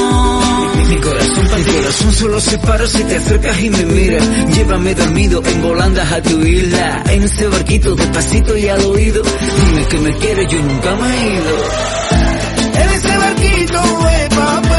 Mi 0.90 0.98
corazón, 0.98 1.46
mi 1.56 1.72
corazón 1.72 2.14
solo 2.14 2.40
se 2.42 2.58
para 2.60 2.88
si 2.88 3.04
te 3.04 3.16
acercas 3.16 3.62
y 3.62 3.70
me 3.70 3.86
miras. 3.86 4.24
Llévame 4.56 4.96
dormido 4.96 5.42
en 5.46 5.62
volandas 5.62 6.12
a 6.12 6.22
tu 6.22 6.40
isla, 6.42 7.04
en 7.10 7.24
ese 7.24 7.48
barquito 7.48 7.96
despacito 7.96 8.58
y 8.58 8.68
al 8.68 8.82
oído. 8.82 9.22
Dime 9.24 9.88
que 9.88 9.98
me 10.00 10.14
quieres, 10.18 10.48
yo 10.52 10.60
nunca 10.60 10.96
me 10.96 11.14
he 11.14 11.34
ido. 11.36 11.58
En 12.74 12.90
ese 12.90 13.18
barquito 13.18 13.82
de 13.82 14.30
papel, 14.36 14.71